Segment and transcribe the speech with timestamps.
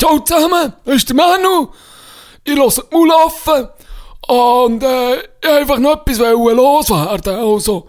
[0.00, 1.68] Ciao zusammen, das ist der Manu.
[2.42, 3.68] Ich höre die Mulaffen.
[4.28, 7.34] Und äh, ich einfach noch etwas loswerden.
[7.34, 7.86] Also,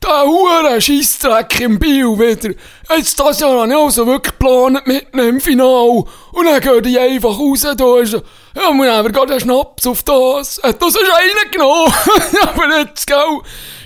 [0.00, 2.54] der hure Scheissdreck im Bio wieder.
[2.96, 6.04] Jetzt das Jahr habe ich also wirklich geplant mit im Final.
[6.30, 7.66] Und dann gehen die einfach raus.
[7.76, 10.60] Da ist, ja, wir nehmen gerade einen Schnaps auf das.
[10.62, 11.92] Hat das ist einer genommen.
[12.42, 13.40] Aber jetzt, gell.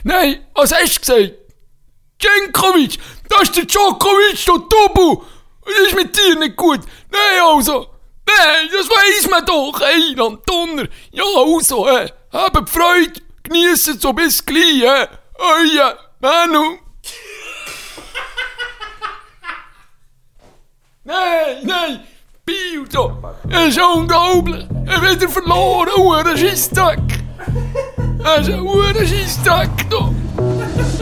[0.04, 1.34] Nein, was hast du gesagt?
[2.22, 2.98] Djenkovic,
[3.30, 5.22] das ist der Djokovic, der Tobu.
[5.66, 6.80] Das ist mit dir nicht gut.
[7.09, 7.87] Nein, also.
[8.27, 9.81] Nein, das weiss man doch.
[9.81, 10.87] Ey, am Donner.
[11.11, 13.21] Ja, also, äh, habt Freude.
[13.43, 15.07] Geniessen so bis gleich, äh.
[15.39, 16.77] Euer Manu.
[21.03, 22.03] nein, nein.
[22.45, 22.85] Bio,
[23.49, 24.65] das ist unglaublich.
[24.85, 25.91] Er hat wieder verloren.
[25.95, 26.99] Huren Scheissdreck.
[28.23, 30.11] Das ist ein huren Scheissdreck, da.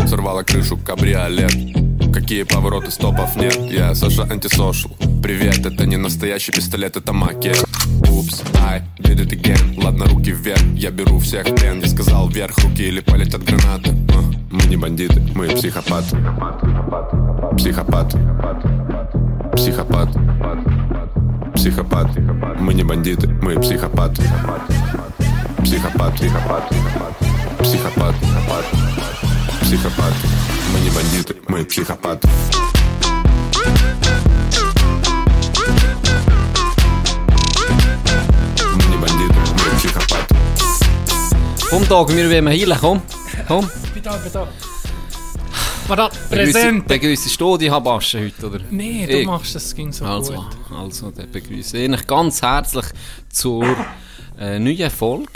[0.07, 1.82] Сорвала крышу кабриолет
[2.14, 3.56] Какие повороты, стопов нет?
[3.72, 4.88] Я Саша антисошл.
[5.20, 7.64] Привет, это не настоящий пистолет, это макет
[8.08, 9.82] Упс, I did it again.
[9.82, 13.90] Ладно, руки вверх, я беру всех плен Я сказал вверх, руки или полетят гранаты.
[14.14, 16.16] А, Мы не бандиты, мы психопаты
[17.58, 18.14] Психопат.
[19.56, 20.08] Психопат.
[21.56, 22.16] Психопат.
[22.60, 24.22] Мы не бандиты, мы психопаты
[25.64, 26.14] Психопат.
[26.14, 26.14] Психопат.
[26.14, 26.64] Психопат.
[27.58, 28.14] Психопат
[29.63, 32.27] Мы не бандиты, мы психопаты
[38.75, 40.35] Мы не бандиты, мы психопаты
[41.69, 43.01] Komm, Tag, wir wollen heilen, komm.
[43.47, 43.69] Komm.
[43.93, 44.47] Bitte, bitte.
[45.87, 46.87] Warte, Begrüße, Präsent.
[46.87, 48.59] begrüßest du die Habasche heute, oder?
[48.71, 49.25] Nee, du Ich.
[49.27, 50.45] machst das, ging so Also, gut.
[50.75, 52.85] also, dann begrüße ich euch ganz herzlich
[53.31, 53.65] zur
[54.39, 55.31] äh, neuen Folge.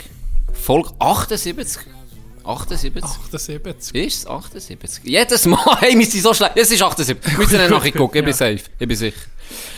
[0.52, 1.82] Folge 78.
[2.49, 3.03] 78.
[3.03, 3.95] 78.
[3.95, 5.01] Ist es 78?
[5.03, 6.53] Jedes Mal, hey, wir sind so schlecht.
[6.55, 7.17] Es ist 78.
[7.23, 8.33] Wir müssen nachher gucken, ich bin Ja.
[8.33, 8.61] safe.
[8.79, 9.17] Ich bin sicher.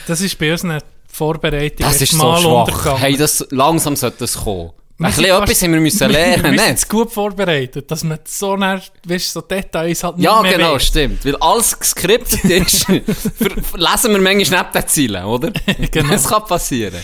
[0.08, 1.86] Das ist bei uns eine Vorbereitung.
[1.86, 2.68] Das ist so mal schwach.
[2.68, 3.00] untergegangen.
[3.00, 4.72] Hey, das, langsam sollte das kommen.
[4.98, 8.56] Wir Ein bisschen etwas haben wir müssen Wir lernen, sind gut vorbereitet, dass man so,
[8.56, 10.86] nah, weißt, so Details halt Ja, nicht mehr genau, weiss.
[10.86, 11.26] stimmt.
[11.26, 15.52] Weil alles geskriptet ist, lesen wir manchmal nicht den Zielen, oder?
[15.92, 16.10] Genau.
[16.12, 17.00] Das kann passieren.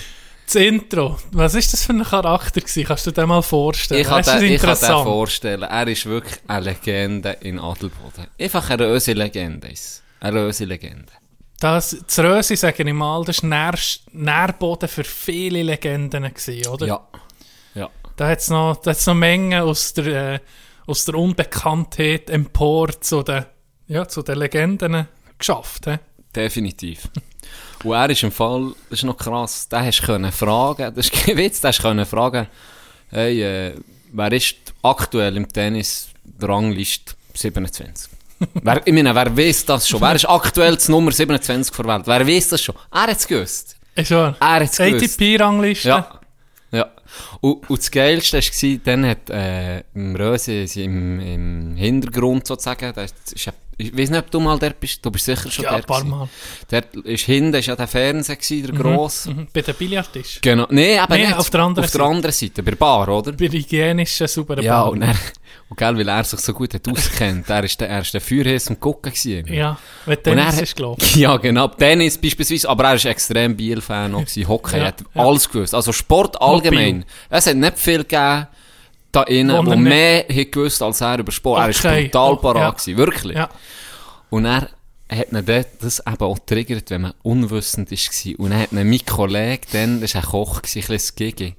[0.47, 2.85] Das Intro, was ist das für ein Charakter gewesen?
[2.85, 3.99] Kannst du dir mal vorstellen?
[3.99, 5.63] Ich kann, den, ich kann den vorstellen.
[5.63, 8.27] Er ist wirklich eine Legende in Adelboden.
[8.39, 9.67] Einfach eine röse Legende.
[9.67, 10.03] ist.
[10.21, 11.11] Eine röse Legende.
[11.59, 13.73] Das, das Rösi, sage ich mal, das war Nähr,
[14.13, 16.87] Nährboden für viele Legenden, gewesen, oder?
[16.87, 17.07] Ja.
[17.75, 17.89] Ja.
[18.15, 20.39] Da hat es noch, da hat's noch Mengen aus der, äh,
[20.85, 23.45] aus der Unbekanntheit empor zu den,
[23.87, 25.87] ja, zu den Legenden geschafft.
[25.87, 25.97] He?
[26.33, 27.09] Definitiv.
[27.83, 31.05] Und er ist im Fall, das ist noch krass, den hast du können fragen, das
[31.05, 32.47] ist kein Witz, den hast du können fragen,
[33.09, 33.73] hey, äh,
[34.11, 38.09] wer ist aktuell im Tennis der Rangliste 27?
[38.53, 40.01] wer, ich meine, wer weiß das schon?
[40.01, 42.07] Wer ist aktuell das Nummer 27 der Welt?
[42.07, 42.75] Wer weiß das schon?
[42.91, 43.75] Er hat es gewusst.
[43.95, 44.35] Ist wahr?
[44.39, 45.19] Er hat es gewusst.
[45.19, 45.89] ATP-Rangliste?
[45.89, 46.19] Ja.
[47.31, 47.38] Ja.
[47.41, 53.13] Und, und das Geilste war, dann hat äh, im Röse im, im Hintergrund sozusagen, das
[53.34, 55.84] ist, ich weiß nicht, ob du mal dort bist, du bist sicher schon Ja, dort
[55.84, 56.03] ein paar.
[56.03, 56.29] Mal.
[56.69, 59.29] Dort ist hinten ist ja der Fernseher gewesen, der grosse.
[59.31, 59.47] Mhm.
[59.53, 60.40] Bei den Billardtisch.
[60.41, 60.66] Genau.
[60.72, 61.38] Nee, aber Nee, nicht.
[61.38, 62.09] auf der anderen auf der Seite.
[62.12, 63.31] anderen Seite, bei der Bar, oder?
[63.34, 64.91] Bei der hygienischen, sauberen Ja, Bar.
[64.94, 65.16] und, er,
[65.69, 68.22] und gell, weil er sich so gut hat auskennt, er ist der, er ist der
[68.69, 69.53] am Gucken gewesen.
[69.53, 71.05] Ja, wenn Und Tennis er ist gelaufen.
[71.19, 71.67] Ja, genau.
[71.67, 74.47] Tennis beispielsweise, aber er ist extrem Biel-Fan noch gewesen.
[74.47, 75.22] Hockey, Ja, er hat ja.
[75.22, 75.75] alles gewusst.
[75.75, 77.03] Also Sport allgemein.
[77.29, 78.47] Es hat nicht viel gegeben,
[79.11, 81.59] da innen, Wo wo, er mehr hat gewusst als er über Sport.
[81.59, 82.06] Er Okay.
[82.06, 82.97] ist brutal Oh, parat ja.
[82.97, 83.35] wirklich.
[83.35, 83.50] Ja.
[84.29, 84.69] Und er
[85.09, 88.39] hat ihn dort das eben auch triggert, wenn man unwissend war.
[88.39, 91.56] Und dann hat ihn mein Kollege, dann, das war ein Koch, ein bisschen Gigi,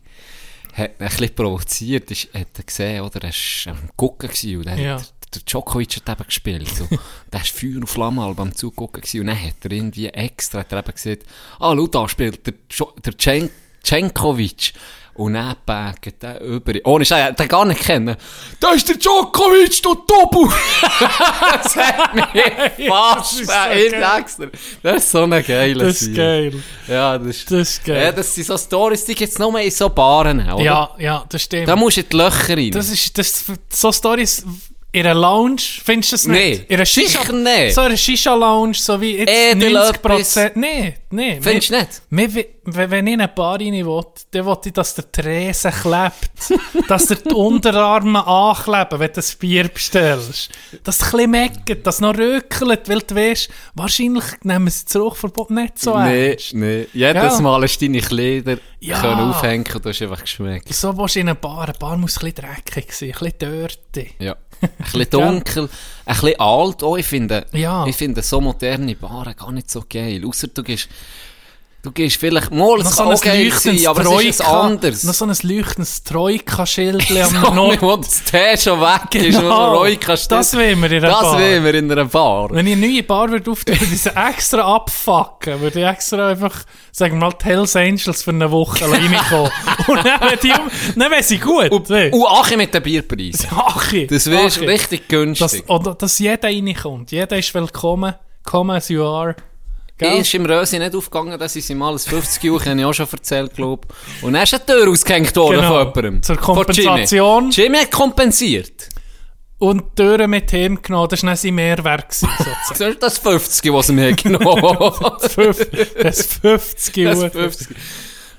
[0.79, 4.67] hat ein bisschen provoziert, ist, hat er gesehen, oder, er war am Gucken gewesen, und
[4.67, 4.95] dann Ja.
[5.01, 6.69] hat der Djokovic hat eben gespielt.
[6.69, 6.87] So.
[7.33, 9.21] der war Feuer und Flamme halb am Zugucken gewesen.
[9.21, 11.25] Und dann hat er irgendwie extra, hat er eben gesagt,
[11.61, 13.51] ah, schau, da spielt der, Jo- der Cen
[13.83, 14.73] Cenkovic.
[15.19, 18.15] Und dann bägt der über, ohne Scheiß, den gar nicht kennen.
[18.61, 20.49] Da ist der Djokovic, der Tobu!
[21.63, 24.05] das hat mich fast äh, geil.
[24.21, 24.47] extra.
[24.81, 26.63] Das ist so eine geile Das ist geil.
[26.87, 28.01] Ja, das ist, Das ist geil.
[28.05, 30.63] ja, das sind so Stories, die gibt's nur in so Baren, oder?
[30.63, 31.67] Ja, ja, das stimmt.
[31.67, 32.71] Da musst du in die Löcher rein.
[32.71, 34.45] Das ist, das, so Stories
[35.01, 36.39] in einer Lounge, findest du das nicht?
[36.61, 37.75] Nee, in einer Shisha, sicher nicht.
[37.75, 40.37] So in einer Shisha-Lounge, so wie jetzt Edel 90 etwas.
[40.55, 41.39] Nee, nee.
[41.41, 42.49] Findest du nicht?
[42.71, 46.31] wenn ich in eine Bar rein will, dann will ich, dass der Tresen klebt.
[46.89, 50.51] dass der die Unterarme ankleben, wenn du das Bier bestellst.
[50.85, 54.85] Dass es ein bisschen meckert, dass es noch röckelt, weil du weißt, wahrscheinlich nehmen sie
[54.85, 56.55] das Rauchverbot nicht so Nee, ernst.
[56.55, 56.87] nee.
[56.93, 57.43] Jedes Gell?
[57.43, 59.01] Mal hast du deine Kleider Ja.
[59.01, 60.73] können aufhängen und du hast einfach geschmeckt.
[60.75, 61.65] So willst du in eine Bar.
[61.65, 64.11] Eine Bar muss ein bisschen dreckig sein, ein bisschen dirty.
[64.19, 64.37] Ja.
[64.61, 66.97] Ein bisschen dunkel, ein bisschen alt auch.
[66.97, 67.87] Ich finde, Ja.
[67.87, 70.23] ich finde so moderne Baren gar nicht so geil.
[70.27, 70.89] Ausser du gehst,
[71.81, 75.05] Du gehst vielleicht mal, Noch so ein geil leuchtendes sein, aber es ist Troika, anderes.
[75.05, 77.07] noch so ein leuchtendes Troika-Schild
[77.45, 77.81] am Nord.
[77.81, 79.71] wo das Tee schon weg ist, wo Genau.
[79.71, 80.33] der Roika steht.
[80.33, 81.35] Das wollen wir in einer Das Bar.
[81.35, 82.49] wollen wir in einer Bar.
[82.51, 85.61] Wenn ich eine neue Bar würde auftun, würde ich sie extra abfucken.
[85.61, 89.53] Würde ich extra einfach, sagen wir mal, die Hells Angels für eine Woche reinkommen.
[89.87, 90.53] Und dann, die,
[90.99, 91.71] dann wäre sie gut.
[91.71, 93.51] Und, weißt und Achi mit den Bierpreisen.
[93.57, 94.65] Achi, Das Achi.
[94.67, 95.63] richtig günstig.
[95.69, 97.13] oder, dass jeder reinkommt.
[97.13, 98.15] Jeder ist willkommen.
[98.45, 99.37] Come as you are.
[99.99, 100.21] Gell?
[100.21, 102.93] Ist im Rösi nicht aufgegangen, dass ich sie mal ein 50 Uhr, habe ich auch
[102.93, 103.89] schon erzählt, glaube
[104.23, 105.69] Und dann ist eine Tür ausgehängt worden Genau.
[105.69, 106.23] von jemandem.
[106.23, 107.51] Zur Von Kompensation.
[107.51, 107.55] Jimmy.
[107.55, 108.89] Jimmy hat kompensiert.
[109.59, 111.09] Und die Türen mit ihm genommen.
[111.09, 112.13] Das war dann sein Mehrwert.
[112.13, 112.57] sozusagen.
[112.69, 115.17] Das ist das 50, was sie mir genommen haben.
[115.21, 115.71] Das fünf-
[116.01, 117.31] das 50 Das Uhr.
[117.31, 117.77] 50.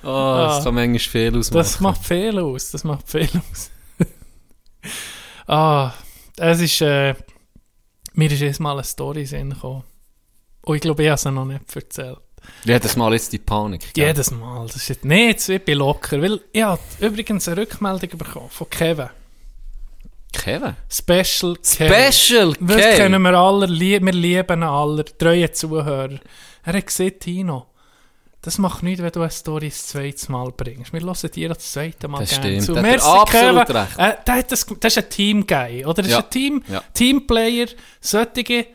[0.02, 1.58] Oh, das kann manchmal viel ausmachen.
[1.58, 2.72] Das macht viel aus.
[2.72, 3.70] Das macht viel aus.
[5.48, 5.92] ah,
[6.38, 7.16] es ist, äh,
[8.14, 9.84] mir ist jetzt mal eine Story in gekommen.
[10.70, 12.20] Und ich glaube, ich habe sie noch nicht erzählt.
[12.64, 13.92] Jedes Mal jetzt die Panik.
[13.94, 14.06] gell?
[14.08, 14.68] Jedes Mal.
[14.68, 16.22] Das ist jetzt, nee, jetzt ich bin locker.
[16.22, 19.10] Weil ich habe übrigens eine Rückmeldung bekommen von Kevin.
[20.32, 20.76] Kevin?
[20.88, 22.12] Special Kevin.
[22.14, 22.96] Special Das Kevin.
[22.98, 26.20] kennen wir alle, wir lieben alle, treue Zuhörer.
[26.64, 27.66] Er hat gesagt, Tino,
[28.44, 30.94] das macht nichts, wenn du eine Story das zweite Mal bringst.
[30.94, 32.74] Wir hören dir das zweite Mal Das gerne stimmt, zu.
[32.74, 33.76] da hat er Merci, absolut Kevin.
[33.76, 33.98] recht.
[33.98, 36.04] Äh, das, das ist ein Team-Guy, oder?
[36.04, 36.20] Das Ja.
[36.20, 36.84] ist ein Team, Ja.
[36.94, 37.68] Teamplayer,
[38.00, 38.68] solche,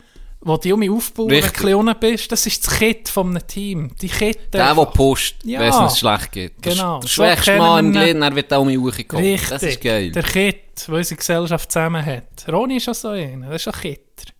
[0.44, 1.60] wo die um mich aufbauen, wenn du Richtig.
[1.60, 2.32] ein bisschen unten bist.
[2.32, 3.90] Das ist das Kit von einem Team.
[4.00, 4.40] Die Kette.
[4.52, 4.92] Der, der einfach.
[4.92, 5.60] pusht, Ja.
[5.60, 6.64] wenn es uns schlecht geht.
[6.64, 7.00] Der, Genau.
[7.00, 7.92] Der So schwächste kennen Mann im.
[7.92, 9.24] Glied, er wird auch um mich hochgekommen.
[9.24, 9.48] Richtig.
[9.48, 10.12] Das ist geil.
[10.12, 12.46] Der Kit, der unsere Gesellschaft zusammen hat.
[12.48, 13.48] Ronny ist auch so einer.
[13.50, 14.32] Das ist ein Kitter.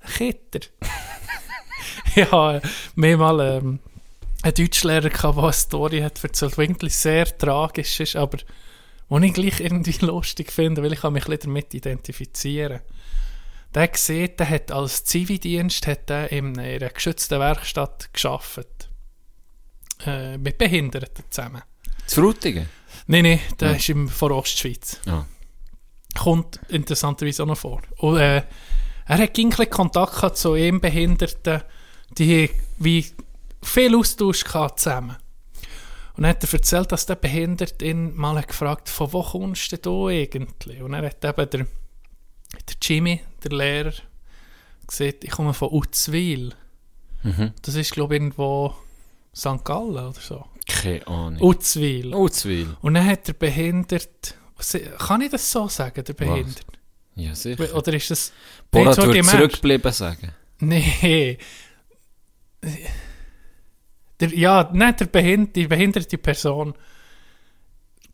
[0.00, 0.60] Ein Kitter.
[2.16, 2.60] ja, haben
[3.18, 3.78] mal ähm,
[4.42, 9.26] einen Deutschlehrer gehabt, der eine Story hat erzählt, die eigentlich sehr tragisch ist, aber die
[9.26, 12.80] ich gleich irgendwie lustig finde, weil ich kann mich ein bisschen damit identifizieren
[13.74, 18.90] Der hat gesehen, der hat als Zivildienst hat er in einer geschützten Werkstatt gearbeitet.
[20.04, 21.62] Äh, mit Behinderten zusammen.
[22.06, 22.68] Zu Frutigen?
[23.06, 23.76] Nein, nein, der Ja.
[23.76, 25.00] ist im vor Ostschweiz.
[25.06, 25.26] Ja.
[26.18, 27.80] Kommt interessanterweise auch noch vor.
[27.98, 28.42] Und, äh,
[29.06, 31.62] er hat irgendwie Kontakt gehabt zu ihm Behinderten,
[32.18, 33.06] die wie
[33.62, 35.16] viel Austausch gehabt zusammen.
[36.14, 39.72] Und dann hat er erzählt, dass der Behinderte ihn mal hat gefragt von wo kommst
[39.72, 40.82] du denn eigentlich?
[40.82, 41.66] Und er hat eben der,
[42.52, 43.92] der Jimmy, der Lehrer,
[44.86, 46.54] gesagt, ich komme von Uzwil.
[47.22, 47.52] Mhm.
[47.62, 48.74] Das ist, glaube ich, irgendwo
[49.34, 49.64] St.
[49.64, 50.44] Gallen oder so.
[50.66, 51.40] Keine Ahnung.
[51.42, 52.14] Uzwil.
[52.14, 52.76] Uzwil.
[52.82, 56.64] Und dann hat der behindert, was- kann ich das so sagen, der behindert?
[57.14, 57.74] Ja, sicher.
[57.74, 58.32] Oder ist das...
[58.70, 60.32] Borat Nein, würde zurückbleiben sagen.
[60.60, 61.36] Nee.
[64.20, 66.74] Der, ja, nicht der behinderte, die behinderte Person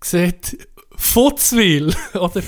[0.02, 2.42] sieht Futzwil, oder?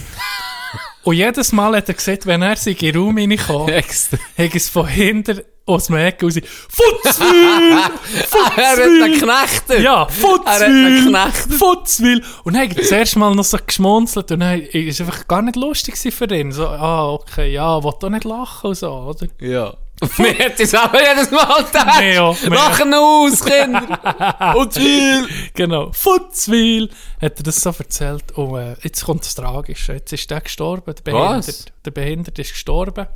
[1.03, 3.03] Und jedes Mal hat er gesagt, wenn er sich in den
[3.41, 4.19] Raum Extra.
[4.37, 6.35] hat es von hinten aus dem Eck raus
[6.69, 7.79] Futzwil!
[8.57, 9.81] er hat einen Knechter.
[9.81, 10.63] Ja, Er hat Futzwil!
[10.63, 11.55] einen Knecht.
[11.55, 12.25] Futzwil!
[12.45, 15.43] Und dann hat er zuerst mal noch so geschmunzelt und dann war es einfach gar
[15.43, 16.53] nicht lustig für ihn.
[16.53, 19.27] So, ah, okay, ja, will doch nicht lachen und so, oder?
[19.41, 19.75] Ja.
[20.01, 21.65] Hat es aber jedes Mal.
[21.99, 22.51] Nee, ja, mehr.
[22.51, 24.55] Lachen aus, Kinder.
[24.57, 25.29] Uzwil.
[25.55, 26.89] Genau, Futzwil!
[27.21, 28.33] Hat er das so erzählt.
[28.33, 29.95] Und äh, jetzt kommt das Tragische.
[29.95, 31.47] Jetzt ist der gestorben, der Was?
[31.47, 31.73] Behinderte.
[31.85, 33.07] Der Behinderte ist gestorben.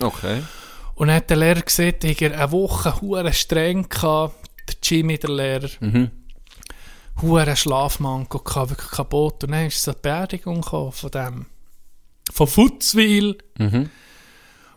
[0.00, 0.42] Okay.
[0.96, 4.34] Und dann hat der Lehrer gesagt, dass er eine Woche hure streng gehabt.
[4.68, 5.70] Der Jimmy, der Lehrer.
[5.78, 6.10] Mhm.
[7.22, 9.44] Hure Schlafmangel gehabt, wirklich kaputt.
[9.44, 11.46] Und dann ist so eine Beerdigung gekommen von dem.
[12.32, 13.38] Von Futzwil.
[13.58, 13.90] Mhm.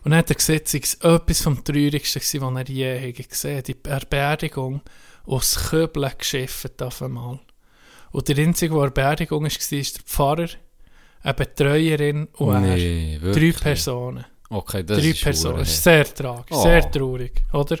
[0.04, 3.74] Und dann hat er gesagt, es sei etwas vom Traurigsten was er je gesehen Die
[3.74, 4.82] Be- Beerdigung
[5.26, 7.38] aus Köbeln geschifft auf einmal.
[8.12, 10.48] Und der einzige, der an Beerdigung war, war der Pfarrer,
[11.22, 12.60] eine Betreuerin und er.
[12.60, 13.60] Nee, Drei wirklich.
[13.60, 14.24] Personen.
[14.50, 15.54] Okay, das Drei ist Personen.
[15.64, 15.68] verdammt.
[15.68, 16.62] Sehr tragisch, Oh.
[16.62, 17.78] sehr traurig, oder?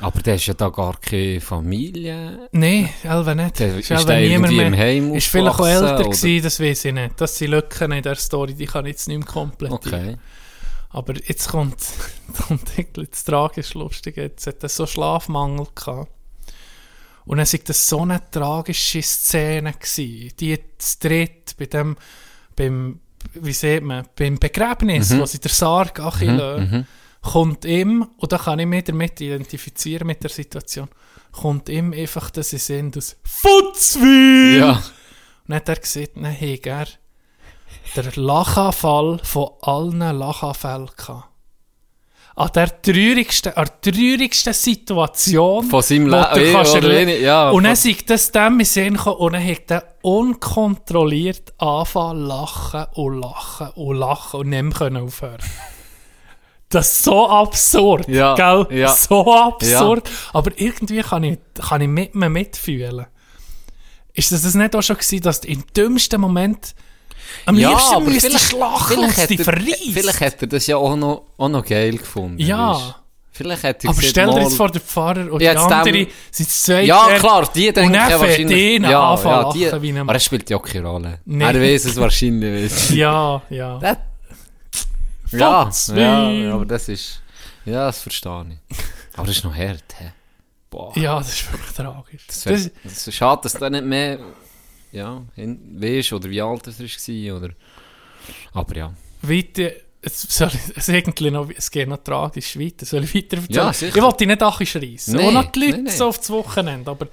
[0.00, 2.48] Aber der ist ja da gar keine Familie.
[2.52, 3.58] Nein, Elva nicht.
[3.60, 4.66] Der ist ist der niemand mehr.
[4.66, 6.10] im Heim Ist vielleicht auch älter oder?
[6.10, 7.12] gewesen, das weiß ich nicht.
[7.18, 9.78] Das sind Lücken in der Story, die kann ich jetzt nicht mehr komplettieren.
[10.10, 10.16] Okay.
[10.96, 11.76] Aber jetzt kommt,
[12.48, 12.62] kommt
[12.94, 14.22] das tragisch Lustige.
[14.22, 16.10] Jetzt hat er so Schlafmangel gehabt.
[17.26, 20.32] Und dann war das so eine tragische Szene gewesen.
[20.40, 21.96] Die zu dritt bei dem,
[22.56, 23.00] beim,
[23.34, 25.18] wie sieht man, beim Begräbnis, Mhm.
[25.20, 26.86] wo sie der Sarg Achille Mhm.
[27.20, 30.88] kommt ihm, und da kann ich mich damit identifizieren mit der Situation,
[31.30, 34.60] kommt ihm einfach das in den Sinn, das Futzwil!
[34.60, 34.72] Ja.
[34.76, 34.82] Und
[35.48, 36.86] dann hat er gesagt, nein, hey, er
[37.96, 41.24] der Lachanfall von allen Lachanfällen gehabt.
[42.38, 46.52] An der traurigsten, an der traurigsten Situation, Von seinem Leben.
[46.52, 49.84] kannst erle- Ja, und dann ist das dem in Sinn gekommen und dann hat er
[50.02, 55.38] unkontrolliert anfangen lachen und lachen und lachen und nicht mehr können aufhören.
[56.68, 58.66] Das ist so absurd, Ja, gell?
[58.76, 58.88] ja.
[58.88, 60.10] So absurd.
[60.32, 63.06] Aber irgendwie kann ich, kann ich mit mir mitfühlen.
[64.12, 66.74] Ist das, das nicht auch schon gewesen, dass du im dümmsten Moment
[67.46, 69.92] am liebsten müsstest du schlachen und hat dich er, verreisen?
[69.92, 72.38] vielleicht hat er das ja auch noch, auch noch geil gefunden.
[72.38, 72.96] Ja.
[73.32, 76.06] Vielleicht hat er Aber stell dir jetzt vor, der Pfarrer und Ja, die andere dem-
[76.30, 78.74] sind zwei Ja, klar, die denken ja wahrscheinlich...
[78.76, 81.18] ihn ja, anfangen ja, die, lachen aber es spielt ja keine Rolle.
[81.26, 81.44] Nee.
[81.44, 82.72] Er weiß es wahrscheinlich.
[82.72, 82.90] weiss.
[82.94, 83.78] Ja, ja.
[83.78, 83.96] Das-
[85.32, 87.20] ja, ja, ja, aber das ist...
[87.66, 88.76] Ja, das verstehe ich.
[89.18, 90.12] Aber das ist noch hart, hä?
[90.70, 90.96] Boah.
[90.96, 92.26] Ja, das ist wirklich tragisch.
[92.28, 94.18] Das, Das, wär, das ist schade, dass du nicht mehr...
[94.96, 97.50] Ja, weisst, oder wie alt er war, oder...
[98.52, 98.94] Aber ja.
[99.22, 102.86] weiter, es, soll, es, irgendwie noch, es geht noch tragisch weiter.
[102.86, 103.56] Soll ich weiter erzählen?
[103.56, 103.96] Ja, sicher.
[103.96, 105.16] Ich wollte dich nicht schreissen.
[105.16, 105.90] Nee, Und noch die Leute nee, nee.
[105.90, 106.90] so auf das Wochenende.
[106.90, 107.08] Aber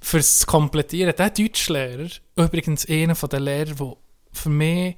[0.00, 3.96] fürs Komplettieren, der Deutschlehrer, übrigens einer von den Lehrern, der
[4.32, 4.96] für mich,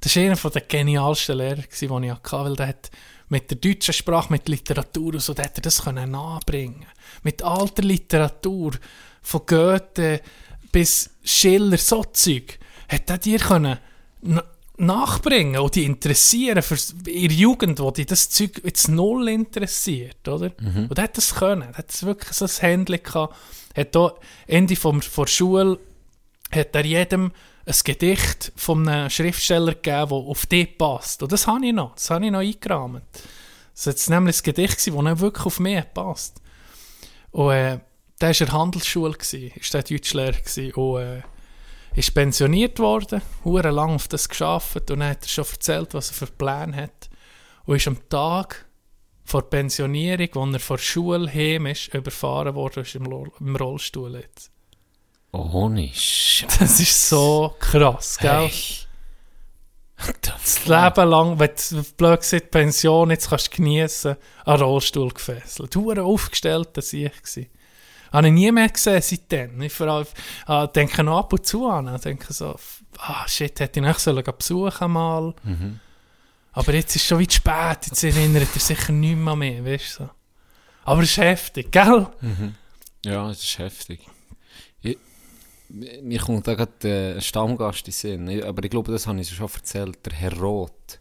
[0.00, 2.90] das war einer den genialsten Lehrer, gewesen, den ich hatte, weil der hat
[3.28, 6.86] mit der deutschen Sprache, mit Literatur und so, der hat er das können nachbringen
[7.22, 8.72] Mit alter Literatur,
[9.22, 10.20] von Goethe
[10.72, 13.78] bis Schiller, so Zeug, hat er dir können
[14.22, 14.44] na-
[14.78, 16.76] nachbringen und die interessieren für
[17.08, 20.50] ihre Jugend, wo die das Zeug jetzt null interessiert, oder?
[20.88, 23.36] Und er hat das können, er hat wirklich so ein Händchen gehabt,
[23.76, 24.14] hat da
[24.46, 25.78] Ende vom, vor Schule,
[26.50, 27.32] hat er jedem
[27.64, 31.22] ein Gedicht von einem Schriftsteller gegeben, das auf dich passt.
[31.22, 33.02] Und das habe ich noch, das habe ich noch eingerahmt.
[33.74, 36.40] Das war nämlich ein Gedicht, das nicht wirklich auf mich passt.
[37.30, 37.78] Und äh,
[38.22, 41.22] der war in der Handelsschule, gewesen, ist der Deutschlehrer gewesen, und äh,
[41.94, 46.10] ist pensioniert worden, hure lang auf das geschafft und dann hat er schon erzählt, was
[46.10, 47.10] er für Pläne hat.
[47.64, 48.66] Und ist am Tag
[49.24, 53.04] vor der Pensionierung, wo er vor der Schule heim ist, überfahren worden und ist im,
[53.04, 54.50] Lo- im Rollstuhl jetzt.
[55.32, 56.58] Ohne Scheiße.
[56.58, 58.48] Das ist so krass, gell?
[58.48, 58.52] Hey.
[60.22, 65.74] Das Leben lang, wenn du blöd gesagt Pension jetzt kannst du geniessen, an Rollstuhl gefesselt.
[65.74, 67.12] Du war aufgestellt, das ich.
[68.12, 69.60] Habe ich nie mehr gesehen seitdem.
[69.62, 70.06] Ich vor allem,
[70.48, 71.94] äh, denke noch ab und zu an.
[71.94, 72.56] Ich denke so,
[72.98, 75.34] ah shit, hätte ich nicht sollen besuchen mal.
[76.52, 80.04] Aber jetzt ist schon wieder spät, jetzt erinnert er sicher nicht mehr mehr, weißt du
[80.04, 80.10] so.
[80.84, 82.06] Aber es ist heftig, gell?
[83.04, 84.06] Ja, es ist heftig.
[84.82, 84.98] Ich,
[85.70, 88.28] mir kommt da gerade äh, ein Stammgast in Sinn.
[88.28, 90.04] Ich- Aber ich glaube, das habe ich schon erzählt.
[90.04, 91.00] Der Herr Roth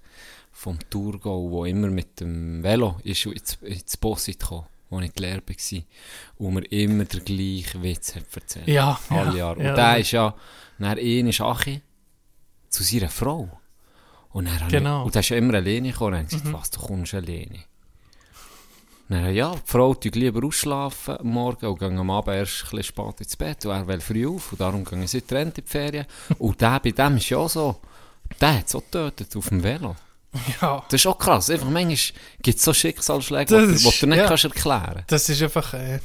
[0.53, 5.43] vom Thurgau, der immer mit dem Velo ist ins, ins Bossit gekommen, wo ich gelehrt
[5.49, 5.81] war.
[6.37, 8.67] Und mir immer der gleiche Witz hat erzählt.
[8.67, 9.59] Ja, Alle ja, Jahre.
[9.59, 9.73] Und ja.
[9.75, 10.35] der ist ja,
[10.77, 11.81] dann ihn ist Achi
[12.69, 13.49] zu seiner Frau.
[14.29, 14.99] Und, dann habe Genau.
[14.99, 16.13] ich, und der ist ja immer alleine gekommen.
[16.13, 17.59] Und dann ich gesagt, was, du kommst alleine.
[19.09, 22.77] Dann, ja, die Frau tut lieber ausschlafen am Morgen und gehen am Abend erst ein
[22.77, 23.65] bisschen spät ins Bett.
[23.65, 26.05] Und er will früh auf und darum gehen sie getrennt in die Ferien.
[26.37, 27.81] Und der bei dem ist ja auch so,
[28.39, 29.95] der hat so getötet auf dem Velo.
[30.61, 30.83] Ja.
[30.89, 31.49] Das ist auch krass.
[31.49, 31.97] Einfach manchmal
[32.41, 34.27] gibt es so Schicksalsschläge, die du nicht ja.
[34.27, 35.99] kannst erklären Das ist einfach, äh,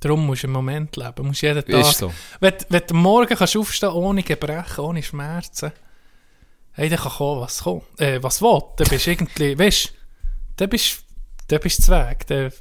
[0.00, 1.14] darum musst du im Moment leben.
[1.16, 1.80] Du musst jeden Tag...
[1.80, 2.12] Ist so.
[2.40, 5.72] Wenn, wenn du morgen kannst aufstehen ohne Gebrechen, ohne Schmerzen,
[6.72, 7.82] hey, dann kann kommen, was kommt.
[8.00, 8.62] Äh, was will.
[8.76, 9.92] Dann bist du irgendwie, weißt du,
[10.56, 11.02] dann bist
[11.48, 12.26] du zu Weg.
[12.26, 12.52] Dann,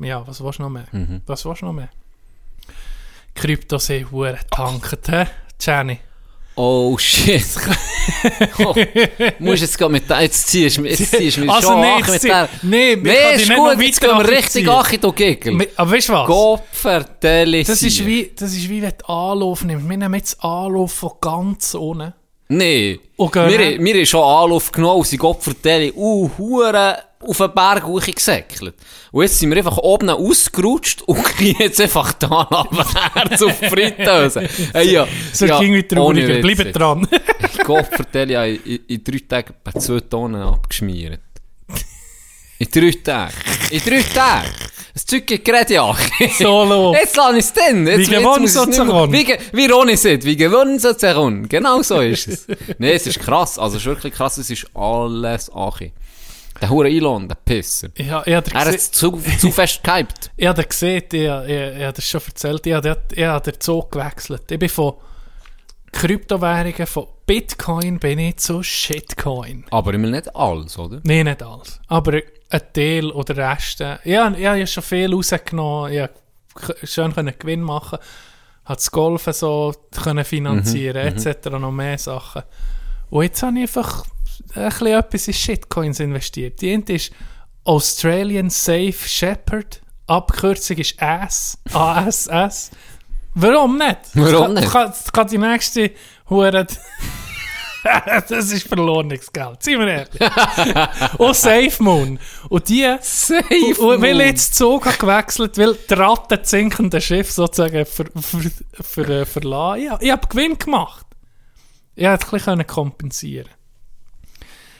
[0.00, 0.86] ja, was willst du noch mehr?
[0.92, 1.22] Mhm.
[1.26, 1.90] Was willst du noch mehr?
[3.34, 5.26] Kryptos sind hure tanket, hä?
[5.60, 6.00] Jenny.
[6.60, 7.44] Oh shit.
[8.64, 8.74] oh,
[9.38, 11.80] musst jetzt gehen mit der, jetzt ziehst du mich, jetzt ziehst du mich Also schon
[11.80, 12.48] nee, mit der.
[12.62, 15.50] nee, Nee, ist gut, jetzt gehen wir richtig achi, du.
[15.52, 16.26] Mi- Aber weißt du was?
[16.26, 19.88] Gopferteli Das ist, wie, das ist wie wenn du Anlauf nimmst.
[19.88, 22.12] Wir nehmen jetzt Anlauf von ganz unten.
[22.48, 22.98] Nee.
[23.16, 27.84] Und gehen Wir, wir haben schon Anlauf genommen sind Gopferteli, uh, hure auf den Berg
[27.84, 28.74] hochgesäckelt.
[29.10, 32.48] Und jetzt sind wir einfach oben ausgerutscht und kriegen jetzt einfach da
[33.14, 34.48] Herz auf die Fritteuse.
[34.72, 35.96] Hey, ja, So ja, ging wieder.
[35.98, 37.06] Witz Bleibt dran.
[37.64, 41.20] Gopferteli, ja, in, in drei Tagen bei zwei Tonnen abgeschmiert.
[42.58, 43.34] In drei Tagen.
[43.70, 44.48] In drei Tagen.
[44.98, 45.94] Das Zeug geht gerade ja.
[46.36, 46.92] Solo.
[46.92, 47.86] Jetzt lasse ich es dann.
[47.86, 49.12] Jetzt, Wie gewonnen ich sozusagen.
[49.12, 51.48] Wie, wie Ronny sagt, wie gewonnen sozusagen.
[51.48, 52.46] Genau so ist es.
[52.78, 53.60] Nein, es ist krass.
[53.60, 54.38] Also es ist wirklich krass.
[54.38, 55.92] Es ist alles Achi.
[56.60, 57.88] Der hure Elon, der Pisser.
[57.96, 60.30] Ja, ich habe Er hat es zu, zu fest gehypt.
[60.36, 63.50] Ich habe gesehen, ich, ich, ich, ich habe das schon erzählt, ich habe, ich habe
[63.50, 64.50] den Zug gewechselt.
[64.50, 64.94] Ich bin von
[65.92, 69.64] Kryptowährungen, von Bitcoin bin ich zu Shitcoin.
[69.70, 71.00] Aber immer nicht alles, oder?
[71.04, 71.80] Nein, nicht alles.
[71.86, 73.80] Aber ein Teil oder Rest.
[73.80, 75.92] äh, ich habe ja schon viel rausgenommen.
[75.92, 76.08] Ich
[76.54, 77.98] konnte schön Gewinn machen.
[78.64, 81.50] Habe das Golfen so können finanzieren, etc.
[81.50, 82.42] Noch mehr Sachen.
[83.10, 84.04] Und jetzt habe ich einfach
[84.54, 86.60] ein bisschen etwas in Shitcoins investiert.
[86.60, 87.12] Die eine ist
[87.64, 89.80] Australian Safe Shepherd.
[90.06, 91.58] Abkürzung ist ASS.
[91.72, 92.70] ASS.
[93.34, 93.98] Warum nicht?
[94.14, 94.74] Warum nicht?
[94.74, 95.90] das kann die nächste
[96.30, 96.66] Hure
[98.28, 100.20] das ist verlorenes Geld, seien wir ehrlich.
[101.18, 102.18] und Safe Moon.
[102.48, 103.44] Und die, Safe
[103.78, 108.50] und, und weil jetzt Zug gewechselt, weil die Ratte das sinkende Schiff sozusagen ver, ver,
[108.72, 109.84] ver, äh, verlassen.
[109.84, 111.06] Ja, ich habe Gewinn gemacht.
[111.94, 113.50] Ich hätte ein bisschen kompensieren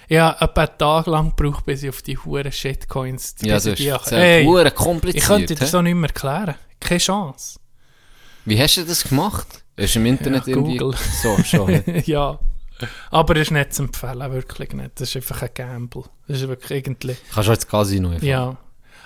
[0.08, 3.66] Ich habe etwa einen Tag lang gebraucht, bis ich auf die huren Shitcoins Ja, das
[3.66, 5.24] ich ist Ey, sehr Ich kompliziert.
[5.24, 5.70] könnte dir hä?
[5.70, 6.54] so nicht mehr erklären.
[6.80, 7.60] Keine Chance.
[8.46, 9.46] Wie hast du das gemacht?
[9.76, 10.78] Ist im Internet Ja, irgendwie...
[10.78, 10.98] Google.
[11.22, 11.82] So, schon.
[12.06, 12.38] ja.
[13.10, 14.92] Aber es ist nicht zu empfehlen, wirklich nicht.
[15.00, 16.04] Das ist einfach ein Gamble.
[16.26, 17.16] Das ist wirklich irgendwie...
[17.32, 18.22] Kannst du ins Casino einfach.
[18.22, 18.56] Ja.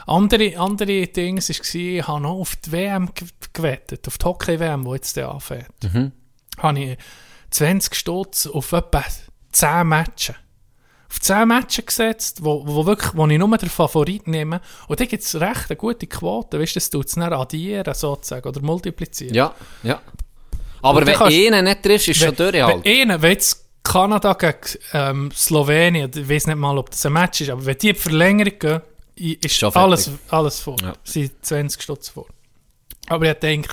[0.06, 4.85] Andere, andere Dinge war, ich habe noch auf die WM ge- gewettet, auf die Hockey-WM,
[4.85, 5.66] die jetzt anfängt.
[5.92, 6.12] Mhm.
[6.59, 6.99] Habe ich
[7.50, 9.04] 20 Stutz auf etwa
[9.52, 10.35] 10 Matches.
[11.12, 14.62] Auf 10 Matches gesetzt, wo, wo, wirklich, wo ich nur den Favorit nehme.
[14.88, 16.59] Und da gibt es recht eine gute Quote.
[16.59, 19.35] Weißt du, das tut es dann addieren sozusagen oder multiplizieren.
[19.35, 20.00] Ja, ja.
[20.81, 22.85] Aber wenn kannst- einer nicht triffst, ist schon durch halt.
[22.85, 24.57] Wenn einer, wenn jetzt Kanada gegen
[24.95, 27.95] ähm, Slowenien, ich weiß nicht mal, ob das ein Match ist, aber wenn die in
[27.95, 28.81] die Verlängerung gehen,
[29.42, 30.21] ist Schon alles, fertig.
[30.33, 30.76] alles vor.
[30.83, 30.95] Ja.
[31.04, 32.26] sind 20 Stutz vor.
[33.09, 33.69] Aber ich denke,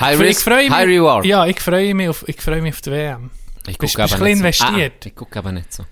[0.00, 1.24] High ich Risk, freue mich, High Reward.
[1.24, 3.30] Ja, ich freue mich auf, ich freue mich auf die WM.
[3.66, 4.24] Ich gucke bist nicht so.
[4.24, 4.92] investiert?
[5.00, 5.84] Ah, ich gucke eben nicht so.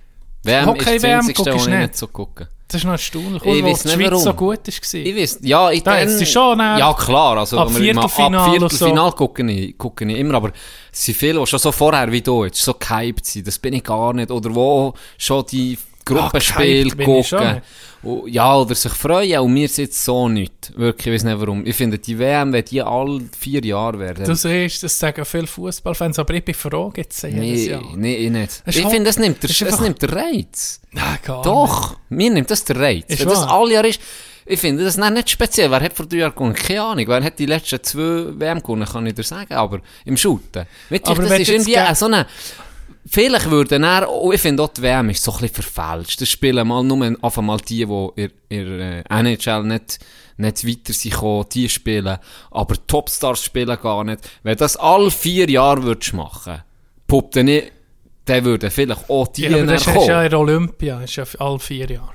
[0.43, 1.79] WM Hockey ist WM einzigste, ich nicht?
[1.79, 2.49] nicht so gucke.
[2.69, 4.23] Das ist noch erstaunlich, Ich weiss die nicht, Schweiz warum.
[4.25, 4.95] so gut war.
[5.01, 8.39] Ich weiß, ja, ich Da dann, hat sie schon dann- Ja, klar, also ab Viertelfinale
[8.39, 8.69] ab und so.
[8.69, 10.53] Viertelfinal gucke ich, gucke ich immer, aber
[10.93, 13.75] es sind viele, die schon so vorher wie du jetzt so gehypt sind, das bin
[13.75, 15.77] ich gar nicht, oder wo schon die
[16.35, 16.97] Ich schon
[17.39, 17.55] gucken.
[17.55, 17.63] nicht.
[18.03, 20.73] Und, ja, oder sich freuen, und mir sitzt so nicht.
[20.75, 21.67] Wirklich, ich weiß nicht warum.
[21.67, 24.25] Ich finde, die WM wird die alle vier Jahre werden.
[24.25, 27.83] Du siehst, das sagen viele Fußballfans, aber ich bin froh, jetzt jedes Nee, Jahr.
[27.97, 28.63] nee, ich nicht.
[28.65, 30.81] Es ist Ich finde, das nimmt, der, es das nimmt der Reiz.
[30.93, 31.47] Nein, gar nicht.
[31.47, 33.05] Doch, mir nimmt das der Reiz.
[33.09, 33.53] Ist Wenn das wahr.
[33.53, 34.01] alle Jahre ist,
[34.47, 35.71] ich finde das nicht speziell.
[35.71, 36.55] Wer hat vor drei Jahren gewonnen?
[36.55, 37.05] Keine Ahnung.
[37.07, 39.53] Wer hat die letzten zwei WM gewonnen, kann ich dir sagen.
[39.53, 40.65] Aber im Shooten.
[40.89, 42.27] Weißt du, das ist irgendwie ge- so eine...
[43.07, 46.21] Vielleicht würden er, oh, ich finde auch die WM ist so ein bisschen verfälscht.
[46.21, 49.99] Das spielen mal nur einfach mal die, die in, äh, NHL nicht,
[50.37, 52.19] nicht weiter sind gekommen, die spielen.
[52.51, 54.29] Aber Topstars spielen gar nicht.
[54.43, 56.63] Wenn das alle vier Jahre würdest machen,
[57.07, 57.73] puppt dann nicht,
[58.27, 60.09] dann würden vielleicht auch die Ja, aber das dann ist kommen.
[60.09, 62.13] ja in der Olympia, das ist ja alle vier Jahre.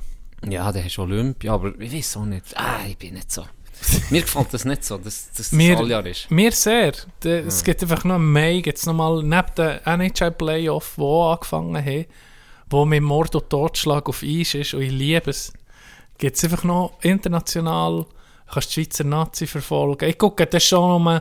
[0.48, 2.46] Ja, der ist Olympia, aber ich weiß auch nicht.
[2.56, 3.44] Ah, ich bin nicht so.
[4.10, 6.30] Mir gefällt das nicht so, dass, dass das Mir- all Jahr ist.
[6.32, 6.94] Mir sehr.
[7.24, 11.34] De, Es gibt einfach noch im Mai, gibt's noch mal, neben den NHL-Playoff, die auch
[11.34, 12.06] angefangen haben,
[12.70, 15.54] wo mit Mord und Totschlag auf Eis ist, und ich liebe es,
[16.18, 18.06] gibt es einfach noch international,
[18.48, 20.10] du kannst die Schweizer Nazi verfolgen.
[20.10, 21.20] Ich gucke das schon um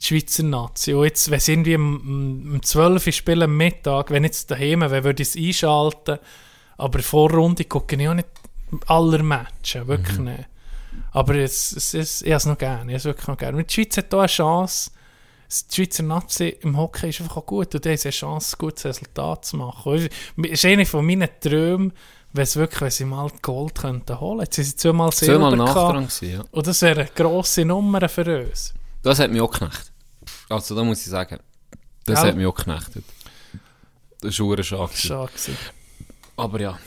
[0.00, 0.94] die Schweizer Nazi.
[0.94, 4.80] Und jetzt, wenn sie irgendwie um, um 12 Uhr spielen am Mittag, wenn jetzt daheim,
[4.80, 6.18] wenn würde ich es einschalten,
[6.76, 8.28] aber vor Runde gucke ich auch nicht
[8.86, 10.48] aller Matches, wirklich nicht.
[11.12, 13.58] Aber es, es, es, ich habe es noch gerne, ich habe es wirklich noch gerne.
[13.58, 14.90] Und Die Schweiz hat hier eine Chance,
[15.70, 18.58] die Schweizer Nazi im Hockey ist einfach auch gut und die haben eine Chance, ein
[18.58, 20.08] gutes Resultat zu machen.
[20.44, 21.92] Es ist eine von meinen Träumen,
[22.32, 24.40] wenn sie wirklich, wenn sie mal Gold könnten holen.
[24.40, 26.44] Jetzt sind sie zweimal Silber Zweimal ja.
[26.50, 28.72] Und das wäre eine grosse Nummer für uns.
[29.02, 29.92] Das hat mich auch geknechtet.
[30.48, 31.38] Also, da muss ich sagen,
[32.06, 32.28] das Ja.
[32.28, 33.04] hat mich auch geknechtet.
[34.22, 34.96] Das war eine schade.
[34.96, 35.30] Schade.
[36.36, 36.78] Aber ja,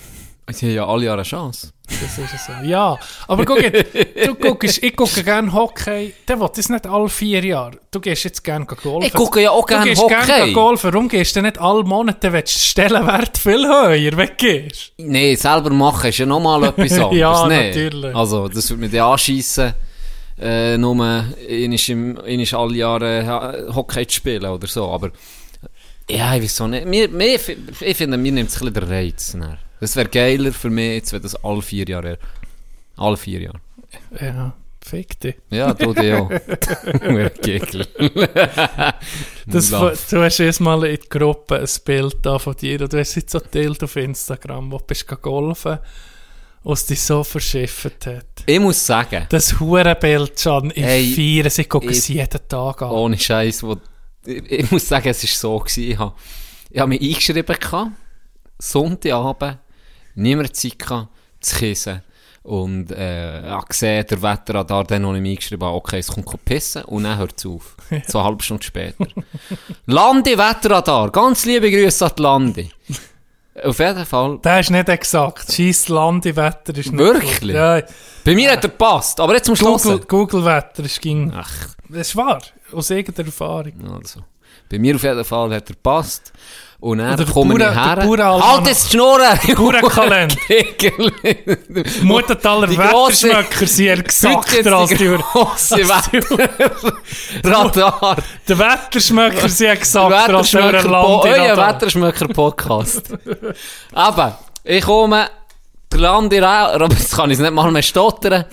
[0.51, 1.71] sie haben ja alle Jahre eine Chance.
[1.88, 2.51] Das ist es so.
[2.63, 7.43] Ja, aber guck du guckst, ich gucke gerne Hockey, der will das nicht alle vier
[7.45, 7.77] Jahre.
[7.91, 9.03] Du gehst jetzt gerne golfen.
[9.03, 10.53] Ich gucke ja auch Du gerne gehst gerne Hockey.
[10.53, 14.93] golfen, warum gehst du nicht alle Monate, wenn du den Stellenwert viel höher weggehst?
[14.97, 17.17] Nein, selber machen ist ja nochmal etwas anderes.
[17.17, 17.67] Ja, nee.
[17.67, 18.15] natürlich.
[18.15, 19.73] Also, das würde mich dann anschiessen,
[20.39, 21.25] äh, nur einmal
[22.53, 24.89] alle Jahre Hockey zu spielen oder so.
[24.89, 25.12] Aber,
[26.10, 26.86] ja, ich weiß auch nicht.
[26.88, 29.31] Mir, mir, ich finde, mir nimmt es ein bisschen den Reiz.
[29.34, 29.58] dann.
[29.79, 32.19] Das wäre geiler für mich, jetzt, wenn das alle vier Jahre wäre.
[32.97, 33.59] Alle vier Jahre.
[34.19, 35.35] Ja, fick dich.
[35.49, 36.29] Ja, du dich auch.
[37.41, 37.88] Gegel.
[39.47, 42.97] Das, du hast erst mal in die Gruppe ein Bild da von dir und du
[42.99, 45.77] hast jetzt so geteilt auf Instagram, wo du bist golfen
[46.63, 48.25] was dich so verschifft hat.
[48.47, 52.89] Ich muss sagen, Das Hurenbild schon, ich Hey, gucken ich- es jeden Tag an.
[52.89, 53.77] ohne Scheiß, wo
[54.25, 55.91] ich, ich muss sagen, es war so gewesen.
[55.91, 56.13] Ich habe,
[56.71, 57.55] ich habe mich eingeschrieben
[58.57, 59.59] Sonntagabend,
[60.15, 62.01] niemand Zeit gehabt, zu kissen.
[62.43, 66.84] Und, äh, habe gesehen, der Wetterradar, dann noch nicht eingeschrieben habe, okay, es kommt pissen,
[66.84, 67.75] und dann hört es auf.
[68.08, 69.08] So eine halbe Stunde später.
[69.88, 72.71] Landi Wetterradar, ganz liebe Grüße an die Landi.
[73.63, 75.51] Auf jeden Fall, Der ist nicht exakt.
[75.51, 77.56] Scheiß Landewetter ist nicht Wirklich?
[77.56, 77.82] Ja,
[78.25, 79.84] bei mir hat er gepasst, aber jetzt zum Schluss.
[79.84, 81.32] Google, Google Wetter ist ging.
[81.34, 81.51] Ach,
[81.89, 82.41] Das ist wahr.
[82.73, 83.73] Aus irgendeiner Erfahrung.
[83.97, 84.19] also.
[84.69, 86.34] Bei mir auf jeden Fall hat er gepasst.
[86.86, 88.43] Und dann Oder der komme ich Bauern- her.
[88.48, 89.39] Halt jetzt die Schnurren!
[89.48, 89.54] Die
[92.78, 95.08] grosse- Wetterschmöcker sind Heute exakter als die...
[95.08, 95.78] grosse
[97.41, 98.17] Wetterradar.
[98.48, 101.74] Der Wetterschmöcker sind exakter als der Landradar.
[101.74, 103.13] Wetterschmöcker-Podcast.
[103.91, 105.28] Aber, ich komme,
[105.91, 108.45] der Landiradar, aber jetzt kann ich es nicht mal mehr stottern,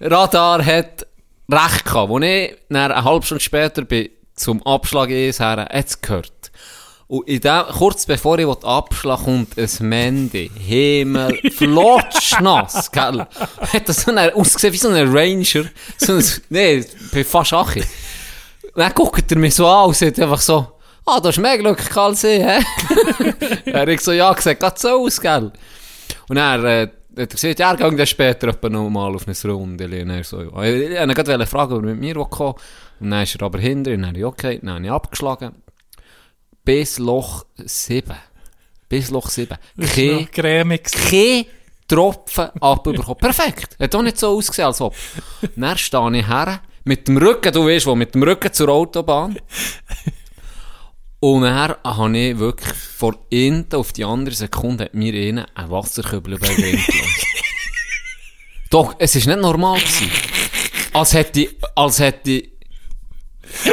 [0.00, 1.06] Radar hat
[1.48, 2.10] recht gehabt.
[2.10, 6.32] Als ich eine halbe Stunde später bin, zum Abschlag eins her, hat es gehört.
[7.08, 10.50] Und in dem, kurz bevor ich abschlagen kommt ein Mandy.
[10.58, 13.26] Himmel, flotschnass, gell?
[13.60, 15.70] Hat das so eine, ausgesehen wie so ein Ranger.
[15.98, 17.84] So ein, nee, ich bin fast Achi.
[18.74, 20.66] Dann guckt er mich so an und sagt einfach so,
[21.06, 22.58] ah, du hast mehr Glück als ich, hä?
[23.66, 25.52] er hat so, ja, gesagt, geht so aus, gell?
[26.28, 29.84] Und er äh, hat gesagt, ja, geht dann später etwa noch mal auf eine Runde.
[29.84, 30.46] Und er so, ja.
[30.64, 32.54] Ich wollte gerade fragen, ob er mit mir kommen.
[32.98, 35.54] Und dann ist er aber hinter, und dann habe ich, okay, dann habe ich abgeschlagen.
[36.66, 38.16] Bis Loch 7.
[38.88, 39.56] Bis Loch 7.
[39.94, 41.46] Kein, kein
[41.86, 43.18] Tropfen abbekommen.
[43.18, 43.76] Perfekt.
[43.78, 44.92] Hat auch nicht so ausgesehen, als ob.
[45.54, 49.38] Dann stehe ich her, mit dem Rücken, du weißt wo, mit dem Rücken zur Autobahn.
[51.20, 55.70] Und dann habe ich wirklich vor innen auf die andere Sekunde hat mir innen ein
[55.70, 56.80] Wasserkübel über den Wind.
[58.70, 60.10] Doch, es ist nicht normal gewesen.
[60.92, 62.55] Als hätte als hätte ich,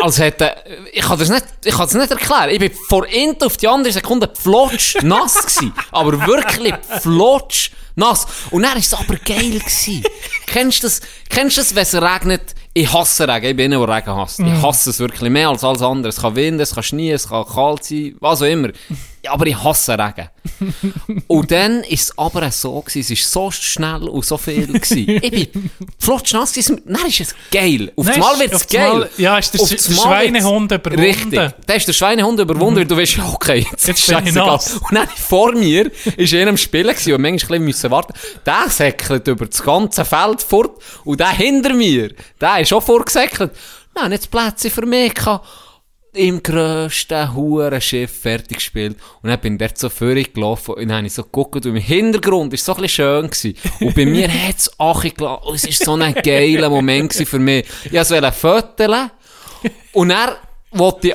[0.01, 0.55] als hätte,
[0.91, 2.49] ich kann das nicht, ich kann das nicht erklären.
[2.49, 5.73] Ich bin vor innen auf die andere Sekunde flotsch nass gewesen.
[5.91, 8.25] Aber wirklich flotsch nass.
[8.51, 10.03] Und dann war es aber geil gewesen.
[10.45, 12.55] kennst du das, kennst du das, wenn es regnet?
[12.75, 13.45] Ich hasse Regen.
[13.45, 14.39] Ich bin einer, der Regen hasst.
[14.39, 16.09] Ich hasse es wirklich mehr als alles andere.
[16.09, 18.69] Es kann Wind, es kann Schnee, es kann kalt sein, was auch immer.
[19.27, 20.29] Aber ich hasse Regen.
[21.27, 25.07] und dann ist es aber so gewesen, es war so schnell und so viel gewesen.
[25.21, 27.93] Ich bin flotschnass gewesen, dann ist es geil.
[27.95, 29.09] Auf Nein, einmal wird es geil.
[29.17, 30.99] ja, ist der einmal Schweinehund überwunden.
[30.99, 31.39] Richtig.
[31.65, 34.47] Da ist der Schweinehund überwunden, weil du weißt, okay, jetzt, Jetzt ist ich scheißegal.
[34.47, 34.73] nass.
[34.73, 38.13] Und dann vor mir ist einer am Spielen gewesen, und manchmal ein bisschen müssen warten.
[38.45, 43.51] Der säckelt über das ganze Feld fort, und der hinter mir, der ist auch vorgesäckelt.
[43.95, 45.13] Nein, nicht Plätze für mich.
[46.15, 48.97] Im grössten Hurenschiff fertig gespielt.
[49.21, 51.65] Und dann bin ich dort so vorher gelaufen und dann habe ich so geguckt und
[51.65, 53.55] im Hintergrund war es so ein schön gewesen.
[53.79, 55.43] Und bei mir hat es Achi gelassen.
[55.47, 57.65] Und es war so ein geiler Moment für mich.
[57.85, 59.09] Ich wollte fotografieren.
[59.93, 60.37] Und er
[60.73, 61.13] wollte ich,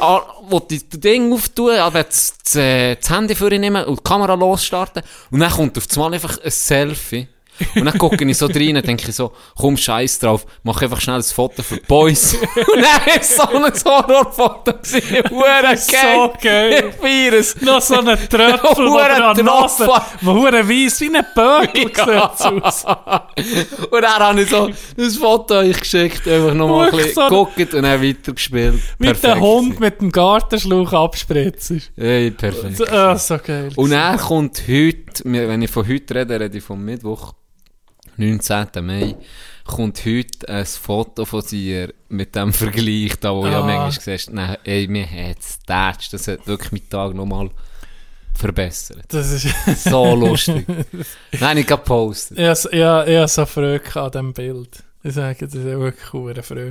[0.70, 4.02] ich das Ding auftun, aber das, das, äh, das Handy für ihn nehmen und die
[4.02, 5.02] Kamera losstarten.
[5.30, 7.28] Und dann kommt auf einmal einfach ein Selfie.
[7.74, 11.00] Und dann gucke ich so rein und denke ich so, komm, scheiß drauf, mach einfach
[11.00, 12.34] schnell ein Foto für die Boys.
[12.56, 15.00] und dann ist so ein Horrorfoto gewesen.
[15.30, 15.76] Hure geil.
[15.76, 16.84] So geil.
[16.90, 17.60] Ich feiere es.
[17.60, 22.32] Noch so ein Tröpfel, Hure an der Nase, der hure weiss, wie ein Böckel Ja.
[22.62, 22.84] aus.
[23.90, 27.74] Und dann habe ich so ein Foto euch geschickt, einfach nochmal ein bisschen so- geguckt
[27.74, 28.80] und dann weitergespielt.
[28.98, 31.72] Der Perfekt Hund mit dem Gartenschlauch abspritzt.
[31.96, 32.76] Ey, perfekt.
[32.78, 33.70] So, ah, so geil.
[33.76, 37.32] Und er kommt heute, wenn ich von heute rede, rede ich vom Mittwoch,
[38.18, 38.66] 19.
[38.84, 39.16] Mai,
[39.64, 43.66] kommt heute ein Foto von dir mit dem Vergleich, da wo ja Ah.
[43.66, 47.50] manchmal siehst, nein, ey, mir hat's tätscht, das hat wirklich meinen Tag nochmal
[48.34, 49.04] verbessert.
[49.08, 49.48] Das ist...
[49.84, 50.66] So lustig.
[51.40, 52.38] Nein, ich habe gepostet.
[52.38, 54.82] Ich habe ja, ich hab so Freude an diesem Bild.
[55.02, 56.70] Ich sage, das ist wirklich hure Freude.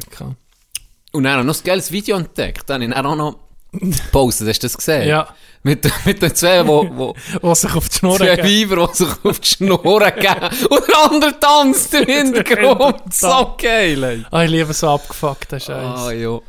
[1.14, 3.40] Und dann habe ich noch ein geiles Video entdeckt, dann habe ich dann auch noch
[3.72, 5.08] gepostet, hast du das gesehen?
[5.08, 5.28] Ja.
[5.64, 8.38] Mit, mit den zwei, wo, wo, Was sich auf die Schnur Zwei.
[8.38, 10.68] Weiber, die sich auf die Schnur geben.
[10.70, 13.14] Und der andere tanzt im Hintergrund.
[13.14, 14.26] so geil, ey.
[14.32, 16.00] Ah, ich liebe so abgefuckten Scheiß.
[16.00, 16.40] Ah, ja.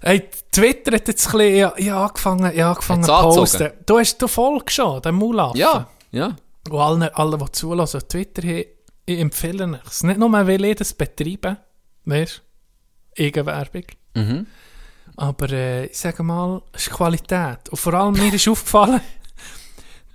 [0.00, 3.72] Hey, Twitter hat jetzt ein bisschen, ja, ja, angefangen, ja, angefangen zu posten.
[3.84, 5.58] Du hast, du folgst schon, dem Mulaffen.
[5.58, 6.36] Ja, ja.
[6.70, 8.68] Und alle, alle, die zulassen, Twitter, hey,
[9.04, 10.02] ich empfehle es.
[10.02, 11.58] Nicht nur, weil ich das betreibe,
[12.04, 12.42] weißt
[13.16, 13.84] du, Eigenwerbung.
[14.14, 14.46] Mhm.
[15.18, 17.68] Aber äh, ich sage mal, es ist Qualität.
[17.70, 19.00] Und vor allem mir ist aufgefallen,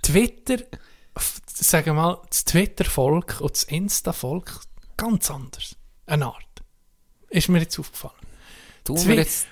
[0.02, 0.58] Twitter,
[1.46, 4.60] sage mal, das Twitter-Volk und das Insta-Volk
[4.96, 5.76] ganz anders.
[6.06, 6.42] Eine Art.
[7.28, 8.14] Ist mir jetzt aufgefallen.
[8.84, 9.46] Du Zwi- jetzt...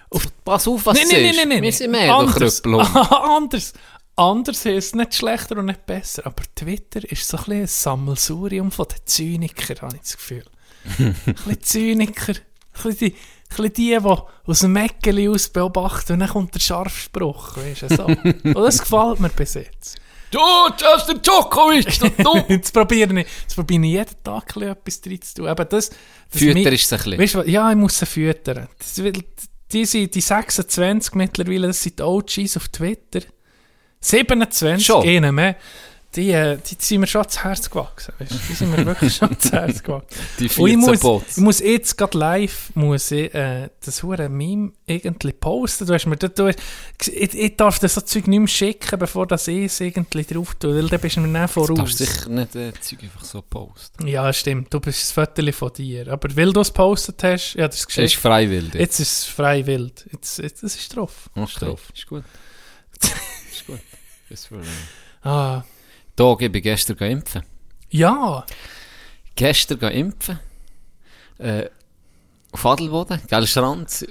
[0.45, 1.37] Pass auf, was Nein, du nein, siehst.
[1.38, 1.73] nein, nein, Wir nein.
[1.73, 2.62] sind mehr anders.
[2.65, 3.73] Anders.
[4.17, 6.27] Anders ist nicht schlechter und nicht besser.
[6.27, 10.45] Aber Twitter ist so ein bisschen ein Sammelsurium von den Zynikern, habe ich das Gefühl.
[10.99, 12.33] ein bisschen Zyniker.
[12.35, 13.17] Ein bisschen die,
[13.57, 17.57] bisschen die, die aus dem Mäckeli aus beobachten und dann kommt der Scharfspruch.
[17.57, 18.05] Weißt du, so.
[18.45, 19.97] und das gefällt mir bis jetzt.
[20.33, 20.38] Du,
[20.79, 22.45] Justin Djokovic, du dumm.
[22.49, 25.49] Jetzt probiere ich, jetzt probiere ich jeden Tag etwas drin zu tun.
[25.51, 25.99] Eben das, das
[26.31, 27.43] Fütter ist es ein bisschen.
[27.43, 28.67] Weißt ja, ich muss sie füttern.
[28.79, 28.95] Das,
[29.73, 33.21] die, sind, die 26 mittlerweile, das sind die OGs auf Twitter.
[34.01, 35.07] 27, Schon?
[35.07, 35.57] einen mehr.
[36.14, 38.12] Die, äh, die sind mir schon ans Herz gewachsen.
[38.18, 38.33] Weißt?
[38.33, 38.37] du?
[38.48, 40.09] Die sind mir wirklich schon ans Herz gewachsen.
[40.38, 41.37] Die Und ich 14 muss, Bots.
[41.38, 45.87] ich muss jetzt gerade live muss ich, äh, das hure Meme irgendwie posten.
[45.87, 46.59] Du hast mir du hast,
[47.09, 50.55] ich, ich darf das so Zeug nicht mehr schicken, bevor das ich es irgendwie drauf
[50.57, 51.77] tue, weil dann bist du mir nicht Du voraus.
[51.79, 54.07] darfst sicher nicht äh, Zeug einfach so posten.
[54.07, 54.72] Ja, stimmt.
[54.75, 56.09] Du bist ein Foto von dir.
[56.09, 58.14] Aber weil du es gepostet hast, ja, das Es ist geschickt.
[58.16, 58.75] freiwillig.
[58.75, 60.05] Jetzt ist es frei wild.
[60.12, 61.31] Jetzt, jetzt, das ist drauf.
[61.35, 61.81] Okay, Ist drauf.
[61.94, 62.25] Ist gut.
[63.51, 63.81] ist gut.
[64.29, 65.27] Das will ich.
[65.27, 65.64] Ah,
[66.22, 67.42] Da, ich bin gestern impfen.
[67.90, 68.44] ja.
[69.35, 70.38] Gestern impfen.
[71.38, 71.64] Äh,
[72.52, 74.06] auf Adelboden, gell, Strand.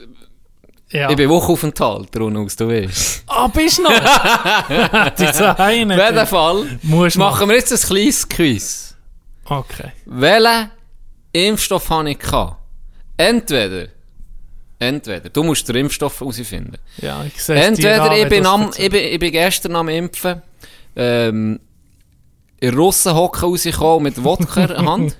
[0.90, 1.10] ja.
[1.10, 3.24] Ich bin Wochenaufenthalt, aus, du weißt.
[3.28, 3.92] Ah, bist du noch?
[5.18, 6.26] Die zwei Auf jeden.
[6.28, 8.96] Fall Musst machen wir jetzt ein kleines Quiz.
[9.46, 9.94] Okay.
[10.06, 10.72] Welchen
[11.32, 12.58] Impfstoff habe ich gehabt?
[13.16, 13.88] Entweder,
[14.80, 16.78] entweder, du musst den Impfstoff herausfinden.
[16.98, 20.42] Ja, ich sehe Entweder ich bin, am, ich, bin, ich bin gestern am Impfen,
[20.96, 21.60] ähm,
[22.62, 25.18] in Russenhocken rausgekommen mit Wodka in Hand.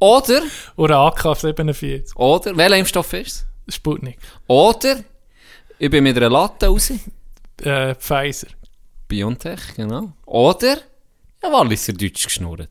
[0.00, 0.42] Oder,
[0.74, 2.16] Oder AK-47.
[2.16, 3.74] oder, welcher Impfstoff ist es?
[3.76, 4.18] Sputnik.
[4.48, 5.04] Oder,
[5.78, 6.92] ich bin mit einer Latte raus.
[7.62, 8.48] Äh, Pfizer.
[9.06, 10.12] Biontech, genau.
[10.26, 10.78] Oder,
[11.42, 12.70] ja, Walliser Deutsch geschnurrt.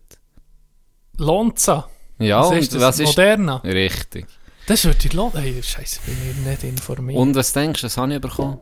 [1.17, 1.89] Lonza.
[2.19, 2.81] Ja, was und ist das?
[2.81, 3.07] was ist...
[3.07, 3.57] Moderna.
[3.57, 4.25] Richtig.
[4.65, 5.39] Das wird die Lonza.
[5.39, 7.17] Hey, Scheiße, bin ich nicht informiert.
[7.17, 8.59] Und was denkst du, was habe ich bekommen?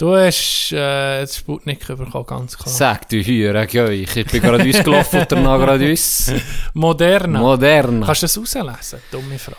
[0.00, 2.74] Du hast äh, das Sputnik bekommen, ganz klar.
[2.74, 4.16] Sag du Hüre, ich.
[4.16, 6.32] Ich bin gerade ausgelaufen und danach gerade uns.
[6.74, 7.40] Moderna.
[7.40, 8.02] Modern.
[8.04, 9.00] Kannst du das rauslesen?
[9.10, 9.56] Dumme Frage.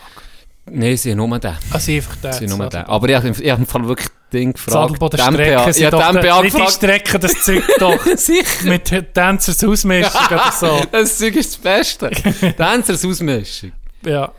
[0.65, 1.55] Nein, sie nur den.
[1.71, 2.33] Also einfach der.
[2.33, 2.81] Sie nur den.
[2.83, 4.73] Aber ich habe im Fall wirklich Ding gefragt.
[4.73, 6.71] Sadelboden Strecken Ich sind habe doch nicht die.
[6.71, 8.05] Strecken, das Zeug doch.
[8.15, 8.69] Sicher.
[8.69, 10.81] Mit Tänzers Ausmischung oder so.
[10.91, 12.11] Das Zeug ist das Beste.
[12.57, 13.73] Dancers Ausmischung.
[14.05, 14.31] Ja.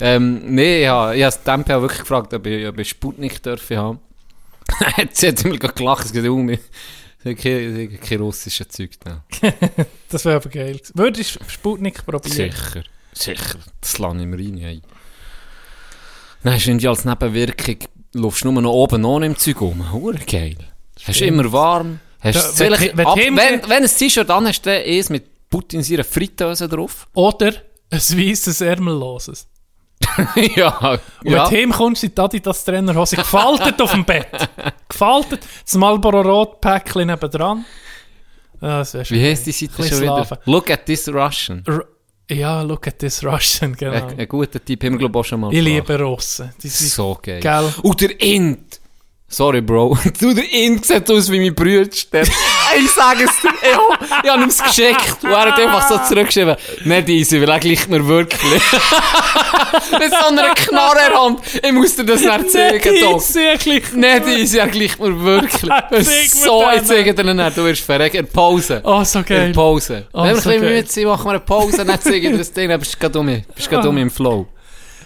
[0.00, 3.42] Ähm, nee, ich habe, ich habe die MPA wirklich gefragt, ob ich, ob ich Sputnik
[3.42, 4.00] dürfen haben.
[5.12, 6.60] Sie hat immer gelacht, es geht um mich.
[7.24, 9.24] Kein, kein russisches Zeug da.
[10.08, 10.80] Das wäre aber geil.
[10.94, 12.50] Würdest du Sputnik probieren?
[12.52, 12.82] Sicher.
[13.12, 13.58] Sicher.
[13.80, 14.56] Das lasse ich mir rein.
[14.56, 14.80] Hey.
[16.44, 17.76] Nein, ist irgendwie als Nebenwirkung,
[18.14, 19.92] laufst du nur noch oben ohne im Zeug rum.
[19.92, 20.56] Hure geil.
[21.04, 22.00] Hast immer warm.
[22.20, 23.36] Hast Da- wenn- wenn ab, wenn,
[23.68, 27.08] wenn ein T-Shirt an hast, dann ist mit Putin seiner Fritteuse drauf.
[27.14, 27.48] Oder
[27.90, 29.48] ein weisses Ärmelloses.
[30.56, 30.78] ja.
[30.78, 31.44] Und ja.
[31.44, 34.28] wenn du heimkommst, sind die Adidas Trainerhose gefaltet auf dem Bett.
[34.88, 35.40] Gefaltet.
[35.64, 37.64] Das Marlboro Rot Päckchen nebendran.
[38.60, 39.30] Ja, das Wie geil.
[39.30, 40.40] heisst die Seite schon wieder?
[40.46, 41.62] Look at this Russian.
[41.66, 41.84] R
[42.30, 43.92] ja, look at this Russian, genau.
[43.92, 45.88] Ein, ein guter Typ, haben wir glaube ich auch schon mal ich gebracht.
[45.88, 46.52] liebe Russen.
[46.62, 47.40] Die sind So geil.
[47.40, 47.72] Gell.
[47.82, 48.80] Und der Int.
[49.28, 49.96] Sorry, Bro.
[50.20, 51.88] Du, der Int sieht aus wie mein Bruder.
[52.76, 53.50] Ich sage es dir.
[53.62, 55.22] Ich, ich habe ihm es geschickt.
[55.22, 56.56] Und er hat einfach so zurückgeschrieben.
[56.84, 58.62] Nicht easy, weil er gleicht mir wirklich.
[59.98, 61.40] Mit so einer Knarre in der Hand.
[61.62, 63.22] Ich muss dir das nicht zeigen, Doc.
[63.94, 65.72] Nicht easy, er gleicht mir wirklich.
[66.32, 67.56] So, ich zeige dir nicht.
[67.56, 68.18] Du wirst verrecken.
[68.18, 68.80] In Pause.
[68.84, 69.46] Oh, so In geil.
[69.48, 70.06] der Pause.
[70.12, 71.84] Oh, Wenn wir so ein bisschen müde sind, machen wir eine Pause.
[71.84, 72.68] Nicht zeige ich dir das Ding.
[72.68, 74.46] Dann bist du gerade um, bist gerade um im Flow.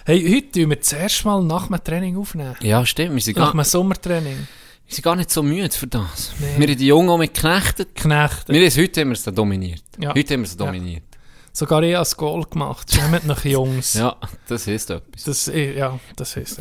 [0.05, 2.55] Hey, heute tun wir zuerst mal nach dem Training aufnehmen.
[2.61, 3.15] Ja, stimmt.
[3.15, 4.47] Wir sind Nach dem Sommertraining.
[4.87, 6.33] Wir sind gar nicht so müde für das.
[6.39, 6.45] Nee.
[6.57, 7.95] Wir haben die Jungen auch mit geknechtet.
[7.95, 8.53] Knechte.
[8.53, 9.83] Wir haben, heute haben wir es dominiert.
[9.99, 10.13] Ja.
[10.13, 10.65] Heute haben wir es Ja.
[10.65, 11.03] dominiert.
[11.51, 12.91] Sogar ich habe das Goal gemacht.
[12.93, 13.93] Schämt nach Jungs.
[13.93, 14.15] Ja,
[14.47, 15.23] das heisst etwas.
[15.23, 16.57] Das, ja, das es.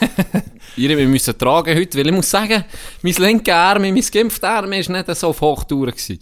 [0.76, 2.64] Ihr wir müssen tragen heute, weil ich muss sagen,
[3.02, 5.90] mein linker Arm, mein geimpfter Arm war nicht so auf Hochtouren.
[5.90, 6.18] gewesen.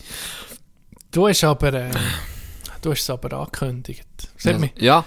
[1.12, 1.90] Du hast aber, äh,
[2.81, 4.05] du hast es aber angekündigt.
[4.45, 4.71] Mir.
[4.79, 5.05] Ja,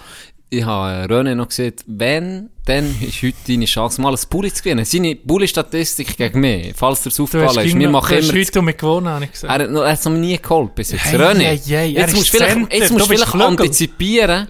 [0.49, 4.63] ich habe René noch gesagt, wenn, dann ist heute deine Chance, mal ein Bulli zu
[4.63, 4.85] gewinnen.
[4.85, 8.67] Seine Bulli-Statistik gegen mich, falls dir das aufgefallen ist, wir machen du hast immer...
[8.67, 9.71] heute gewonnen, habe ich Er gesagt.
[9.71, 11.05] noch, er hat es noch nie geholt bis jetzt.
[11.05, 14.47] Hey, René, hey, hey, er jetzt musst du vielleicht, Center, jetzt musst du vielleicht antizipieren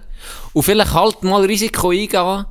[0.53, 2.45] und vielleicht halt mal Risiko eingehen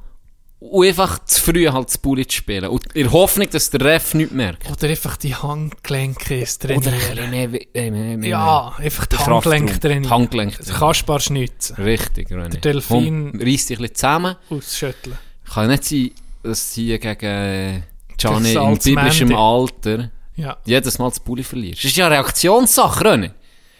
[0.70, 2.66] und einfach zu früh halt das Bulli zu spielen.
[2.70, 4.70] Und in der Hoffnung, dass der Ref nichts merkt.
[4.70, 9.16] Oder einfach die Handgelenke ist Oder ein bisschen mehr, mehr, mehr, mehr Ja, einfach die
[9.16, 9.34] Kraftraum.
[9.42, 10.10] Handgelenke trainieren.
[10.10, 10.58] Handgelenk.
[10.78, 11.76] Kaspar schnitzen.
[11.76, 12.48] Richtig, René.
[12.48, 14.36] Der Delfin- Reiss dich ein bisschen zusammen.
[14.50, 15.18] Ausschütteln.
[15.52, 16.10] Kann nicht sein,
[16.42, 17.82] dass sie gegen äh,
[18.16, 19.34] Gianni biblischem Mandy.
[19.34, 20.56] Alter Ja.
[20.64, 21.80] jedes Mal das Bulli verlierst.
[21.84, 23.30] Das ist ja eine Reaktionssache, René.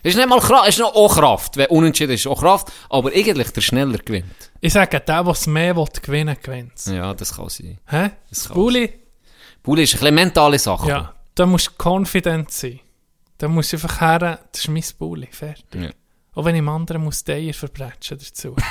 [0.02, 1.56] Ist nicht mal Kraft, ist noch auch Kraft.
[1.56, 2.70] Wenn unentschieden ist, auch Kraft.
[2.90, 4.50] Aber eigentlich der schneller gewinnt.
[4.64, 7.78] Ich sage, der, der es mehr will, gewinnen, gewinnt Ja, das kann sein.
[7.86, 8.12] Hä?
[8.30, 8.98] Das kann Bulli?
[9.62, 10.88] Bulli ist ein bisschen mentale Sache.
[10.88, 11.14] Ja.
[11.34, 12.80] Da musst du confident sein.
[13.36, 15.82] Da musst du einfach her, das ist mein Bulli, fertig.
[15.82, 15.90] Ja.
[16.34, 18.56] Auch wenn ich dem anderen muss die Eier verbrechen dazu.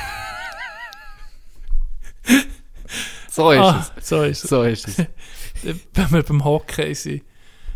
[3.30, 4.50] So ist ah, so ist es.
[4.50, 5.00] So ist es.
[5.00, 5.08] es.
[5.94, 7.24] Wenn wir beim Hockey sind,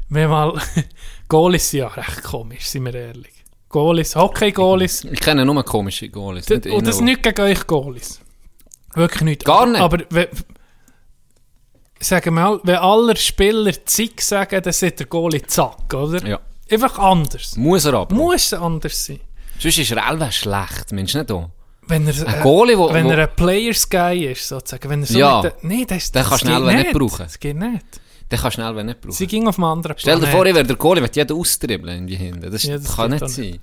[0.07, 0.53] wir mal,
[1.27, 3.36] Goalies sind ja recht komisch, sind wir ehrlich.
[3.69, 6.49] Goalies, Hockey-Goalies, Ich kenne nur komische Goalies.
[6.49, 8.19] und das ist nicht gegen euch Goalies.
[8.93, 9.45] Wirklich nicht.
[9.45, 9.81] Gar nicht?
[9.81, 10.27] Aber wenn,
[11.99, 16.25] sagen wir mal, wenn alle Spieler Zick sagen, dann sind der Goalie zack, oder?
[16.25, 16.39] Ja.
[16.69, 17.55] Einfach anders.
[17.57, 18.13] Muss er aber.
[18.15, 19.19] Muss anders sein.
[19.59, 21.49] Sonst ist er allweil schlecht, Mensch, nicht auch.
[21.89, 24.89] Wenn er, Ein Goalie, wo- wenn wo- er ein Players Guy ist, sozusagen.
[24.89, 25.41] Wenn er so Ja.
[25.41, 27.23] der- nee, das, Den das kannst du geht schnell nicht brauchen.
[27.23, 27.85] Das geht nicht.
[28.31, 29.13] Der kann schnell wenn nicht brauchen.
[29.13, 30.35] Sie ging auf einem anderen Stell dir Planet.
[30.35, 32.49] vor, ich wäre der Goalie, wird jeden austribbeln in die Hände.
[32.49, 33.59] Das, Ja, das kann nicht sein.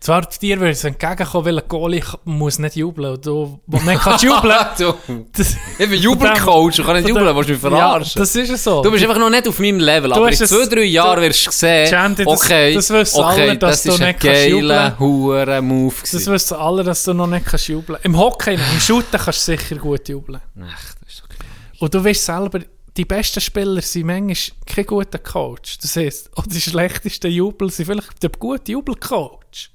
[0.00, 3.12] Zwar dir würde es entgegenkommen, weil ein Goalie muss nicht jubeln.
[3.12, 4.94] Und du, wo nicht kannst jubeln, du,
[5.36, 8.12] das, ich bin Jubelcoach, du kannst nicht jubeln, willst du mich verarschen?
[8.18, 8.82] Ja, das ist es so.
[8.82, 11.46] du bist einfach noch nicht auf meinem Level, aber in zwei, drei Jahren du- wirst
[11.46, 14.20] du sehen, Chandy, das- okay, das wissen okay, alle, dass das du ist ein nicht
[14.20, 16.32] geiler, hure Move das gewesen.
[16.32, 18.72] wissen alle, dass du noch nicht kannst jubeln Im Hockey, nicht.
[18.74, 20.40] im Shooten kannst du sicher gut jubeln.
[20.64, 21.36] Ach, das ist okay.
[21.78, 22.58] Und du weißt selber,
[22.96, 25.78] die besten Spieler sind manchmal kein guter Coach.
[25.78, 29.70] Das heisst, auch die schlechtesten Jubel sind vielleicht der gute Jubelcoach.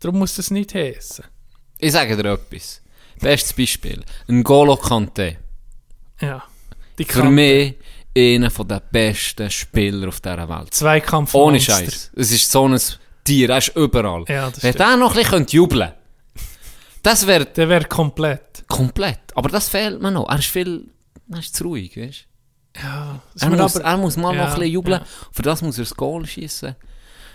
[0.00, 1.24] Darum muss das nicht heissen.
[1.78, 2.80] Ich sage dir etwas.
[3.20, 4.04] Bestes Beispiel.
[4.28, 5.38] Ein Golo Kante.
[6.20, 6.44] Ja.
[6.98, 7.74] Die Für mich
[8.16, 10.72] einer der besten Spieler auf dieser Welt.
[10.72, 12.12] Zweikampf Ohne Scheiß.
[12.14, 12.80] Es ist so ein
[13.24, 14.24] Tier, er ist überall.
[14.28, 15.96] Ja, das Wenn der noch ein bisschen jubeln könnte,
[17.02, 18.64] das wäre Der wäre komplett.
[18.68, 19.20] komplett.
[19.34, 20.28] Aber das fehlt mir noch.
[20.28, 20.88] Er ist viel,
[21.30, 22.26] er ist zu ruhig, weißt
[22.82, 25.00] Ja, das Er muss, aber- er muss mal Ja, noch ein bisschen jubeln.
[25.00, 25.06] ja.
[25.32, 26.76] Für das muss er das Goal schießen.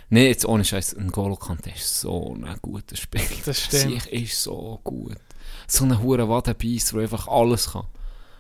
[0.10, 3.24] Nee, jetzt ohne Scheiß, ein Golo Kante ist so ein guter Spieler.
[3.46, 4.04] Das stimmt.
[4.04, 5.18] Sie ist so gut.
[5.68, 7.88] So ein hure Wadenbeiss, der einfach alles kann.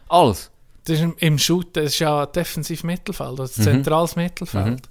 [0.09, 0.51] Alles.
[0.83, 3.65] Das ist im, im Shooten, das ist ja defensiv Mittelfeld, also Mhm.
[3.65, 4.89] zentrales Mittelfeld.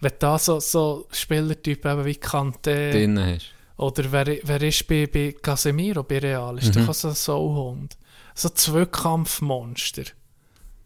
[0.00, 3.46] Wenn da so, so Spielertypen eben wie Kante Drinnen hast.
[3.76, 6.86] oder wer, wer ist bei, bei Casemiro bei Real, ist Mhm.
[6.86, 7.96] doch so ein Sauhund.
[8.34, 10.02] So Zweikampfmonster.
[10.02, 10.12] Ich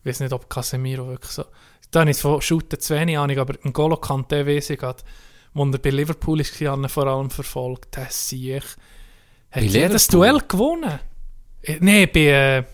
[0.05, 1.45] weiß nicht, ob Casemiro wirklich so...
[1.91, 5.03] Da habe ich von Shooten zu wenig Ahnung, aber ein Golo Kante weiss ich gerade,
[5.55, 7.97] wo er bei Liverpool ist, ich vor allem verfolgt.
[7.97, 8.75] Der Sieg hat
[9.55, 10.29] Bei jedes Liverpool?
[10.29, 11.01] Duell gewonnen.
[11.81, 12.21] Nein, bei...
[12.21, 12.67] Äh, er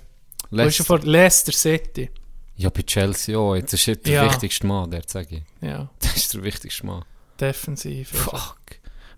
[0.50, 0.84] Leicester.
[0.84, 2.10] vor Leicester City.
[2.56, 3.54] Ja, bei Chelsea auch.
[3.56, 4.24] Jetzt ist er der Ja.
[4.30, 5.42] wichtigste Mann, der sage ich.
[5.68, 7.04] Ja, Das ist der wichtigste Mann.
[7.40, 8.10] defensiv.
[8.10, 8.56] Fuck.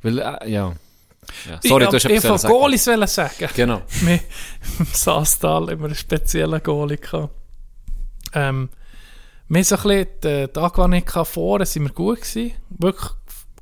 [0.02, 0.74] Weil, äh, ja.
[1.48, 1.60] Ja.
[1.62, 2.54] Sorry, ich, du hast ich etwas von sagen.
[2.54, 3.48] Goalies wollen sagen.
[3.54, 3.82] Genau.
[4.00, 4.20] Wir
[4.78, 7.30] im Saastal immer einen speziellen Goalie gehabt.
[8.34, 8.68] Ähm,
[9.48, 12.52] wir so ein bisschen die, die Angewohnheit gehabt, vorne sind wir gut gewesen.
[12.70, 13.10] Wirklich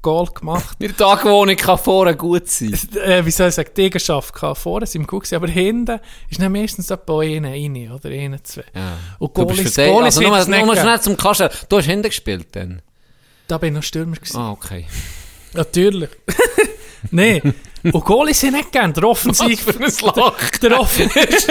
[0.05, 0.79] Goal gemacht.
[0.81, 2.79] Mir die kann vorne gut sein.
[3.05, 4.59] äh, wie soll ich sagen, die Eigenschaft gehabt.
[4.59, 5.99] Vorne sind wir gut gewesen, aber hinten
[6.29, 8.65] ist dann meistens etwa einer rein, oder einer, zwei.
[8.75, 8.99] Ja.
[9.19, 11.49] Und Du bist Goalies, den, Goalies also nur, es nicht nur schnell zum Kasten.
[11.69, 12.83] Du hast hinten gespielt dann?
[13.49, 14.37] Da bin ich noch Stürmer gewesen.
[14.37, 14.87] Ah, okay.
[15.55, 16.11] Natürlich.
[17.11, 17.55] Nein.
[17.83, 18.93] Und Goalies sind nicht gern.
[18.95, 19.61] Der Offensiv...
[19.61, 20.51] für ein Lach.
[20.63, 21.15] Der Offensiv...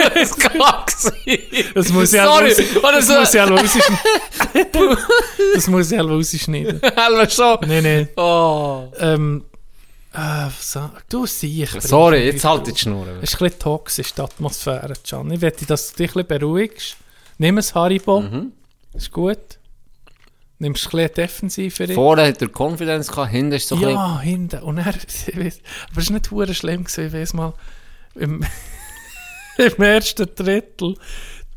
[0.53, 1.11] Das.
[1.73, 2.53] Das muss ich Sorry.
[2.53, 3.19] halt das so.
[3.19, 4.97] muss ich halt rausschneiden.
[5.53, 6.81] das muss ich halt rausschneiden.
[7.29, 7.57] Schon.
[7.67, 8.09] Nein, nein.
[8.15, 8.83] Oh.
[8.99, 9.45] Ähm,
[10.13, 11.81] äh, so, du siehst.
[11.81, 13.07] Sorry, jetzt halt die Schnur.
[13.21, 15.31] Es ist ein bisschen toxisch, die Atmosphäre, Can.
[15.31, 16.97] Ich möchte, dass du dich ein bisschen beruhigst.
[17.39, 18.21] Nimm ein Haribo.
[18.21, 18.51] Mhm.
[18.93, 19.59] Ist gut.
[20.63, 21.87] Nimmst ein bisschen defensiver.
[21.89, 21.95] rein.
[21.95, 23.95] Vorne hat er Confidence gehabt, hinten ist so ein bisschen...
[23.95, 24.63] Ja, hinten.
[24.63, 24.85] Und er,
[25.35, 25.59] weiss,
[25.91, 27.53] aber es war nicht hure schlimm, gewesen, ich weiss mal,
[28.15, 28.45] im,
[29.57, 30.95] im ersten Drittel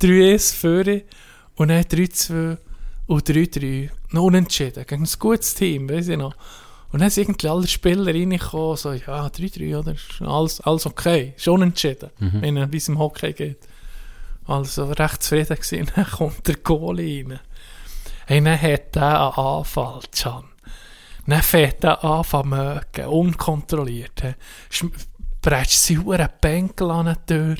[0.02, 1.02] 3-1 führe
[1.54, 2.58] und dann 3-2
[3.06, 3.90] und 3-3.
[4.10, 6.34] Noch unentschieden, gegen ein gutes Team, weiss ich noch.
[6.90, 9.94] Und dann sind irgendwie alle Spieler reingekommen, so, ja, 3-3, oder?
[10.20, 13.58] Alles, alles okay, ist unentschieden, wenn wie es im Hockey geht.
[14.46, 15.90] Also recht zufrieden gewesen.
[15.94, 17.40] Dann kommt der Goalie rein.
[18.26, 20.44] Hey, dann hat der einen Anfall, Can.
[21.26, 24.20] Dann fährt er an von mögen, unkontrolliert.
[24.22, 24.34] he.
[24.70, 24.92] Schm-
[25.42, 27.56] Bretsch sie hure Bänkel an der Tür.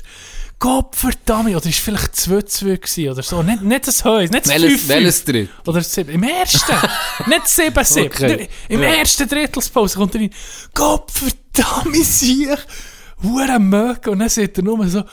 [0.58, 3.42] Gott verdammt, oder ist vielleicht 2-2 gewesen oder so.
[3.44, 5.50] Nicht, nicht das Häus, nicht das Welches, 5 welches Dritt?
[5.66, 6.10] Oder 7.
[6.14, 6.72] Im ersten.
[7.28, 8.06] nicht 7 7.
[8.06, 8.48] Okay.
[8.68, 8.88] Im Ja.
[8.94, 10.30] ersten Drittelspause kommt er rein.
[10.74, 12.48] Gott verdammt, sich.
[13.22, 14.10] Hure mögen.
[14.10, 15.04] Und dann sagt er nur so,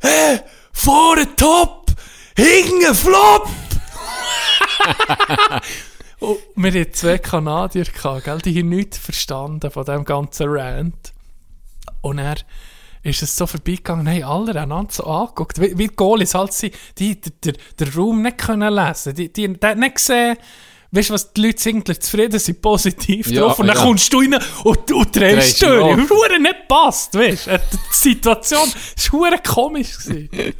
[0.00, 0.40] hey,
[0.72, 1.90] vorne top,
[2.36, 3.48] hinten flop.
[6.20, 8.38] Und wir hatten zwei Kanadier, gell?
[8.38, 11.12] die haben nichts verstanden von diesem ganzen Rant.
[12.00, 12.36] Und er
[13.02, 16.74] ist es so vorbeigegangen, haben alle einander so angeguckt, wie, wie die Goalies halt sind,
[16.98, 20.38] die den Raum nicht können lesen die, die, die nicht gesehen,
[20.94, 23.82] weißt du was, die Leute sind eigentlich zufrieden, sind positiv Ja, drauf und dann ja.
[23.82, 25.70] kommst du rein und, und drehst auf.
[26.10, 29.98] Hure nicht passt, weißt du, Äh, die Situation war hure komisch.
[29.98, 30.28] Gewesen.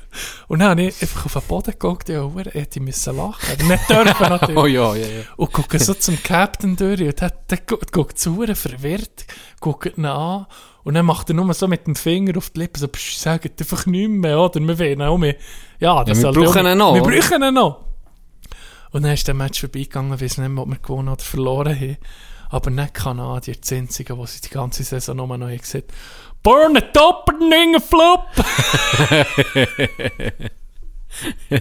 [0.47, 3.67] Und dann habe ich einfach auf den Boden geguckt, ja, hure, hätte ich müssen lachen.
[3.67, 4.57] Nicht dürfen natürlich.
[4.63, 5.23] Oh ja, ja, ja.
[5.37, 9.25] Und gucke so zum Captain durch und der, der, gu- guckt so hure verwirrt,
[9.61, 10.47] guckt ihn an
[10.85, 13.61] und dann macht er nur so mit dem Finger auf die Lippen so, psch, sagt
[13.61, 14.61] einfach nichts mehr, oder?
[14.61, 15.35] Wir wollen auch mehr.
[15.81, 17.81] Ja, das wir soll brauchen auch- ihn noch, Wir brauchen ihn noch.
[18.95, 21.75] Und dann ist der Match vorbeigegangen, ich weiß nicht mehr, ob wir gewonnen oder verloren
[21.75, 21.97] haben.
[22.51, 25.93] Aber nicht Kanadier, die einzigen, die sie die ganze Saison nur noch haben gesagt
[26.45, 28.29] Burn and ding a flop!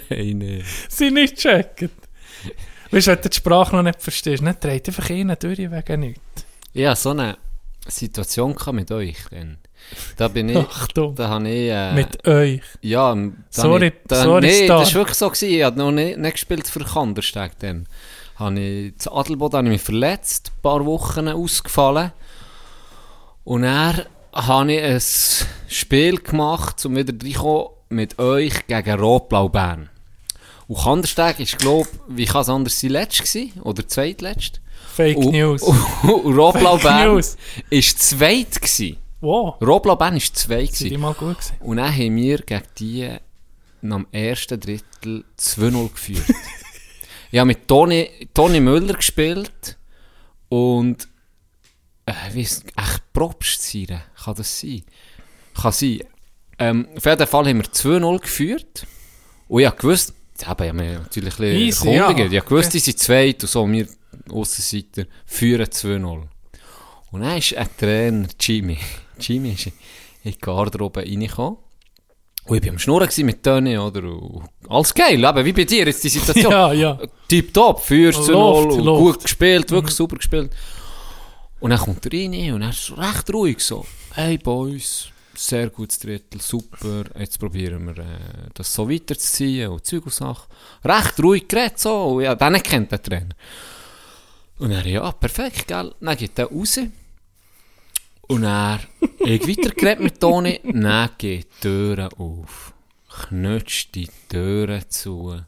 [0.10, 0.64] Hey, nee.
[0.89, 1.89] sie nicht checken.
[2.91, 5.99] Weißt du, wenn du die Sprache noch nicht verstehst, nicht dreht einfach einen durch wegen
[5.99, 6.45] nichts.
[6.74, 7.38] Ja, so eine
[7.88, 9.57] Situation gehabt mit euch dann.
[10.18, 11.16] Da bin ich, Achtung.
[11.16, 12.62] da habe ich, äh, Mit euch.
[12.82, 14.80] ja, da Sorry, ich, da, sorry, nee, Star.
[14.80, 15.50] das war wirklich so gewesen.
[15.50, 17.86] Ich habe noch nicht, nicht gespielt für Kandersteg dann.
[18.36, 22.12] Habe ich, zu Adelboden habe ich mich verletzt, ein paar Wochen ausgefallen.
[23.44, 24.02] Und dann
[24.34, 25.02] habe ich ein
[25.68, 29.89] Spiel gemacht, um wieder reinzukommen, mit euch gegen Rotblau Bern.
[30.68, 33.52] Und Kandersteg ist, glaube ich, wie kann es anders sein, letzt gewesen?
[33.62, 34.62] Oder zweitletzt?
[34.96, 35.62] Fake Und- News.
[35.62, 35.78] Und,
[36.10, 37.38] und Rotblau Fake Bern News.
[37.70, 38.98] ist zweit gewesen.
[39.24, 39.55] Wow.
[39.61, 41.01] Rotblau Bern ist zwei Sind die gewesen.
[41.01, 41.55] mal gut gewesen?
[41.61, 43.09] Und dann haben wir gegen die
[43.89, 46.26] am ersten Drittel 2-0 geführt.
[47.32, 49.78] ich habe mit Toni, Toni Müller gespielt
[50.49, 51.07] und
[52.05, 54.01] äh, wie ist echt Probst sein?
[54.24, 54.84] Kann das sein?
[55.59, 55.99] Kann sein.
[56.59, 58.86] Ähm, auf jeden Fall haben wir 2-0 geführt
[59.47, 60.13] und ich habe gewusst,
[60.45, 62.19] aber ich habe mich natürlich ein Easy, bisschen erkundigt.
[62.19, 62.26] ja.
[62.32, 62.78] Ich habe gewusst, Okay.
[62.78, 63.88] die sind zweit und so, wir
[64.30, 66.24] Aussenseiter führen 2-0.
[67.11, 68.78] Und dann ist ein Trainer, Jimmy,
[69.24, 69.74] Jimmy ist in
[70.24, 71.57] die Garderobe reingekommen.
[72.45, 74.03] Und ich war am Schnurren mit Toni, oder?
[74.03, 76.51] Und alles geil, eben, wie bei dir jetzt die Situation.
[76.51, 76.99] Ja, ja.
[77.28, 79.01] Tipptopp, führst zu Läuft, null, und läuft.
[79.01, 80.51] gut gespielt, wirklich super gespielt.
[81.61, 85.99] Und dann kommt er rein und er ist recht ruhig so, hey Boys, sehr gutes
[85.99, 90.49] Drittel, super, jetzt probieren wir äh, das so weiterzuziehen und Zeug und Sachen.
[90.84, 93.36] Recht ruhig geredet so, und ja, den kennt der Trainer.
[94.59, 95.95] Und er, ja, perfekt, gell.
[96.01, 96.80] Dann geht er raus.
[98.28, 98.80] Und er,
[99.19, 102.74] ich weitergeredet mit Toni, dann geht die Türe auf.
[103.28, 105.39] Knutscht die Türe zu.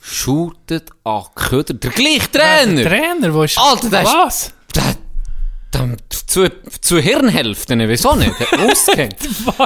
[0.00, 1.74] Shootet an Köder.
[1.74, 2.74] Der gleiche Trainer!
[2.82, 3.58] Der Trainer, wo ist...
[3.58, 4.52] Alter, der ist- Was?
[4.74, 4.96] Der,
[5.74, 6.50] der, zu,
[6.80, 8.34] zu Hirnhälften, wieso nicht?
[8.38, 8.46] Der.
[8.68, 8.86] Was?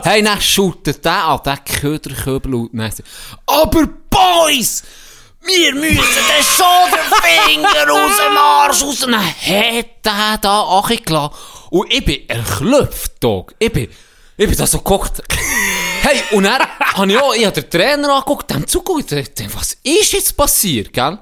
[0.05, 3.01] hey, dann shootet der an den Köderköbel und dann sagt
[3.47, 4.83] er, aber Boys!
[5.45, 9.05] Wir müssen den Schulterfinger aus dem Arsch raus.
[9.05, 11.35] Und dann hat der da angelassen.
[11.71, 13.55] Und ich bin erklüpft, Dog.
[13.59, 13.89] Ich bin,
[14.37, 15.23] ich bin da so geguckt.
[16.03, 19.13] hey, und dann habe ich auch, ich habe den Trainer angeguckt, dem zugeguckt,
[19.55, 21.19] was ist jetzt passiert, gell?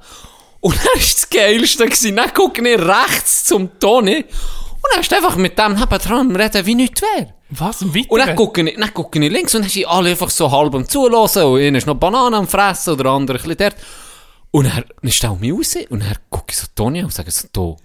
[0.61, 2.17] Und dann war das Geilste, gewesen.
[2.17, 4.17] dann gucke ich rechts zum Toni.
[4.17, 7.35] Und dann ist einfach mit dem nebendran am reden, wie nichts wäre.
[7.51, 7.83] Was?
[7.83, 10.51] Ein Und dann gucke ich, dann gucke ich links und dann sind alle einfach so
[10.51, 13.57] halb am Zulassen und einer ist noch Bananen am Fressen oder der andere ein bisschen
[13.57, 13.77] dort.
[14.51, 17.13] Und dann, dann stelle ich mich raus und dann gucke ich so Toni an und
[17.13, 17.77] sage so, «Do,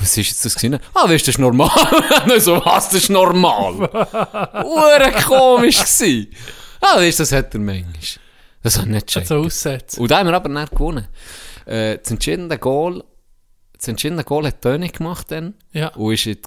[0.00, 1.70] was ist jetzt das gewesen?» «Ah, weißt du, das ist normal.»
[2.26, 3.74] Dann so, «Was, das ist normal?»
[4.64, 6.30] Ure komisch gsi.
[6.80, 7.92] Ah, weißt du, das hat er manchmal.
[8.62, 9.26] Das hat er nicht gecheckt.
[9.26, 10.00] So aussetzen.
[10.00, 11.06] Und da haben wir aber nicht gewonnen.
[11.66, 13.04] Äh, das entscheidende Goal,
[13.76, 15.54] das entscheidende Goal hat Toni gemacht dann.
[15.72, 15.88] Ja.
[15.88, 16.42] Und ist in die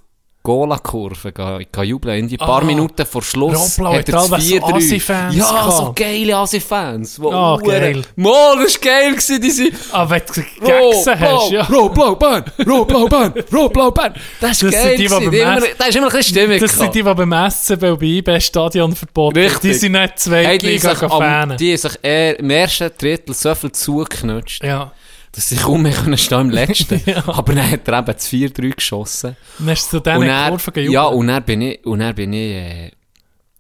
[0.48, 2.20] Gola-Kurve ge- ge jubeln.
[2.20, 2.66] In die paar Ah.
[2.66, 4.76] Minuten vor Schluss Robblau hat er das alle so 4-3.
[4.78, 7.20] Asi-Fans Ja, so geile Asi-Fans.
[7.20, 8.02] Ah, hure- geil.
[8.16, 8.32] Mo,
[8.64, 9.64] das war geil gewesen, diese...
[9.92, 11.64] Ah, wenn du gegessen hast, ja.
[11.64, 14.14] Rot-Blau Bern, Rot-Blau Bern, Rot-Blau Bern.
[14.40, 15.34] Das ist Das geil die, gewesen.
[15.34, 18.00] immer, Essen- da ist immer ein bisschen Stimmung Das sind die, die beim SCB und
[18.00, 19.62] bei IB Stadion verboten Richtig.
[19.62, 23.36] Die sind nicht Hey, die, Zweitliga sich am, die haben sich eher im ersten Drittel
[23.36, 24.92] so viel zugeknutscht, Ja.
[25.38, 27.00] Dass sie kaum mehr können stehen im letzten.
[27.06, 27.24] Ja.
[27.28, 29.38] Aber dann hat er eben das 4-3 geschossen.
[29.60, 30.94] Dann hast du zu Und diesen Kurven gejubelt.
[30.96, 32.92] ja, und dann bin ich, und dann bin ich äh,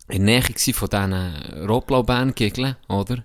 [0.09, 3.23] in der Nähe von diesen Rotblau-Band-Gegeln, oder?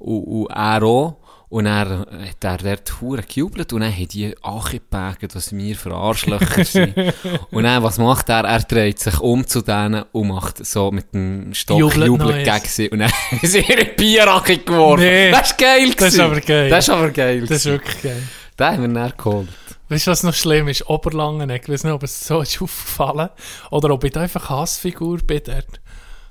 [0.00, 1.18] Und, und er auch.
[1.54, 5.94] Und er hat er dort hure gejubelt und dann haben die angepackt, was wir für
[5.94, 6.96] Arschlöcher sind.
[7.52, 8.42] und dann, was macht er?
[8.42, 12.66] Er dreht sich um zu denen und macht so mit dem Stock Jubelt jubelt, gegen
[12.66, 12.90] sie.
[12.90, 15.04] Und dann haben sie ihre Bierrache geworfen.
[15.04, 15.30] Nee.
[15.30, 16.20] Das ist geil Das ist gewesen.
[16.22, 16.70] aber geil.
[16.70, 17.72] Das ist aber geil Das ist gewesen.
[17.72, 18.22] wirklich geil.
[18.58, 19.48] Den haben wir dann geholt.
[19.90, 20.88] Weißt du, was noch schlimm ist?
[20.88, 21.62] Oberlangenegg.
[21.62, 23.28] Ich weiß nicht, ob es so ist aufgefallen
[23.70, 25.80] oder ob ich da einfach Hassfigur bin dort.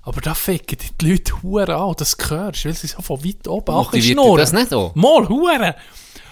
[0.05, 1.93] Aber da ficken die, Leute Huren an.
[1.97, 4.37] Das hörst weil sie so von weit oben anschnurren.
[4.37, 4.93] das nicht auch?
[4.95, 5.73] Mal, Huren.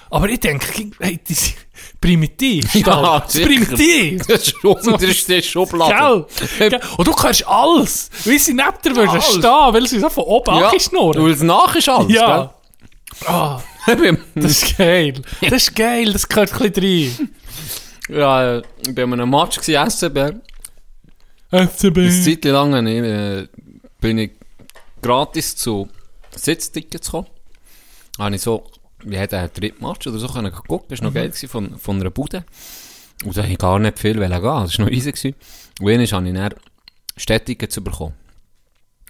[0.09, 1.55] Aber ich denke, hey, die sind
[2.01, 2.75] primitiv.
[2.75, 3.21] Ja.
[3.21, 4.27] Das primitiv.
[4.27, 4.53] Das
[5.01, 6.25] ist die Schublade.
[6.57, 6.79] Gell?
[6.97, 8.09] Und du hörst alles.
[8.25, 11.23] Wie sie neben dir würden stehen, weil sie so von oben Ja, anschnurren.
[11.23, 12.53] weil es nach ist alles, Ja.
[13.25, 14.17] Ah, gell?
[14.35, 15.13] das ist geil.
[15.41, 17.35] Das ist geil, das gehört ein bisschen
[18.09, 20.35] ja, äh, ich war bei einem Match gewesen, SCB.
[21.51, 21.59] Rein.
[21.61, 22.23] Eine FCB.
[22.23, 23.47] Zeit lang äh,
[23.99, 24.31] bin ich
[25.01, 25.89] gratis zu
[26.35, 27.27] Sitztickets gekommen.
[28.19, 28.63] Habe ich so,
[29.03, 30.87] wie hat ein Drittmatch oder so können gucken.
[30.89, 32.43] Das war noch geil gewesen, von, von einer Bude.
[33.25, 34.29] Und da habe ich gar nicht viel gehen.
[34.29, 34.41] Das
[34.79, 35.11] war noch easy.
[35.11, 35.35] Gewesen.
[35.79, 36.53] Und einmal habe ich dann
[37.17, 38.13] Städtickets bekommen.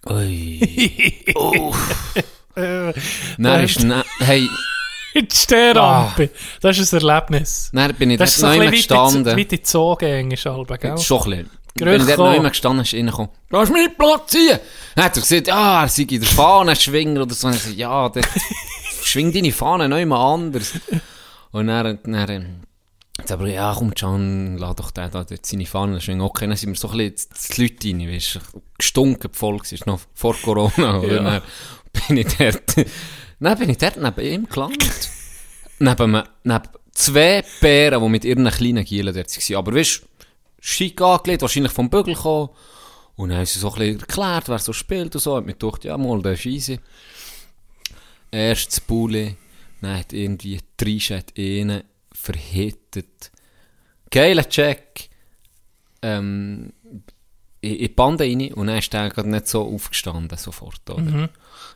[0.09, 1.23] Ui.
[1.35, 2.15] Uff.
[2.55, 2.93] Äh,
[3.37, 4.47] Dann ist, dann, hey,
[5.15, 6.29] die Stehrampe.
[6.61, 7.69] Das ist ein Erlebnis.
[7.73, 9.23] dann bin ich Das ist dort so noch ein immer bisschen wie gestanden.
[9.23, 10.97] die- wie die Zugänge, Alba, gell?
[10.97, 11.49] Schon ein bisschen.
[11.75, 12.35] Wenn kommen.
[12.35, 13.29] immer gestanden ist, reingekommen.
[13.51, 14.59] Hast meinen Platz hier.
[14.95, 17.47] Dann hat er gesagt, ja, er sei in der Fahne Schwinger oder so.
[17.47, 18.23] Und ich so, ja, der,
[19.03, 20.73] schwing deine Fahne noch jemand anders.
[21.51, 22.63] Und dann, dann
[23.17, 26.21] jetzt aber, ja, komm, Can, lass doch den da dort seine Pfanne schwingen.
[26.21, 28.39] Okay, dann sind wir so ein bisschen die Leute rein, weißt du,
[28.77, 30.97] gestunken, voll gewesen, noch vor Corona.
[30.97, 31.23] Und Ja.
[31.23, 31.41] dann
[32.07, 32.75] bin ich dort,
[33.39, 35.09] dann bin ich dort neben ihm gelandet.
[35.79, 36.61] neben, neben
[36.93, 39.55] zwei Bären, die mit ihren kleinen Gielen dort waren.
[39.57, 40.01] Aber weißt
[40.61, 42.49] schick angelegt, wahrscheinlich vom Bügel gekommen.
[43.15, 45.35] Und dann haben sie so ein bisschen erklärt, wer so spielt und so.
[45.35, 46.79] Und mir gedacht, ja, mal, der ist easy.
[48.31, 49.35] Erst das Bulli,
[49.81, 51.83] dann hat irgendwie Trisch hat einen
[52.13, 53.31] verhittet.
[54.09, 55.09] Geiler Check.
[56.01, 56.71] Ähm,
[57.61, 61.01] in, die Bande rein und dann ist der gerade nicht so aufgestanden, sofort, oder?
[61.01, 61.29] Mhm.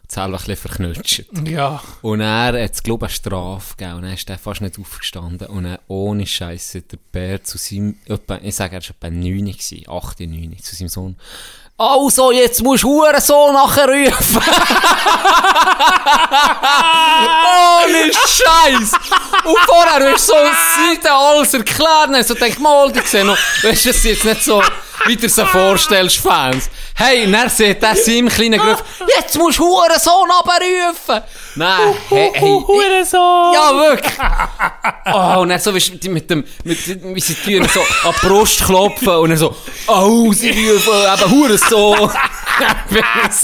[0.07, 1.25] Selber ein bisschen verknutscht.
[1.47, 1.81] Ja.
[2.03, 3.95] Und er hat es, glaube ich, eine Strafe gegeben.
[3.95, 5.47] Und dann ist er fast nicht aufgestanden.
[5.47, 9.45] Und dann ohne Scheiße der Bär zu seinem, etwa, ich sage, er war etwa 9
[9.45, 11.15] gewesen, 8, 9, zu seinem Sohn.
[11.77, 14.41] Also, jetzt musst du Huren so nachher rufen.
[17.85, 18.91] ohne Scheiß.
[19.43, 22.25] Und vorher wirst du so Seite alles erklärt.
[22.25, 24.61] So denk mal, die sehen noch, weißt du, das ist jetzt nicht so,
[25.07, 26.69] wie du dir so vorstellst, Fans.
[26.95, 28.83] Hey, und dann sieht er seinem kleinen Griff,
[29.17, 31.21] jetzt musst du Huren so runterrufen.
[31.55, 33.17] Nein, hey, hey, ich- Hure so.
[33.17, 34.13] ja, wirklich.
[35.13, 38.27] Oh, und dann so, wie mit dem, mit, wie sie die Türen so an die
[38.27, 39.55] Brust klopfen und dann so,
[39.87, 42.09] oh, sie rufen eben Huren so.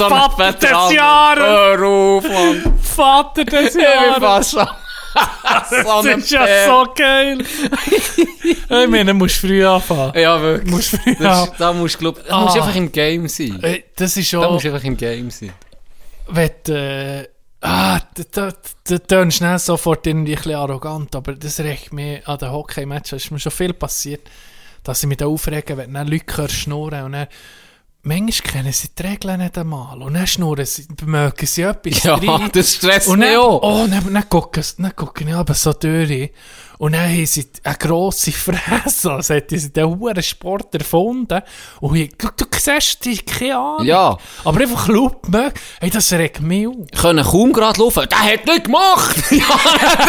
[0.10, 0.94] Vater des.
[0.94, 1.44] Jahres.
[1.44, 2.80] Hör auf, Mann.
[2.96, 4.56] Vater des Jahres.
[5.44, 7.40] Das ist ja so geil.
[7.42, 10.14] ich meine, musst früh anfangen.
[10.20, 10.72] Ja, wirklich.
[10.72, 12.60] Musst früh Das, ist- da musst glaub, da musst Ah.
[12.62, 13.62] einfach im Game sein.
[13.64, 14.54] Äh, Das ist Da schon...
[14.54, 15.52] musst du einfach im Game sein.
[16.28, 17.28] wenn äh,
[17.62, 18.54] ah, da, da,
[18.86, 23.18] da tönst schnell sofort irgendwie ein bisschen arrogant, aber das regt mich an den Hockey-Matchen,
[23.18, 24.22] es ist mir schon viel passiert,
[24.84, 27.28] dass ich mich da aufrege, wenn dann Leute schnurren und dann,
[28.04, 32.16] manchmal kennen sie die Regeln nicht einmal und dann schnurren sie, mögen sie etwas Ja,
[32.16, 32.50] rein.
[32.54, 33.62] das stresst Und mich dann, auch.
[33.62, 36.32] oh, dann, dann gucken sie, dann gucken ich aber so durch.
[36.82, 41.44] Und dann haben sie eine grosse Fresse, als hätten sie den hohen Sport erfunden.
[41.80, 43.86] Und ich, du, du siehst, die keine Ahnung.
[43.86, 44.18] Ja.
[44.44, 46.74] Aber einfach mögen, hey, das regt mich auf.
[47.00, 48.08] können kaum gerade laufen.
[48.10, 49.16] Der hat nicht gemacht!
[49.32, 49.44] ja,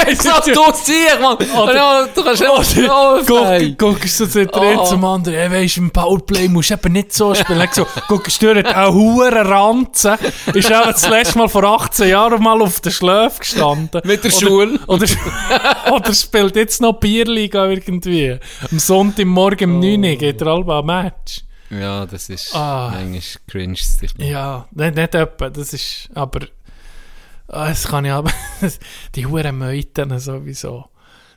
[0.02, 1.36] das ist so du siehst, Mann!
[1.36, 3.26] Oder- ja, du kannst nicht laufen!
[3.76, 4.86] Guck, guckst du zu der Oh.
[4.86, 7.68] zum anderen, hey, weisst, im Powerplay musst du eben nicht so spielen.
[7.72, 10.16] So, guckst du durch, auch hure Ranzen.
[10.54, 14.00] Ist auch das letzte Mal vor 18 Jahren mal auf der Schläfe gestanden.
[14.04, 14.80] Mit der Oder- Schule.
[14.86, 15.06] Oder,
[15.92, 18.38] oder spielt jetzt noch Bierliga irgendwie.
[18.70, 21.42] Am Sonntagmorgen um 9 Uhr geht er alle ein Match.
[21.70, 22.90] Ja, das ist Ah.
[22.94, 23.76] manchmal cringe.
[23.76, 24.12] sich.
[24.18, 26.40] Ja, nicht, nicht etwa, das ist, aber,
[27.48, 28.30] ah, das kann ich aber,
[29.14, 30.86] die huren Meuten sowieso.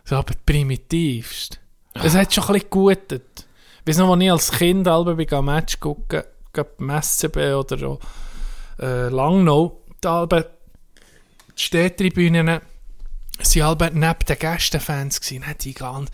[0.04, 1.60] So, aber primitivst.
[1.94, 3.48] Es hat schon ein bisschen gegutet.
[3.86, 6.24] Weiss noch, als ich als Kind alle bei einem Match gucken,
[6.78, 8.00] beim SCB oder auch,
[8.80, 10.44] äh, Langnau, da die
[11.56, 12.60] Städtribünen,
[13.42, 16.10] sie alle neben den Gästenfans gewesen, nicht die ganz,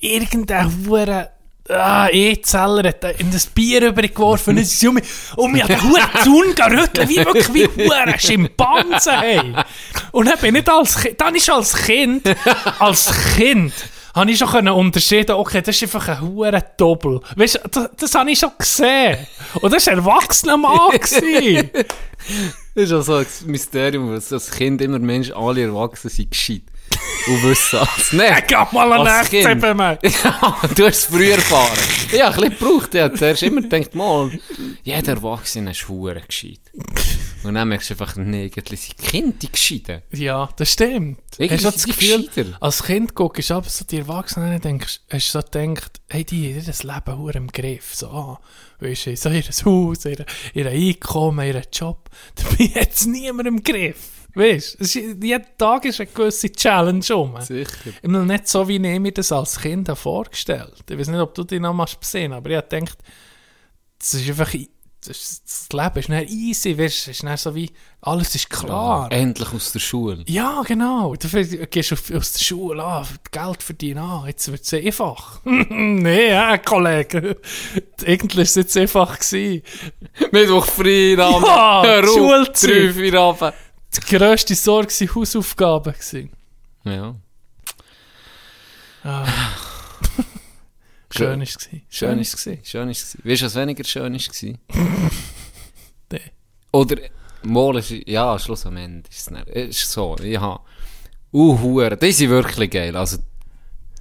[0.00, 1.30] irgendein hure
[1.68, 6.54] Ah, E-Zeller hat in das Bier übergeworfen und sie um mich, an den Huren Zaun
[6.56, 9.54] gerüttelt, wie wirklich wie Huren Schimpansen, hey.
[10.10, 12.34] Und dann bin ich als dann ist als Kind,
[12.80, 13.72] als Kind,
[14.14, 17.20] habe ich schon unterscheiden, okay, das ist einfach ein Huren Doppel.
[17.36, 19.26] Weißt das, das habe ich schon gesehen.
[19.60, 20.98] Und das war ein erwachsener Mann.
[22.74, 26.62] Das ist auch so ein Mysterium, dass als Kind immer Menschen, alle Erwachsenen sind gescheit.
[27.26, 28.12] Und wissen alles.
[28.12, 29.46] Nein, Ich gab mal einen Kind.
[29.46, 30.14] FCB-Match.
[30.24, 31.78] Ja, du hast es früher erfahren.
[32.12, 32.94] Ja, ein bisschen gebraucht.
[32.94, 34.30] Ja, zuerst immer gedacht, mal,
[34.82, 36.60] jeder Erwachsene ist verdammt gescheit.
[37.44, 40.02] Und dann merkst du einfach, nee, eigentlich sind Kinder die Gescheiten.
[40.12, 41.18] Ja, das stimmt.
[41.38, 42.56] Irgendwie Hast du das Gefühl, gescheiter.
[42.60, 46.24] als Kind guckst du aber so die Erwachsenen und denkst, hast du so gedacht, hey,
[46.24, 47.94] die haben das Leben hure im Griff.
[47.94, 48.40] So, ah,
[48.80, 50.24] weisst du, so ihr Haus, ihr,
[50.54, 52.08] ihr Einkommen, ihr Job.
[52.36, 54.10] Dabei hat es niemand im Griff.
[54.34, 57.36] Weißt du, jeden Tag ist eine gewisse Challenge rum.
[57.40, 57.70] Sicher.
[58.02, 61.34] Ich meine, nicht so, wie ich mir das als Kind vorgestellt Ich weiß nicht, ob
[61.34, 62.98] du dich noch mal gesehen aber ich habe gedacht,
[63.98, 64.54] das ist einfach,
[65.04, 69.10] das, Leben ist nicht easy, weißt ist nicht so wie, alles ist klar.
[69.10, 70.22] Endlich aus der Schule.
[70.28, 71.16] Ja, genau.
[71.16, 71.28] Du
[71.66, 75.40] gehst aus der Schule an, Geld verdienen an, jetzt wird es einfach.
[75.44, 77.36] nee, ja, Kollege.
[78.06, 79.18] Eigentlich war es jetzt einfach.
[79.18, 79.62] Gewesen.
[80.30, 81.46] Mittwoch frei, Abend.
[81.46, 82.70] Ja, Hör auf, Schulzeit.
[82.70, 83.54] drei, vier Abend.
[83.94, 85.92] Die grösste Sorge waren Hausaufgaben.
[85.94, 86.30] Gewesen.
[86.84, 87.14] Ja.
[89.04, 89.26] Ah.
[91.14, 91.58] Schön war es.
[91.88, 92.68] Schön ist es.
[92.68, 93.18] Schön ist es.
[93.24, 94.58] Weißt du, was weniger schön ist gewesen?
[96.10, 96.20] Nee.
[96.72, 96.96] Oder,
[97.42, 99.48] mal ist, ja, Schluss am Ende ist es nicht.
[99.48, 100.60] Ist so, ich habe,
[101.32, 102.96] uh, die sind wirklich geil.
[102.96, 103.18] Also,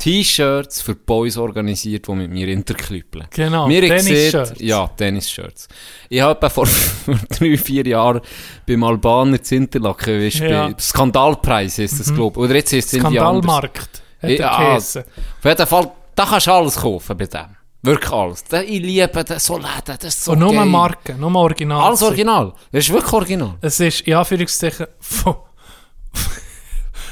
[0.01, 3.27] T-Shirts für Boys organisiert, die mit mir interklüppeln.
[3.29, 4.53] Genau, Tennis-Shirts.
[4.59, 5.67] ja, Tennis-Shirts.
[6.09, 6.65] Ich habe vor,
[7.05, 8.21] vor drei, vier Jahren
[8.65, 10.73] beim Albaner zu Interlaken, weißt, Ja.
[10.79, 12.45] Skandalpreis ist das, glaube ich.
[12.45, 12.99] Oder jetzt ist es.
[12.99, 14.01] Skandalmarkt.
[14.21, 15.03] Hat er Ja, geheissen.
[15.03, 17.55] Auf jeden Fall, da kannst du alles kaufen bei dem.
[17.83, 18.43] Wirklich alles.
[18.67, 20.65] Ich liebe den, so Läden, das ist so Und nur geil.
[20.65, 21.81] Marken, nur Original.
[21.81, 22.53] Alles original.
[22.71, 23.55] Das ist wirklich original.
[23.61, 25.35] Es ist, in Anführungszeichen, vom,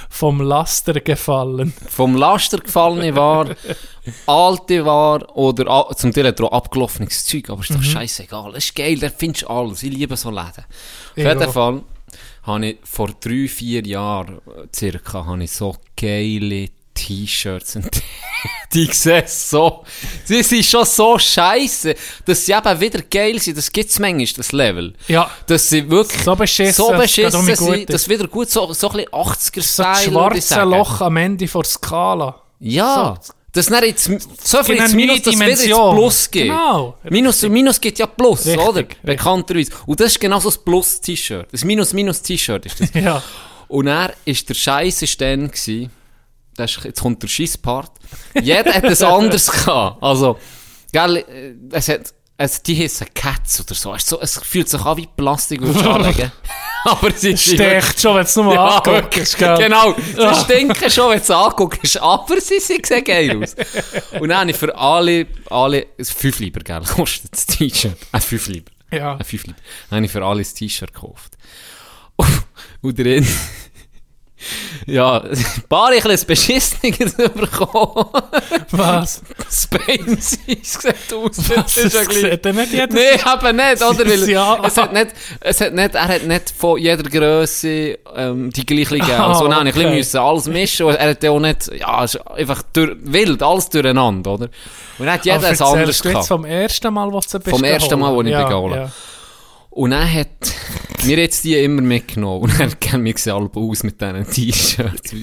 [0.10, 1.74] vom Laster gefallen.
[1.90, 3.56] Vom Laster gefallene Ware,
[4.28, 7.76] alte Ware oder zum Teil auch abgelaufenes Zeug, aber ist Mhm.
[7.76, 8.52] doch scheißegal.
[8.54, 9.84] Das ist geil, da findest du alles.
[9.84, 10.66] Ich liebe so Läden.
[10.66, 11.52] Auf jeden.
[11.52, 11.82] Fall
[12.44, 14.40] habe ich vor drei, vier Jahren
[14.76, 16.70] circa habe ich so geile
[17.10, 18.04] T-Shirts entdeckt.
[18.74, 19.84] Die sehen so,
[20.24, 23.58] sie sind schon so scheiße, dass sie eben wieder geil sind.
[23.58, 24.94] Das gibt es manchmal, das Level.
[25.08, 28.90] Ja, Dass sie wirklich So beschissen, so beschissen gut sind, dass wieder gut so, so
[28.92, 30.64] ein bisschen 80er so das würde ich schwarze.
[30.70, 32.42] Loch am Ende vor der Skala.
[32.60, 33.18] Ja,
[33.54, 35.92] das nicht ins, so viel In ins Minus, dass es wieder.
[35.96, 36.44] Plus geht.
[36.44, 36.96] Genau.
[37.10, 38.84] Minus und Minus gibt ja Plus, Richtig, oder?
[39.02, 39.72] Bekannterweise.
[39.88, 41.48] Und das ist genau so das Plus-T-Shirt.
[41.52, 42.90] Das Minus-Minus-T-Shirt ist das.
[42.94, 43.24] Ja.
[43.68, 45.90] Und er ist der Scheiße dann gsi.
[46.60, 47.92] Das ist, jetzt kommt der Scheisspart.
[48.42, 50.04] Jeder hat es anders gehabt.
[50.04, 50.38] Also,
[50.92, 53.94] gell, äh, es hat, es, die heissen Cats oder so.
[53.94, 54.22] Es, ist so.
[54.22, 56.32] es fühlt sich an wie Plastik, du anlegen.
[56.86, 59.58] Aber sie Stecht schon, wenn du es nur ja, anguckst, gell?
[59.58, 63.56] Genau, sie stinken schon, wenn du es anguckst, aber sie, sie sehen geil aus.
[64.20, 67.98] Und dann habe ich für alle, alle, ein 5 Lieber, gell, kostet das T-Shirt.
[68.12, 68.72] Ein 5 Lieber.
[68.92, 69.16] Ja.
[69.16, 69.60] Ein 5 Lieber.
[69.90, 71.38] Dann habe ich für alle ein T-Shirt gekauft.
[72.82, 73.28] Und drin,
[74.86, 78.06] ja, ein paar ich ein bisschen beschissener bekommen.
[78.72, 79.22] Was?
[79.52, 81.38] Spain Seas sieht aus.
[81.50, 81.76] Was?
[81.76, 82.40] Das ist ja gleich-.
[82.44, 84.06] Nee, eben nicht, oder?
[84.10, 84.60] Weil Ja.
[84.64, 85.08] es hat nicht,
[85.42, 89.12] es hat nicht, er hat nicht von jeder Größe ähm, die gleiche gegeben.
[89.18, 89.96] Ah, Also, dann habe ich ein okay.
[89.96, 90.88] bisschen müssen alles mischen.
[90.90, 94.50] Er hat ja auch nicht, ja, ist einfach durch, wild, alles durcheinander, oder?
[95.00, 96.28] Und hat jeder ein anderes gehabt.
[96.28, 98.76] vom ersten Mal, wo du Vom ersten Mal, wo ich ja, geholt.
[98.76, 98.92] ja.
[99.70, 100.30] Und dann hat
[101.04, 102.52] mir jetzt die immer mitgenommen.
[102.60, 105.14] Und kennen wir sie alle aus mit diesen T-Shirts.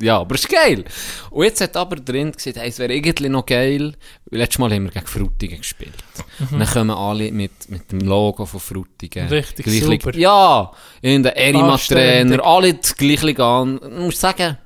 [0.00, 0.84] Ja, aber es ist geil.
[1.30, 3.94] Und jetzt hat aber drin gesagt, hey, es wäre irgendwie noch geil,
[4.28, 5.94] weil letztes Mal haben wir gegen Frutigen gespielt.
[6.50, 9.26] Und dann kommen alle mit, mit dem Logo von Frutigen.
[9.26, 9.32] Mhm.
[9.32, 10.16] Richtig Gleich- super.
[10.16, 13.80] Ja, in der Erima-Trainer, alle das gleiche an.
[13.82, 14.58] Ich muss sagen,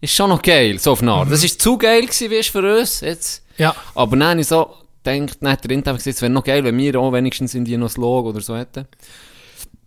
[0.00, 1.30] ist schon noch geil, so auf eine Art.
[1.30, 3.44] Das ist zu geil gewesen, wie es für uns jetzt.
[3.58, 3.76] Ja.
[3.94, 6.64] Aber dann habe ich so gedacht, dann hat der Inter gesagt, es wäre noch geil,
[6.64, 8.86] wenn wir auch wenigstens in die noch das Logo oder so hätten.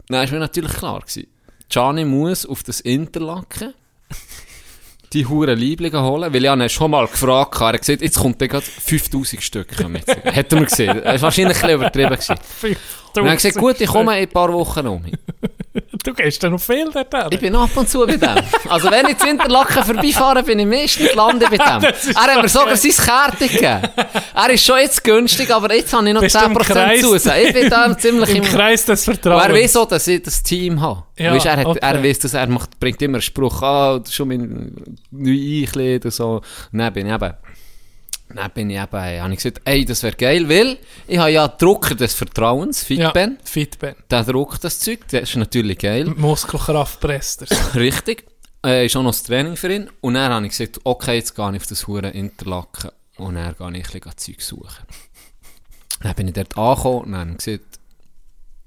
[0.08, 1.28] Dann ist mir natürlich klar gewesen,
[1.70, 3.74] Gianni muss auf das Interlaken
[5.14, 7.66] die hure Lieblinge holen, weil ich habe schon mal gefragt habe.
[7.66, 9.72] Er hat gesagt, jetzt kommt der gerade 5000 Stück.
[9.72, 11.02] Hat er mir gesehen.
[11.04, 12.10] Das war wahrscheinlich ein bisschen übertrieben.
[12.10, 12.78] Gewesen.
[13.16, 15.06] Und er hat gesagt, gut, ich komme in ein paar Wochen um.
[16.04, 18.36] Du gehst dann noch viel dort Ich bin ab und zu bei dem.
[18.70, 21.84] Also wenn ich zu Interlaken vorbeifahre, bin ich meistens lande bei dem.
[22.16, 23.82] Er hat mir sogar sein Kärtchen gegeben.
[24.36, 27.02] Er ist schon jetzt günstig, aber jetzt habe ich noch Bist du im 10% Kreis?
[27.02, 27.48] zusätzlich.
[27.48, 28.44] Ich bin da ziemlich Im im...
[28.44, 29.46] Kreis des Vertrauens.
[29.46, 31.04] er weiß auch, dass ich das Team habe.
[31.18, 31.80] Ja, weißt, er, hat, okay.
[31.82, 34.76] er weiß, dass er macht, bringt immer einen Spruch, ah, das schon mein
[35.12, 36.42] neu einkleiden und so.
[36.72, 37.34] Dann bin ich eben,
[38.36, 40.78] dann bin ich eben, habe ich gesagt, ey, das wäre geil, weil
[41.08, 43.96] ich habe ja Drucker des Vertrauens, ja, Fitben, Fitben.
[44.10, 46.06] der druckt das Zeug, das ist natürlich geil.
[46.06, 47.46] Muskelkraft presst.
[47.76, 48.26] Richtig.
[48.66, 49.90] Äh, ist auch noch das Training für ihn.
[50.02, 53.56] Und dann habe ich gesagt, okay, jetzt gehe ich auf das hure Interlaken und dann
[53.56, 54.86] gehe ich ein bisschen Zeug suchen.
[56.02, 57.80] Dann bin ich dort angekommen und dann habe ich gesagt,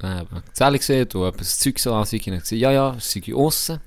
[0.02, 1.94] äh, habe ich die Zelle gesehen habe das Zeug so.
[1.94, 3.80] Und dann gesagt, ja, ja, sei aussen.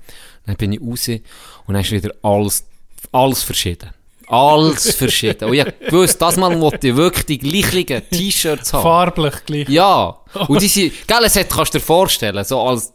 [0.46, 2.66] Dann bin ich raus und dann ist wieder alles,
[3.12, 3.90] alles verschieden.
[4.30, 5.48] Alles verschieden.
[5.50, 8.82] Und ich wusste, das Mal wollte ich wirklich die gleichen T-Shirts haben.
[8.82, 9.68] Farblich gleich.
[9.68, 10.18] Ja.
[10.48, 12.92] Und die sind, gell, es hat, kannst du dir vorstellen, so als,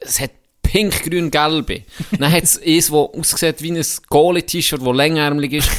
[0.00, 0.30] es hat
[0.62, 1.82] pink, grün, gelbe.
[2.18, 5.70] Dann hat es eins, das aussieht wie ein Goalie-T-Shirt, das längärmelig ist,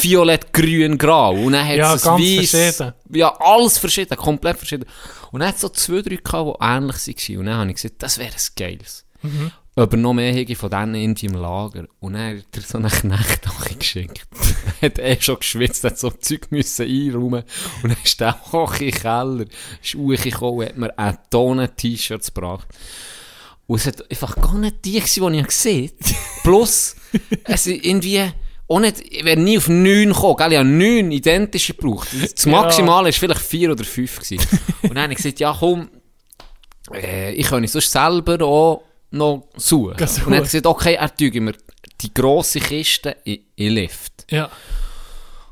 [0.00, 1.32] violett, grün, grau.
[1.34, 2.92] Und dann hat Ja, es weiss- verschieden.
[3.12, 4.84] Ja, alles verschieden, komplett verschieden.
[5.30, 6.96] Und dann hat es so zwei, drei gehabt, die ähnlich
[7.28, 7.38] waren.
[7.38, 9.04] Und dann habe ich gesagt, das wäre ein geiles.
[9.74, 11.86] Aber noch mehr hätte ich von denen in im Lager.
[12.00, 13.48] Und dann hat er so einen Knecht
[13.78, 14.26] geschickt.
[14.80, 17.44] Er hat eh schon geschwitzt, hat so Zeug müssen einräumen.
[17.82, 19.44] Und dann ist der hoch in den Keller,
[19.82, 22.68] ist hochgekommen und hat mir eine Tonne T-Shirts gebracht.
[23.66, 26.14] Und es hat einfach gar nicht die gewesen, die ich gesehen habe.
[26.42, 26.96] Plus,
[27.44, 28.30] es ist irgendwie,
[28.68, 30.52] auch nicht, ich wäre nie auf neun gekommen, gell?
[30.52, 32.08] Ich habe neun identische gebraucht.
[32.12, 34.46] Das Maximale war vielleicht vier oder fünf gewesen.
[34.82, 35.88] Und dann habe ich gesagt, ja komm,
[36.92, 38.82] äh, ich kann sonst selber auch
[39.12, 39.94] noch suchen.
[39.96, 41.54] Geh Und dann hat er gesagt, okay, er tue mir
[42.00, 44.24] die grosse Kiste in, in Lift.
[44.30, 44.50] Ja.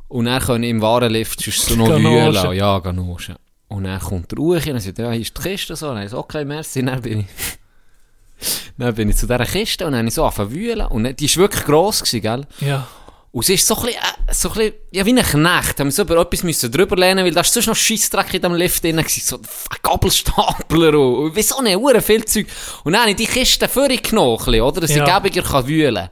[0.09, 2.55] Und dann können im Warenlift so noch wühlen.
[2.57, 3.37] Ja, Ganoschen.
[3.69, 5.91] Und dann kommt er ruhig und sagt, ja, hier ist die Kiste so.
[5.91, 6.85] Und dann sagt okay, merci.
[6.85, 7.27] Dann bin ich,
[8.79, 10.87] dann bin ich zu dieser Kiste und dann habe ich so angefangen zu wühlen.
[10.87, 12.47] Und dann- die war wirklich gross, gewesen, gell?
[12.61, 12.89] Ja.
[13.33, 15.79] Und sie ist so ein bisschen, äh, so ein bisschen, ja, wie ein Knecht.
[15.79, 18.43] Haben wir so über etwas müssen drüber lehnen, weil da ist sonst noch Scheissdreck in
[18.43, 19.23] dem Lift drin gewesen.
[19.25, 19.43] So ein
[19.83, 22.47] Gabelstapler und, und wieso nicht, hure viel Zeug.
[22.83, 24.81] Und dann habe ich die Kiste vorgenommen, oder?
[24.81, 25.05] Dass Ja.
[25.07, 26.09] ich gäbiger kann wühlen.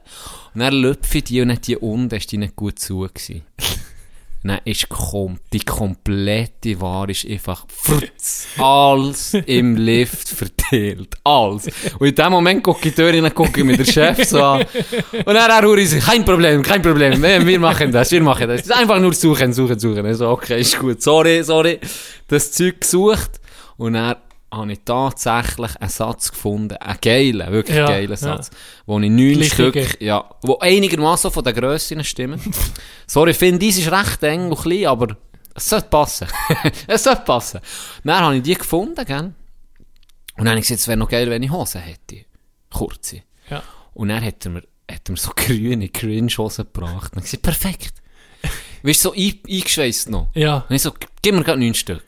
[0.53, 3.43] Und dann löpfe ich die und die unten ist die nicht gut zu gewesen.
[4.41, 11.15] Dann ist kom die komplette Ware ist einfach frutz, alles im Lift verteilt.
[11.25, 11.67] Alles.
[11.99, 14.65] Und in dem Moment gucke ich durch und gucke ich mit der Chef so an.
[15.25, 18.69] Und dann er ruhig sich, kein Problem, kein Problem, wir, machen das, wir machen das.
[18.71, 20.05] Einfach nur suchen, suchen, suchen.
[20.05, 21.79] Ich so, okay, ist gut, sorry, sorry.
[22.29, 23.41] Das Zeug gesucht.
[23.75, 24.15] Und dann
[24.51, 28.17] habe ich tatsächlich einen Satz gefunden, einen geilen, wirklich Ja, geilen ja.
[28.17, 28.49] Satz,
[28.85, 29.43] wo ich neun.
[29.43, 32.41] Stück, ja, wo einigermaßen von der Grösse stimmen.
[33.07, 35.17] Sorry, ich finde, dies ist recht eng und klein, aber
[35.55, 36.27] es sollte passen.
[36.87, 37.59] es sollte passen.
[38.03, 39.33] Dann habe ich die gefunden, gell?
[40.37, 42.25] Und dann habe ich gesagt, es wäre noch geil, wenn ich Hosen hätte.
[42.71, 43.23] Kurze.
[43.49, 43.61] Ja.
[43.93, 47.13] Und dann hat er mir, hat er mir so grüne Cringe-Hosen gebracht.
[47.13, 47.93] Und ich gesagt, perfekt.
[48.81, 50.29] Du, so ein, eingeschweißt noch.
[50.33, 50.65] Ja.
[50.69, 52.05] Und ich so, gib mir gerade neun Stück.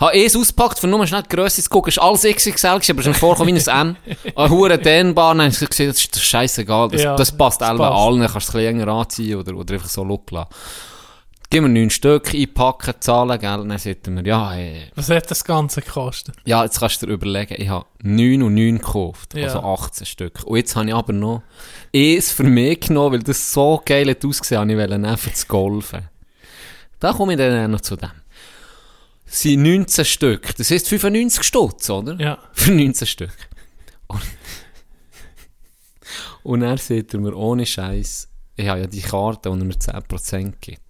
[0.00, 1.90] Habe eins ausgepackt, für nur schnell die Grösse zu gucken.
[1.90, 3.96] Es war alles XXL, gewesen, aber es ist vorgekommen wie ein M.
[4.36, 5.38] Eine hure Dehnbahn.
[5.38, 6.88] Dann habe ich gesehen, das ist scheißegal.
[6.88, 7.96] Das, Ja, das passt das allen passt.
[7.98, 8.20] allen.
[8.20, 10.48] Kannst du es ein bisschen enger anziehen oder, oder einfach so look lassen.
[11.50, 13.60] Gib mir neun Stück, einpacken, zahlen, gell.
[13.60, 16.34] Und dann sagt er ja, hey, Was hat das Ganze gekostet?
[16.44, 19.44] ja, jetzt kannst du dir überlegen, ich habe 9 und 9 gekauft, Ja.
[19.44, 20.42] also 18 Stück.
[20.44, 21.42] Und jetzt habe ich aber noch
[21.94, 26.08] eins für mich genommen, weil das so geil hat ausgesehen ich wollte für das Golfen.
[26.98, 28.10] Da komme ich dann noch zu dem.
[29.34, 32.14] Sind 19 Stück, das heisst 95 Stutz, oder?
[32.20, 32.38] Ja.
[32.52, 33.36] Für 19 Stück.
[34.06, 34.22] Und,
[36.44, 39.74] und er sagt er mir ohne Scheiß, ich habe ja die Karte, die er mir
[39.74, 40.80] 10% gibt.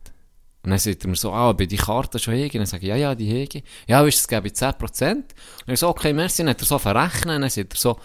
[0.62, 2.58] Und dann sagt er mir so, ah, bei die Karte schon hege?
[2.58, 3.62] Und dann sage ich, ja, ja, die hege.
[3.86, 5.14] Ja, weißt du, es gebe ich 10%.
[5.14, 5.26] Und
[5.64, 6.42] er so, okay, merci.
[6.42, 7.36] Und dann hat er so verrechnet.
[7.36, 7.98] Und dann sagt er so,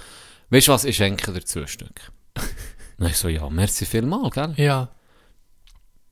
[0.52, 2.14] weißt du was, ich schenke dir zwei Stück.
[2.38, 2.44] Und
[3.00, 4.54] dann ich so, ja, merci vielmal, gell?
[4.56, 4.90] Ja.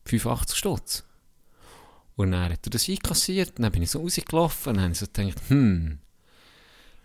[0.04, 1.07] 85 Stutz.
[2.18, 4.94] Und dann hat er das einkassiert, und dann bin ich so rausgelaufen, und dann habe
[4.94, 6.00] ich so gedacht, hm,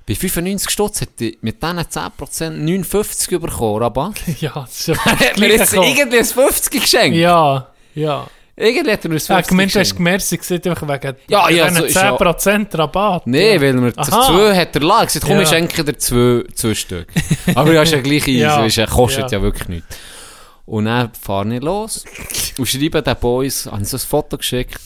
[0.08, 4.14] bei 95 Stutz hätte ich mit diesen 10% 59 bekommen, Rabatt.
[4.40, 7.16] Ja, das ist ja hat mir jetzt irgendwie ein 50 geschenkt.
[7.18, 8.26] Ja, ja.
[8.56, 10.40] Irgendwie hat er mir ein 50 Ja, gemeint, du hast geschenkt.
[10.40, 13.26] Gesehen, einfach wegen Ja, ja, so ist ja- 10% Rabatt.
[13.26, 13.60] Ja.
[13.60, 14.26] weil mir das Aha.
[14.26, 15.06] zwei hat er lagen.
[15.06, 15.42] gesagt, komm, Ja.
[15.42, 17.06] ich schenke dir zwei, zwei Stück.
[17.54, 18.40] Aber ja, ist ja gleich easy,
[18.80, 18.86] Ja.
[18.86, 19.38] kostet Ja.
[19.38, 19.42] ja.
[19.42, 19.96] wirklich nichts.
[20.66, 22.04] Und dann fahre ich los
[22.58, 24.80] und schreibe den Boys, habe ich so ein Foto geschickt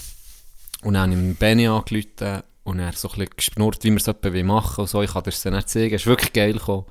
[0.87, 3.97] und dann habe ich mit Benny angerufen und er so ein bisschen gespnurrt, wie wir
[3.97, 5.03] es machen und so.
[5.03, 6.87] Ich kann dir das dann nicht zeigen, es ist wirklich geil gekommen.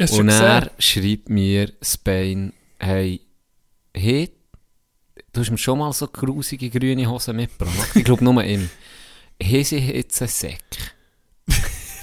[0.00, 3.20] Hast Und er schreibt mir Spain, hey,
[3.94, 4.30] hey,
[5.34, 7.90] du hast mir schon mal so grusige grüne Hosen mitgebracht.
[7.94, 8.70] Ich glaube nur ihm.
[9.42, 10.64] Haben sie jetzt einen Säck?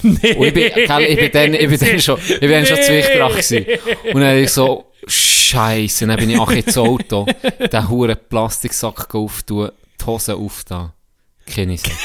[0.02, 0.34] Nee.
[0.36, 2.76] Und ich bin, gell, ich bin dann, ich bin dann schon, ich bin dann schon
[2.76, 3.66] Zwichtrach gewesen.
[4.14, 7.26] Und dann ich so, Scheiße, dann bin ich auch ins Auto,
[7.72, 10.92] den huren Plastiksack auftun, die Hose auftan.
[11.54, 11.92] Keine Säck.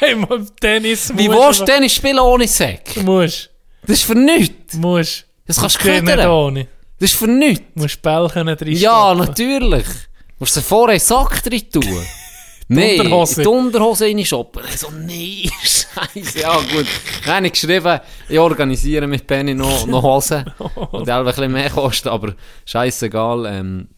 [0.00, 2.94] Hey, Mann, Tennis Wie willst du denn spielen ohne Säck?
[2.94, 3.48] Du musst.
[3.82, 4.72] Das ist für nichts.
[4.72, 5.24] Du musst.
[5.46, 6.28] Das kannst du ködern.
[6.28, 6.66] ohne.
[6.98, 7.64] Das ist für nichts.
[7.74, 9.84] Du musst Bällchen drin Ja, natürlich.
[9.86, 12.04] Du musst sie vorher in den Sack drin tun.
[12.68, 13.42] Nein, Unterhose.
[13.42, 14.62] in die Unterhose reinschoppen.
[14.68, 16.40] Ich so, nee, scheiße.
[16.40, 16.86] Ja, gut.
[17.24, 20.44] Dann habe ich geschrieben, ich organisiere mit Benny noch, noch Hosen.
[20.90, 23.46] Und die ein bisschen mehr kosten, aber scheißegal.
[23.46, 23.88] Ähm,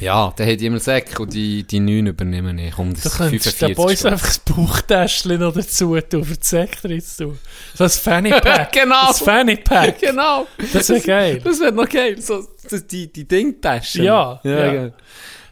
[0.00, 2.76] ja, der hat immer Säcke und die, die 9 übernehmen ich.
[2.78, 4.12] Um das Du könntest den 45 Boys Stück.
[4.12, 7.38] einfach das Bauchtäschchen noch dazu tun, für die Säcke drin zu tun.
[7.74, 8.72] So ein Fanny Pack.
[8.72, 9.06] Genau.
[9.08, 10.00] Das Fanny Pack.
[10.00, 10.46] Genau.
[10.72, 11.40] Das wäre geil.
[11.42, 12.20] Das wäre noch geil.
[12.20, 14.04] So, das, die, die Dingtaschen.
[14.04, 14.56] Ja, ja.
[14.72, 14.94] geil.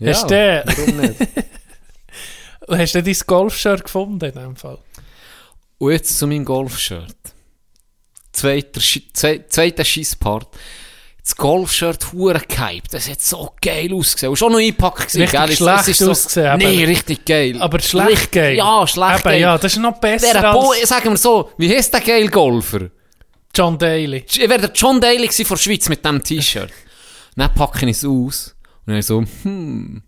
[0.04, 0.62] Hast du den?
[0.66, 1.16] Warum nicht?
[2.68, 4.78] Hast du dein Golfshirt gefunden in dem Fall?
[5.78, 7.16] Und jetzt zu meinem Golfshirt.
[8.32, 10.48] Zweiter, zwe zweiter Scheisspart.
[11.22, 12.92] Das Golfshirt hure gehypt.
[12.94, 14.30] Das hat so geil ausgesehen.
[14.30, 15.56] Und schon noch eingepackt gewesen, Richtig gell?
[15.56, 17.56] Schlecht ist so, ausgesehen, aber- Nee, richtig geil.
[17.60, 18.56] Aber schlecht Richtig- geil.
[18.56, 19.40] Ja, schlecht Eben, geil.
[19.40, 22.88] ja, das ist noch besser Der als sagen wir so, wie heisst der geil Golfer?
[23.54, 24.24] John Daly.
[24.28, 26.70] Ich wäre der John Daly gewesen von der Schweiz mit diesem T-Shirt.
[27.36, 28.54] dann packe ich es aus.
[28.86, 30.02] Und dann so, hm,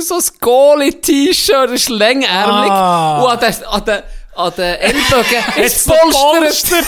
[0.00, 2.70] so ein Goalie-T-Shirt, das ist längärmelig.
[2.70, 3.22] Ah.
[3.22, 4.02] Und an den, an den,
[4.38, 6.86] an den Ellbogen ist Jetzt polstert.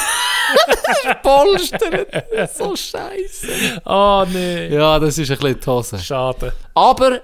[1.22, 2.24] polstert.
[2.56, 3.82] so scheiße.
[3.84, 4.68] Oh, nee.
[4.68, 5.98] Ja, das ist ein bisschen die Hose.
[5.98, 6.52] Schade.
[6.74, 7.20] Aber,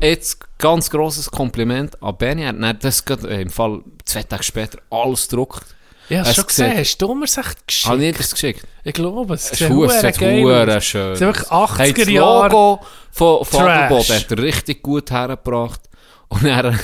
[0.00, 2.42] jetzt ganz grosses Kompliment an Benny.
[2.44, 5.64] Er hat das gerade, äh, im Fall zwei Tage später alles gedruckt.
[6.08, 6.78] Ja, hast du schon gesehen?
[6.78, 7.88] Hast du mir es echt geschickt?
[7.90, 8.66] Habe ich das geschickt?
[8.84, 11.12] Ich glaube, es Es ist es verdammt schön.
[11.12, 11.78] Es ist wirklich aus.
[11.78, 12.42] Hey, 80er das Jahre.
[12.48, 13.70] Logo von, von Trash.
[13.70, 15.80] Adelboden hat er richtig gut hergebracht.
[16.28, 16.74] Und er,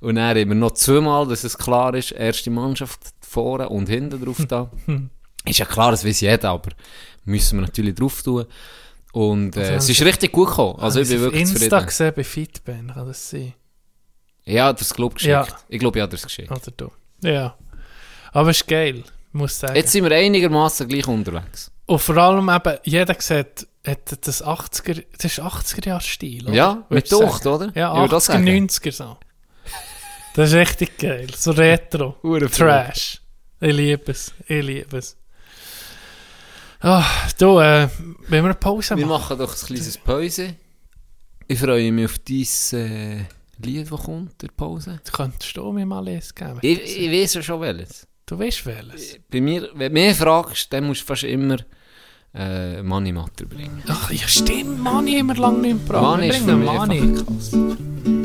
[0.00, 4.24] und er haben wir noch zweimal, dass es klar ist, erste Mannschaft vorne und hinten
[4.24, 4.70] drauf da.
[5.44, 6.70] ist ja klar, das weiß jeder, aber
[7.24, 8.46] müssen wir natürlich drauf tun.
[9.12, 10.78] Und äh, Also, es ist richtig gut gekommen.
[10.78, 11.86] Also ich bin Habe wirklich Insta zufrieden.
[11.86, 13.54] gesehen bei Fitben, kann das sein?
[14.44, 15.42] Ja, das glaube ich Ja.
[15.42, 15.64] geschickt.
[15.68, 16.50] Ich glaube, ich habe das geschickt.
[16.50, 16.90] Oder du?
[17.22, 17.56] Ja.
[18.32, 19.74] Aber es ist geil, muss ich sagen.
[19.76, 21.70] Jetzt sind wir einigermaßen gleich unterwegs.
[21.86, 26.54] Und vor allem eben, jeder sieht hat das 80er, das ist 80er-Jahre-Stil, oder?
[26.54, 27.72] Ja, mit Ducht, oder?
[27.74, 28.44] Ja, Ich würde das 80er, sagen.
[28.68, 29.16] 90er so.
[30.34, 31.26] Das ist richtig geil.
[31.36, 32.16] So Retro.
[32.52, 33.20] Trash.
[33.60, 34.32] Ich liebe es.
[34.46, 35.16] Ich liebe es.
[36.80, 37.04] Ah,
[37.38, 37.88] du, äh,
[38.28, 39.20] wenn wir eine Pause Wir machen?
[39.36, 40.54] machen doch ein kleines Pause.
[41.46, 43.24] Ich freue mich auf dein äh,
[43.62, 45.00] Lied, das kommt, der Pause.
[45.04, 46.58] Du könntest du mir mal lesen geben.
[46.62, 48.06] Ich, ich weiß ja schon welches.
[48.24, 49.18] Du weißt welches?
[49.30, 51.58] Bei mir, wenn du mich fragst, dann musst du fast immer
[52.32, 53.82] äh, Money Matter bringen.
[53.86, 56.20] Ach, ja stimmt, Mani haben wir lange nicht gebracht.
[56.22, 57.00] Wir ist für mich Mani.
[57.00, 58.19] einfach.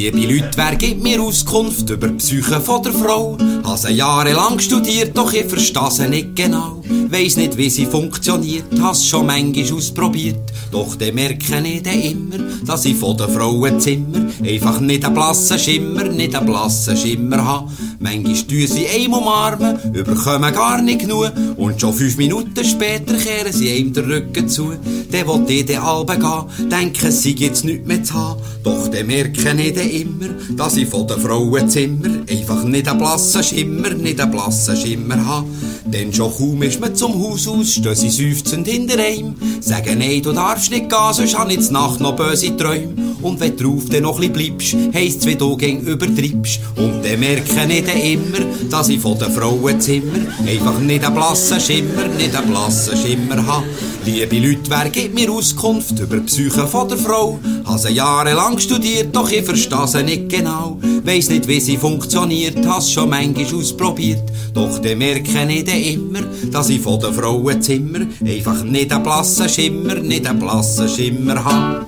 [0.00, 3.36] Liebe Leute, wer gibt mir Auskunft über die Psyche von der Frau?
[3.62, 6.82] Habe jahrelang studiert, doch ich verstehe sie nicht genau.
[7.10, 10.40] Weiss nicht, wie sie funktioniert, has schon manchmal ausprobiert.
[10.70, 15.58] Doch dann merke ich dann immer, dass ich von den Frauenzimmer einfach nicht einen blassen
[15.58, 17.70] Schimmer, nicht einen blassen Schimmer habe.
[17.98, 21.32] Manchmal tun sie einem umarmen, überkommen gar nicht genug.
[21.56, 24.72] Und schon fünf Minuten später kehren sie einem den Rücken zu.
[25.10, 28.40] Dann will ich dann halbe gehen, denken, sie gibt's nichts mehr zu haben.
[28.62, 33.42] Doch dann merke ich dann immer, dass ich von den Frauenzimmer einfach nicht einen blassen
[33.42, 35.46] Schimmer, nicht einen blassen Schimmer habe.
[35.84, 39.34] Denn schon kaum ist man zum Haus aus, stehen sie seufzend hinter einem.
[39.60, 42.94] Sagen, nein, du darfst nicht gehen, sonst hab ich Nacht noch böse Träume.
[43.22, 46.60] Und wenn drauf dann noch ein bleibst, heisst's, wie du gegen übertreibst.
[46.76, 48.38] Und dann merke ich dann immer,
[48.70, 53.66] dass ich von den Frauenzimmer einfach nicht einen blassen Schimmer, nicht einen blassen Schimmer habe.
[54.06, 57.38] Liebe Leute, wer gibt mir Auskunft über die Psyche von der Frau?
[57.64, 60.78] Habe sie jahrelang studiert, doch ich verstehe sie nicht genau.
[61.04, 64.22] Weiss nicht, wie sie funktioniert, has schon manchmal ausprobiert.
[64.54, 69.48] Doch dann merke ich dann immer, dass ich von den Frauenzimmer einfach nicht einen blassen
[69.48, 71.86] Schimmer, nicht einen blassen Schimmer habe.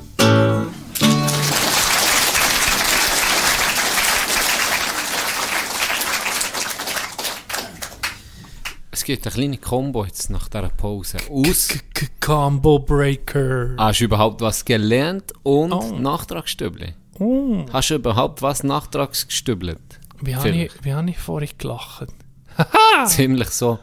[8.90, 11.16] Es gibt eine kleine Combo jetzt nach dieser Pause.
[11.30, 11.68] Aus,
[12.20, 13.74] Combo Breaker.
[13.78, 15.96] hast du überhaupt was gelernt und Oh.
[15.98, 16.94] Nachtragsstübli?
[17.22, 19.78] Oh, Hast du überhaupt was nachtragsgestübelt?
[20.20, 22.08] wie habe ich, wie hab ich vorhin gelacht?
[23.06, 23.78] Ziemlich so.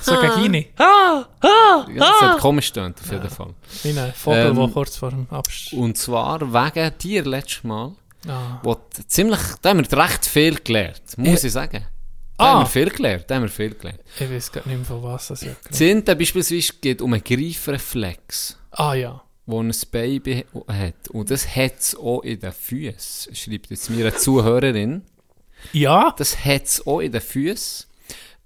[0.00, 0.64] So gegen ihn.
[0.78, 3.54] Ah, ah, Ja, das hat komisch getönt, auf jeden Fall.
[3.82, 5.72] Wie ein Vogel, Ähm, der kurz vor dem Absch...
[5.74, 7.92] Und zwar wegen dir letztes Mal,
[8.28, 8.58] Ah.
[8.62, 8.76] wo
[9.06, 11.46] ziemlich, da haben wir recht viel gelernt, muss Ja.
[11.46, 11.86] ich sagen.
[12.36, 12.52] Da Ah.
[12.54, 14.00] haben wir viel gelernt, da haben wir viel gelernt.
[14.18, 15.80] Ich weiß gar nicht mehr, von was das ist.
[15.80, 19.22] Eine beispielsweise geht um einen Greifreflex, Ah ja.
[19.50, 21.08] Wo ein Baby hat.
[21.10, 25.02] Und das hat es auch in den Füßen, schreibt jetzt mir eine Zuhörerin.
[25.72, 26.14] Ja?
[26.16, 27.86] Das hat es auch in den Füßen,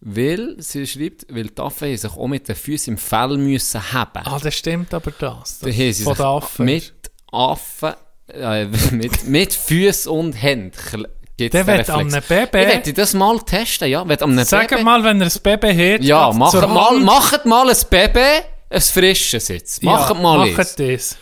[0.01, 4.23] weil, sie schreibt, weil die Affen sich auch mit den Füßen im Fell müssen haben.
[4.25, 5.61] Ah, das stimmt aber das.
[5.61, 6.65] Da das haben sie von sich den Affen.
[6.65, 6.93] mit
[7.33, 7.93] Affen,
[8.29, 11.05] äh, mit, mit Füßen und Händen
[11.39, 14.05] Der den wird am Baby- Ich werde das mal testen, ja.
[14.45, 18.45] Sag Baby, mal, wenn er ein Baby hat, ja, macht mal, macht mal ein Baby,
[18.71, 19.83] ein frisches jetzt.
[19.83, 20.51] Macht ja, mal.
[20.51, 21.17] Macht das.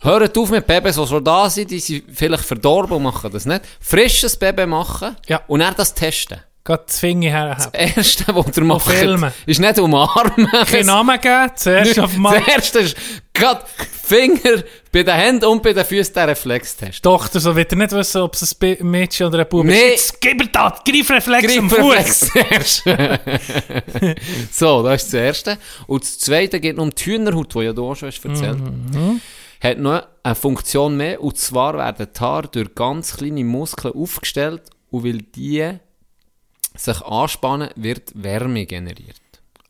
[0.00, 3.46] Hört auf mit Babys, die schon da sind, die sind vielleicht verdorben und machen das
[3.46, 3.62] nicht.
[3.80, 5.42] Frisches Baby machen Ja.
[5.46, 6.40] und dann das testen.
[6.64, 7.70] Geht das Finger herhaben.
[7.72, 9.32] Das Erste, was ihr macht, filmen.
[9.46, 10.46] ist nicht umarmen.
[10.70, 12.38] Keinen Namen geben, zuerst auf mal...
[12.38, 12.96] Das Erste ist
[13.34, 13.62] gerade
[14.04, 17.02] Finger bei den Händen und bei den Füßen den Reflextest.
[17.02, 19.72] Tochter, so wird er nicht wissen, ob es ein Mädchen oder ein Bub Nee.
[19.94, 20.12] ist.
[20.12, 22.30] Jetzt gib mir das, Greifreflex am Fuß.
[24.52, 25.58] So, das ist das Erste.
[25.88, 28.58] Und das Zweite geht um die Hühnerhaut, die ja du auch schon hast erzählt
[29.60, 34.62] Hat noch eine Funktion mehr, und zwar werden die Haare durch ganz kleine Muskeln aufgestellt
[34.90, 35.78] und weil die
[36.76, 39.16] sich anspannen, wird Wärme generiert.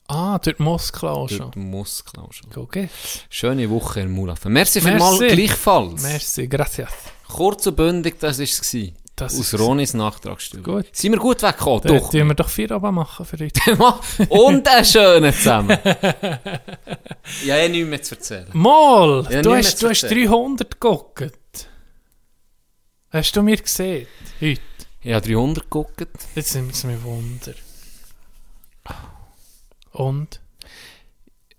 [0.09, 1.51] Ah, durch die Muskeln auch Durch schon.
[1.53, 2.51] die Muskeln auch schon.
[2.75, 3.27] Jetzt.
[3.31, 4.53] Schöne Woche in Mulaffen.
[4.53, 4.99] Merci, Merci.
[4.99, 6.03] vielmals gleichfalls.
[6.03, 6.91] Merci, gracias.
[7.29, 8.77] Kurz und bündig, das war es.
[9.15, 10.63] Das Aus Ronis Nachtragsstudie.
[10.63, 10.87] Gut.
[10.93, 11.83] Sind wir gut weggekommen?
[11.83, 12.11] Dann Doch.
[12.11, 13.61] tun wir doch vier Abend machen für heute.
[14.31, 15.79] Und einen schönen zusammen.
[17.45, 18.47] ja, ich nichts mehr zu erzählen.
[18.55, 20.29] Mal, Ja, du, hast, du hast erzählen.
[20.31, 21.69] 300 geguckt.
[23.11, 24.07] Hast du mir gesehen?
[24.41, 24.61] Heute.
[25.03, 26.07] Ich habe 300 geguckt.
[26.35, 27.55] Jetzt nimmt es mich Wunder.
[29.93, 30.41] Und?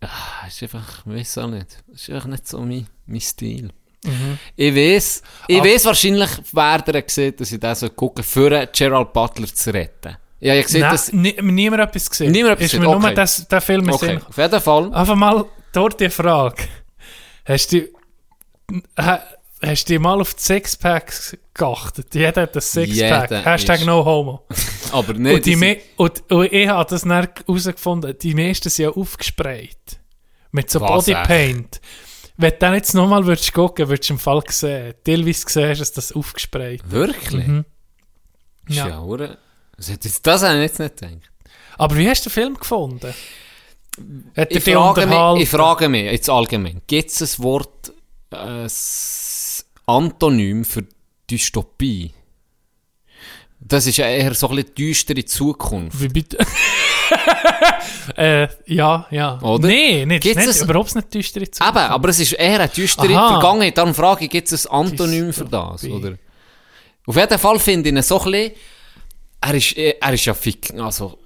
[0.02, 1.84] Ah, ist einfach, ich weiß auch nicht.
[1.94, 3.70] Ist einfach nicht so mein, mein Stil.
[4.04, 4.38] Mhm.
[4.56, 8.68] Ich weiß, ich Aber- weiß wahrscheinlich, wer der gesehen dass ich das so gucke, für
[8.68, 10.18] Gerald Butler zu retten.
[10.39, 11.14] Ich ja gesehen, Nein, dass...
[11.14, 12.32] ni niemand etwas gesehen.
[12.32, 13.16] Niemand etwas ist gesehen, mir nur okay.
[13.16, 14.94] das, der Film Okay, Sinn auf jeden Fall.
[14.94, 16.64] Einfach mal dort die Frage.
[17.46, 17.88] Hast du,
[19.66, 22.14] hast du mal auf die Sixpacks geachtet?
[22.14, 23.32] Jeder hat ein Sixpack.
[23.32, 24.45] Jeder Hashtag ist- no homo.
[24.91, 25.36] Aber nicht...
[25.36, 29.99] und, die und, und ich habe das dann herausgefunden, die meisten sind ja aufgesprayt.
[30.51, 31.82] Mit so Was, Bodypaint.
[32.38, 34.93] Wenn du dann jetzt nochmal würdest gucken, würdest du im Fall sehen.
[35.03, 37.47] Teilweise siehst du, dass das aufgesprayt Wirklich?
[37.47, 37.66] Mhm.
[38.68, 38.86] Ist Ja.
[40.22, 41.32] Das, habe ich jetzt nicht gedacht.
[41.78, 43.14] Aber wie hast du den Film gefunden?
[44.49, 47.93] Ich frage, mich, ich frage mich, jetzt allgemein, gibt es ein Wort,
[48.32, 48.68] äh,
[49.86, 50.86] Antonym für
[51.29, 52.11] Dystopie?
[53.59, 56.01] Das ist ja eher so ein bisschen düstere Zukunft.
[56.01, 56.38] Wie bitte?
[58.17, 59.39] äh, ja, ja.
[59.41, 59.67] Oder?
[59.67, 61.75] Nee, nicht, Gibt's nicht es- überhaupt nicht düstere Zukunft.
[61.77, 63.39] Eben, aber es ist eher eine düstere Aha.
[63.39, 63.77] Vergangenheit.
[63.77, 65.81] Darum frage ich, gibt es ein Antonym für das?
[65.81, 66.05] Dystopie.
[66.07, 66.17] Oder?
[67.05, 68.51] Auf jeden Fall finde ich ihn so ein bisschen,
[69.41, 71.19] er ist, er ist ja fick, also,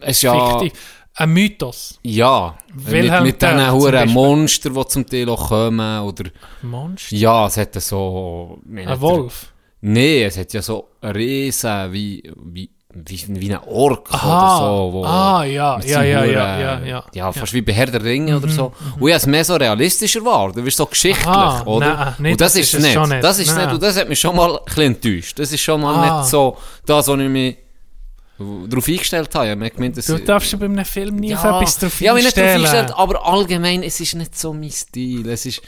[0.00, 0.80] es ist ja, Fiktiv.
[1.18, 1.98] Ein Mythos.
[2.02, 4.12] ja, mit, Wilhelm mit Tell diesen Beispiel.
[4.12, 6.24] Monster, die zum Teil auch kommen, oder,
[6.62, 7.16] Monster.
[7.16, 9.52] ja, es hat so, Ein Wolf.
[9.80, 14.26] Nee, es hat ja so Riesen, wie, wie, wie, wie ein Ork Aha.
[14.28, 14.58] oder
[14.88, 14.92] so.
[14.92, 17.04] Wo, Ah, ja, mit ja, ja, Huren- ja, ja, ja.
[17.14, 18.72] Ja, fast wie bei Herr der Ringe oder so.
[18.98, 20.52] Und ich habe es mehr so realistischer war.
[20.52, 21.94] Du wirst so geschichtlich, Aha, oder?
[21.94, 22.92] nein, nee, und das, das ist ist nicht.
[22.94, 23.22] schon nicht.
[23.24, 23.64] Das ist Nein.
[23.66, 23.74] nicht.
[23.74, 25.38] Und das hat mich schon mal ein bisschen enttäuscht.
[25.38, 26.18] Das ist schon mal Ah.
[26.20, 27.56] nicht so das, was ich mich
[28.38, 29.66] darauf eingestellt habe.
[29.66, 32.12] Ich gemeint, das Du darfst ja bei einem Film nie auf ja, etwas drauf ja,
[32.14, 32.66] mich nicht drauf einstellen.
[32.66, 35.28] eingestellt, aber allgemein, es ist nicht so mein Stil.
[35.28, 35.62] Es ist,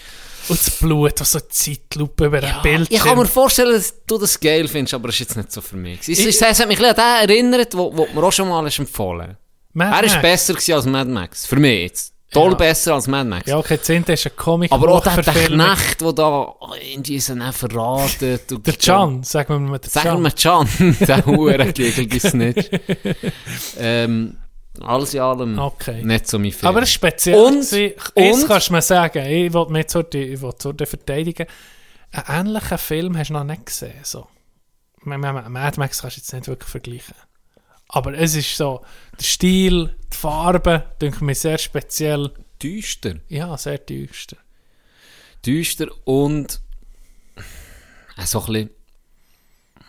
[0.49, 2.87] Und das Blut, das so die Zeitlupe über den Bildschirm.
[2.91, 5.61] Ich kann mir vorstellen, dass du das geil findest, aber es ist jetzt nicht so
[5.61, 6.01] für mich.
[6.01, 6.95] Es, Ich- es, es hat mich ein an
[7.27, 9.37] den erinnert, wo, wo mir auch schon mal ist empfohlen
[9.79, 10.23] Er ist Max.
[10.23, 11.47] besser als Mad Max.
[11.47, 12.14] Für mich jetzt.
[12.31, 12.57] Toll Ja.
[12.57, 13.47] besser als Mad Max.
[13.49, 15.47] Ja, okay, Zehnte ist ein comic aber auch der, der.
[15.47, 16.55] Knecht, der da
[17.26, 18.66] so nicht verratet.
[18.66, 20.68] Der Can, sagen wir mal der Sagen wir Can.
[21.07, 22.68] Der Hurengliegel Snitch.
[23.79, 24.37] ähm,
[24.81, 26.05] alles in allem Okay.
[26.05, 26.68] nicht so mein Film.
[26.68, 27.35] Aber es ist speziell.
[27.35, 29.87] Und- kannst du mir sagen, ich will mich
[30.87, 31.47] verteidigen.
[32.12, 33.95] Einen ähnlichen Film hast du noch nicht gesehen.
[34.03, 34.26] So.
[35.03, 37.14] Mad Max kannst du jetzt nicht wirklich vergleichen.
[37.89, 38.84] Aber es ist so,
[39.18, 42.30] der Stil, die Farbe, denke mir sehr speziell.
[42.62, 43.16] düster.
[43.28, 44.36] Ja, sehr düster.
[45.45, 46.61] düster und
[48.16, 48.70] äh, so ein bisschen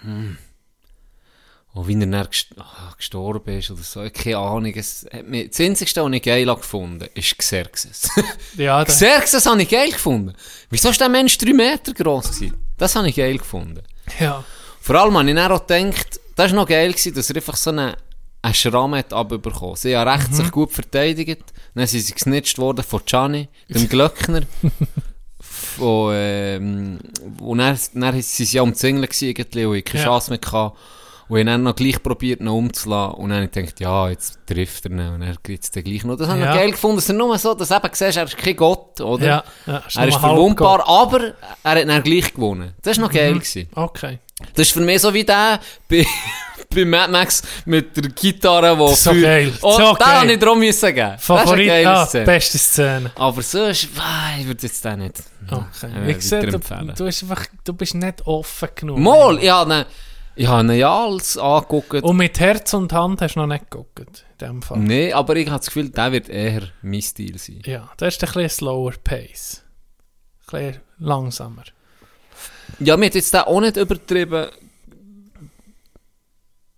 [0.02, 0.38] hm,
[1.74, 4.74] oh, wie er dann gest ah, gestorben ist oder so, keine Ahnung.
[4.76, 8.10] Es hat mich, das Einzige, was ich geil habe gefunden ist Xerxes.
[8.58, 10.34] Ja, Xerxes habe ich geil gefunden.
[10.70, 12.58] Wieso ist der Mensch drei Meter groß gewesen?
[12.78, 13.84] Das habe ich geil gefunden.
[14.20, 14.44] ja.
[14.82, 17.56] Vor allem habe ich dann auch gedacht, das war noch geil, gewesen, dass er einfach
[17.58, 17.94] so einen,
[18.42, 19.76] einen Schramm hat abbekommen.
[19.76, 21.44] Sie haben recht sich gut verteidigt.
[21.76, 24.42] Dann sind sie gesnitcht worden von Gianni, dem Glöckner.
[25.42, 27.00] von, ähm,
[27.40, 30.10] und dann, dann sind sie ja umzingelt gewesen, irgendwie, keine Ja.
[30.10, 30.78] Chance mehr gehabt.
[31.30, 33.14] Und ich habe dann noch gleich probiert, noch umzulassen.
[33.16, 35.00] Und dann habe ich gedacht, ja, jetzt trifft er ihn.
[35.00, 36.18] Und dann gibt es gleich noch.
[36.18, 36.52] Das habe ich Ja.
[36.52, 39.00] noch geil gefunden, dass er nur so, dass du eben siehst, er ist kein Gott,
[39.00, 39.26] oder?
[39.26, 42.74] Ja, ja, ist er ist verwundbar, aber er hat dann gleich gewonnen.
[42.82, 43.34] Das war noch geil.
[43.36, 43.70] Gewesen.
[43.76, 44.20] Okay.
[44.56, 45.60] Das ist für mich so wie der
[45.90, 46.06] bei,
[46.74, 50.08] bei Mad Max mit der Gitarre, wo So geil, Oh, so den geil.
[50.22, 51.16] habe ich drum müssen geben.
[51.20, 52.26] Favorit, ah, Szene.
[52.26, 53.12] beste Szene.
[53.16, 53.84] Aber sonst,
[54.40, 55.16] ich würde jetzt den nicht
[55.52, 55.92] Okay.
[56.06, 58.98] äh, ich sehe, du, du, bist einfach, du bist nicht offen genug.
[59.00, 59.86] Mal, ich habe ihn,
[60.40, 62.02] ich habe ihn ja alles angeguckt.
[62.02, 64.80] Und mit Herz und Hand hast du noch nicht geguckt, in dem Fall.
[64.80, 67.62] Nee, aber ich habe das Gefühl, der wird eher mein Stil sein.
[67.66, 69.64] Ja, das ist ein bisschen slower Pace.
[70.48, 71.64] Ein bisschen langsamer.
[72.80, 74.48] Ja, mir hat jetzt den auch nicht übertrieben,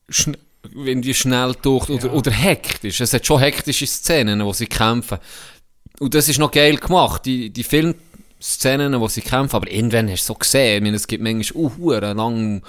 [0.09, 0.36] schn
[0.74, 2.14] wenn die schnell durch oder, Ja.
[2.14, 2.99] oder hektisch.
[3.01, 5.20] Es hat schon hektische Szenen, wo sie kämpfen.
[5.99, 10.24] Und das ist noch geil gemacht, die, die Filmszenen, wo sie kämpfen, aber irgendwann hast
[10.24, 12.64] du so gesehen, ich meine, es gibt manchmal uh, hure lang,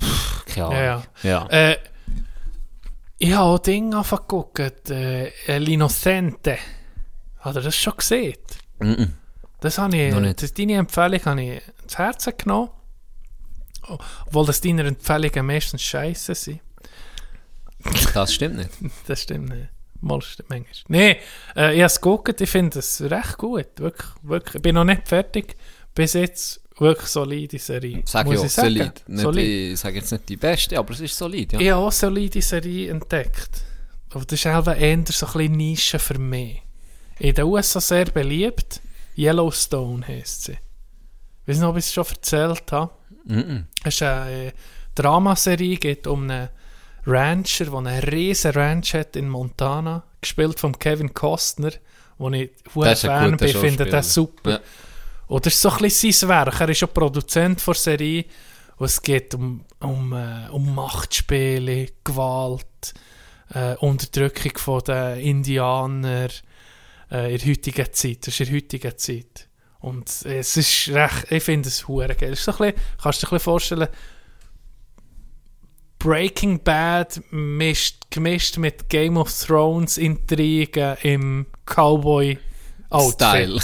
[0.00, 1.04] Pff, keine Ahnung.
[1.22, 1.46] Ja, ja.
[1.48, 1.78] Äh,
[3.18, 4.72] ich habe auch Dinge angefangen zu gucken.
[4.88, 6.58] Äh, L'Innocente.
[7.38, 8.36] Hat er das schon gesehen?
[8.80, 9.14] Mhm.
[9.60, 12.70] Das habe ich, das, deine Empfehlung habe ich ins Herz genommen.
[14.26, 16.60] Obwohl das deine Empfehlungen meistens scheiße sind.
[18.14, 18.70] Das stimmt nicht.
[19.06, 19.68] Das stimmt nicht.
[20.00, 20.74] Mal stimmt manchmal.
[20.88, 21.20] Nee,
[21.54, 23.68] äh, ich habe es geguckt, ich finde es recht gut.
[23.76, 24.56] Wirklich, wirklich.
[24.56, 25.56] Ich bin noch nicht fertig.
[25.94, 28.02] Bis jetzt wirklich solide Serie.
[28.04, 28.74] Sag muss ich sagen.
[28.74, 29.08] solid.
[29.08, 29.72] Nicht, solid.
[29.72, 31.60] Ich sage jetzt nicht die beste, aber es ist solid, ja.
[31.60, 33.62] Ich habe auch solide Serie entdeckt.
[34.10, 36.62] Aber das ist einfach eher so ein bisschen Nische für mich.
[37.18, 38.80] In den USA sehr beliebt.
[39.16, 40.52] Yellowstone heisst sie.
[40.52, 42.92] Ich weiß nicht, ob ich es schon erzählt habe.
[43.24, 43.66] Mhm.
[43.84, 44.52] Es ist eine äh,
[44.94, 46.48] Dramaserie, geht um einen
[47.06, 51.72] Rancher, der einen riesen Ranch hat in Montana, gespielt von Kevin Costner,
[52.18, 54.50] wo ich hoher Fan bin, finde das super.
[54.50, 54.60] Ja.
[55.40, 56.60] Ist so ein bisschen sein Werk.
[56.60, 58.24] Er ist auch Produzent der Serie.
[58.76, 62.94] Und es geht um, um, äh, um Machtspiele, Gewalt,
[63.54, 66.30] äh, Unterdrückung von den Indianern
[67.10, 68.26] äh, in der heutigen Zeit.
[68.26, 69.48] Das ist in der heutigen Zeit.
[69.80, 72.32] Und es ist recht, ich finde es hure geil.
[72.32, 73.88] Ist so ein bisschen, kannst du dir ein bisschen vorstellen,
[75.98, 82.38] Breaking Bad mischt, gemischt mit Game of Thrones Intrigen im Cowboy
[83.00, 83.58] Style.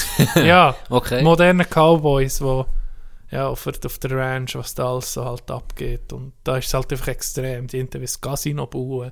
[0.47, 1.23] ja, Okay.
[1.23, 2.67] moderne Cowboys, wo
[3.31, 6.13] ja, auf, der- auf der Ranch, was da alles so halt abgeht.
[6.13, 7.67] Und da ist es halt einfach extrem.
[7.67, 9.11] Die hinten wie das Casino bauen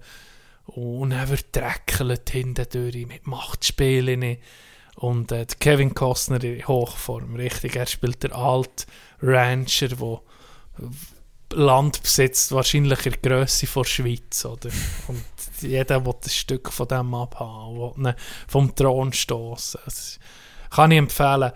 [0.66, 4.38] Und er wird dreckelt hintendurch mit Machtspielen.
[4.96, 7.76] Und äh, Kevin Costner in Hochform, richtig.
[7.76, 8.86] Er spielt der alte
[9.20, 10.20] Rancher, der
[11.52, 14.44] Land besitzt, wahrscheinlich in der Grösse von der Schweiz.
[14.44, 14.70] Oder?
[15.08, 15.24] Und
[15.60, 18.16] jeder will ein Stück von dem abhaben, will
[18.48, 19.80] vom Thron stoßen.
[20.70, 21.52] Kann ich empfehlen.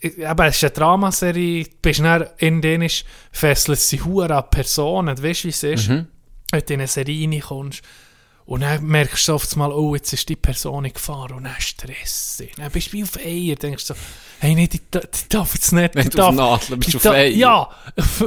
[0.00, 2.90] Eben, es ist eine Dramaserie, du bist dann in denen
[3.32, 6.08] fesselt sie hure an Personen, du weißt, wie es ist, wenn
[6.52, 7.82] du in eine Serie reinkommst.
[8.46, 11.54] Und dann merkst du oft mal, oh, jetzt ist die Person in Gefahr und dann
[11.58, 12.42] Stress.
[12.58, 14.00] Dann bist du wie auf Eier, denkst du so,
[14.40, 15.94] hey, nee, die, die darf jetzt nicht.
[15.94, 17.28] Wenn die du auf darf- Nadel bist, die auf darf- Eier.
[17.30, 17.68] Ja.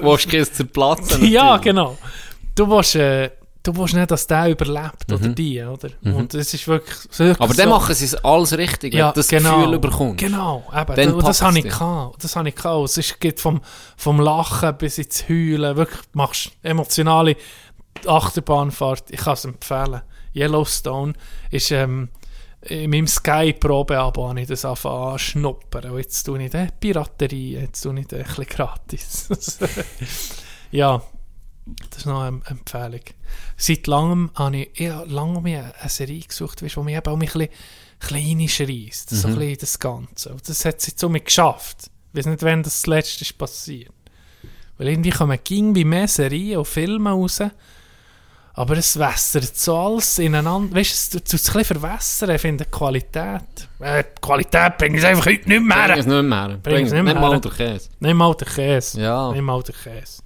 [0.02, 1.98] Wo du es zerplatzen Ja, genau.
[2.56, 3.30] Du willst, äh,
[3.62, 5.16] du willst nicht, dass der überlebt Mhm.
[5.16, 5.90] oder die, oder?
[6.02, 7.62] Und das ist wirklich, wirklich Aber so.
[7.62, 10.18] dann machen sie es alles richtig, wenn ja, du das genau, Gefühl bekommst.
[10.18, 12.24] Genau, eben, Dann und das habe ich gehabt.
[12.24, 12.98] Das habe ich gehabt.
[12.98, 13.62] Es geht vom,
[13.96, 15.76] vom Lachen bis ins Heulen.
[15.78, 17.36] Wirklich, du machst emotionale
[18.06, 19.12] Achterbahnfahrt.
[19.12, 20.02] Ich kann es empfehlen.
[20.36, 21.14] Yellowstone
[21.52, 22.10] ist, ähm,
[22.62, 25.92] in meinem Sky-Probe-Abo habe ich das angefangen anschnuppern.
[25.92, 29.30] Und jetzt tue ich die Piraterie, jetzt tue ich die ein bisschen gratis.
[30.72, 31.02] ja,
[31.90, 33.02] das ist noch eine Empfehlung.
[33.56, 37.08] Seit langem habe ich, ich habe lange mir eine Serie gesucht, weißt, wo mich eben
[37.08, 37.50] auch ein bisschen
[38.00, 39.10] klein schreist.
[39.10, 40.30] So ein bisschen das Ganze.
[40.30, 41.90] Und das hat sie so mit geschafft.
[42.12, 43.92] Ich weiß nicht, wann das, das letzte ist passiert.
[44.78, 47.42] Weil irgendwie kommen ging wie mehr Serien und Filme raus.
[48.58, 50.76] Aber es wässert so alles ineinander.
[50.76, 52.32] Weißt du, es es ein verwässern.
[52.32, 53.44] Ich finde die Qualität.
[53.80, 55.96] Äh, Qualität bringt es einfach heute nicht mehr.
[55.96, 56.60] es nicht mehr.
[56.64, 57.22] Bring es nicht nicht mehr.
[57.22, 57.90] mal der Käse.
[58.00, 59.00] Nimm mal den Käse.
[59.00, 59.32] Ja.
[59.32, 60.24] Nimm mal den Käse.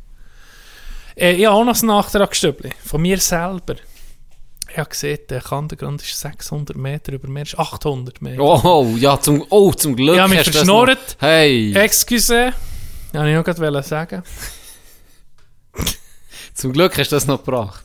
[1.18, 2.70] Äh, ich habe auch noch ein Nachtragsstübli.
[2.86, 3.76] Von mir selber.
[4.70, 8.42] Ich habe gesehen, der Kantengrund ist 600 Meter über mir, ist 800 Meter.
[8.42, 11.18] Oh, ja, zum, oh, zum Glück Ich habe mich verschnurrt.
[11.20, 12.54] Hey, Excuse.
[13.12, 14.24] Ja, ich noch gerade sagen.
[16.54, 17.84] zum Glück hast du das noch gebracht.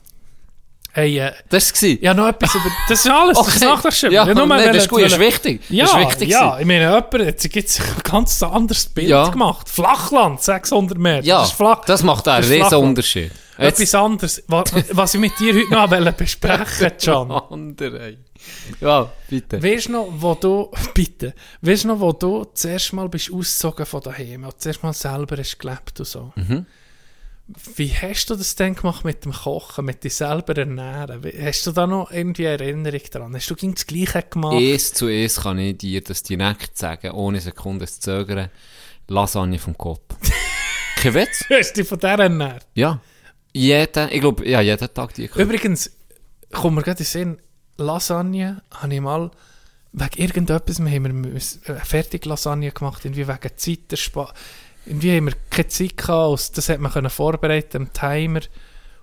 [0.96, 2.70] Hey, äh, Das war ja, noch etwas über...
[2.88, 4.14] Das ist alles, das ist Nachtragsstübli.
[4.14, 5.60] Ja, Ich nur nein, wollte- das ist gut, das ist wichtig.
[5.68, 9.08] Ja, das ist wichtig ja, ich meine, jemand hat jetzt gibt's ein ganz anderes Bild
[9.10, 9.28] Ja.
[9.28, 9.68] gemacht.
[9.68, 11.22] Flachland, 600 Meter.
[11.26, 11.84] ja das ist flach.
[11.84, 12.78] das macht einen das ist riesen.
[12.78, 13.30] Unterschied.
[13.58, 17.30] Jetzt Etwas anderes, was, was ich mit dir heute noch wollte besprechen John.
[17.30, 18.16] andere.
[18.80, 19.62] Ja, bitte.
[19.62, 24.00] Weißt du noch, wo du, bitte, weißt noch, wo du zuerst mal bist ausgezogen von
[24.00, 26.32] daheim und zuerst mal selber hast gelebt und so?
[26.36, 26.64] Mhm.
[27.76, 31.22] Wie hast du das denn gemacht mit dem Kochen, mit dir selber ernähren?
[31.40, 33.34] Hast du da noch irgendwie eine Erinnerung dran?
[33.36, 34.54] Hast du das Gleiche gemacht?
[34.54, 38.50] Eins zu eins kann ich dir das direkt sagen, ohne Sekunde zu zögern.
[39.06, 40.16] Lasagne vom Kopf.
[40.96, 41.44] Kein Witz?
[41.48, 42.66] Hast du dich von der ernährt?
[42.74, 43.00] Ja.
[43.52, 45.40] Jeden, ich glaube, ja, jeden Tag die gekocht.
[45.40, 45.92] Übrigens,
[46.52, 47.38] kommt mir gerade in den Sinn,
[47.78, 49.30] Lasagne habe ich mal
[49.92, 54.34] wegen irgendetwas, wir haben wir müssen- äh, fertig Lasagne gemacht, irgendwie wegen Zeit, der Spa
[54.86, 58.40] irgendwie haben wir keine Zeit gehabt, das hat man können vorbereiten am Timer.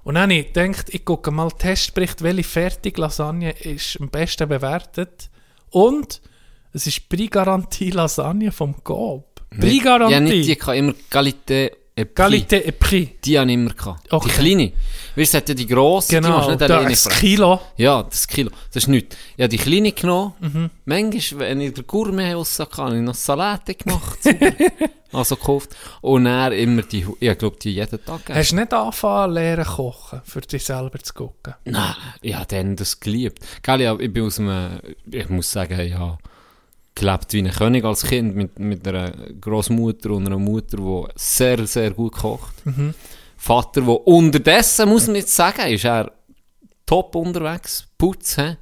[0.03, 4.49] Und dann habe ich gedacht, ich gucke mal Testbericht, welche fertig Lasagne ist am besten
[4.49, 5.29] bewertet.
[5.69, 6.21] Und
[6.73, 9.41] es ist Prix-Garantie Lasagne vom Coop.
[9.49, 10.13] Prix-Garantie.
[10.13, 13.09] Ja, nicht die, habe immer Qualité Qualité et Prix.
[13.23, 14.11] Die habe ich immer gehabt.
[14.11, 14.29] Okay.
[14.29, 14.71] Die kleine.
[15.15, 17.11] Weißt du, hat ja die grosse, die Genau, machst du nicht alleine ein fressen.
[17.19, 17.59] Kilo.
[17.77, 18.49] Ja, das Kilo.
[18.71, 19.15] Das ist nichts.
[19.37, 20.33] Ich habe die kleine genommen.
[20.39, 20.69] Mhm.
[20.85, 24.17] Manchmal, wenn ich den Gourmet raus kann, habe ich noch Salate gemacht.
[25.11, 25.75] also gekauft.
[26.01, 28.39] Und dann immer die, ich glaube, die jeden Tag gegessen.
[28.39, 31.53] Hast du nicht angefangen lernen kochen, für dich selber zu gucken?
[31.65, 33.39] Nein, ich habe dann das geliebt.
[33.61, 34.79] Gell, ich, bin aus einem,
[35.11, 36.17] ich muss sagen, ich habe
[36.95, 41.65] gelebt wie ein König als Kind mit, mit einer Großmutter und einer Mutter, die sehr,
[41.65, 42.53] sehr gut kocht.
[43.37, 46.11] Vater, der unterdessen, muss man jetzt sagen, ist er
[46.85, 48.57] top unterwegs, Putz, hä?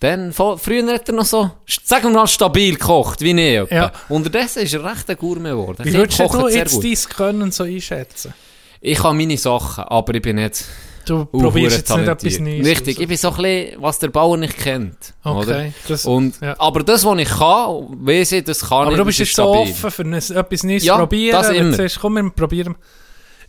[0.00, 3.74] Dann, früher hat er noch so, sagen wir mal, stabil gekocht, wie etwa.
[3.74, 3.92] Ja.
[4.08, 5.84] Unterdessen ist er recht ein Gourmet geworden.
[5.84, 8.32] Wie würdest du jetzt dein Können so einschätzen?
[8.80, 10.64] Ich habe meine Sachen, aber ich bin nicht...
[11.06, 12.38] Du Uh, probierst jetzt nicht etwas.
[12.38, 12.66] Neues.
[12.66, 15.14] Richtig, ich bin so ein bisschen, was der Bauer nicht kennt.
[15.24, 15.72] Okay, Oder?
[15.88, 16.54] das- Und, ja.
[16.58, 18.96] Aber das, was ich kann, weiss ich, das kann Aber ich.
[18.98, 21.36] du das bist ist jetzt so offen für ein, etwas Neues Ja, probieren.
[21.40, 21.72] das du immer.
[21.74, 22.76] sagst, komm, wir probieren.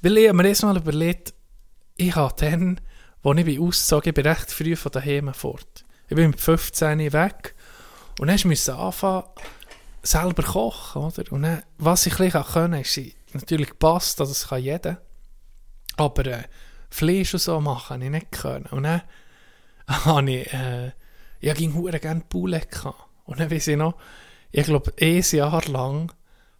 [0.01, 1.34] Weil ich mir erst mal überlegt,
[1.97, 2.80] ich habe dann,
[3.23, 5.85] als ich bin ausgezogen ich bin recht früh von daheim fort.
[6.09, 7.53] Ich bin mit 15 weg
[8.19, 9.23] und dann musste ich anfangen,
[10.03, 11.23] selber kochen, oder?
[11.31, 15.01] Und dann, was ich ein bisschen können, ist sie- natürlich Pasta, das kann jeder.
[15.97, 16.43] Aber äh,
[16.91, 18.65] Fleisch und so machen habe ich nicht können.
[18.68, 19.01] Und dann
[19.88, 20.91] habe ich, äh,
[21.39, 22.68] ich ging hure gerne Poulet.
[23.26, 23.95] Und dann weiss ich noch,
[24.51, 26.11] ich glaube, ein Jahr lang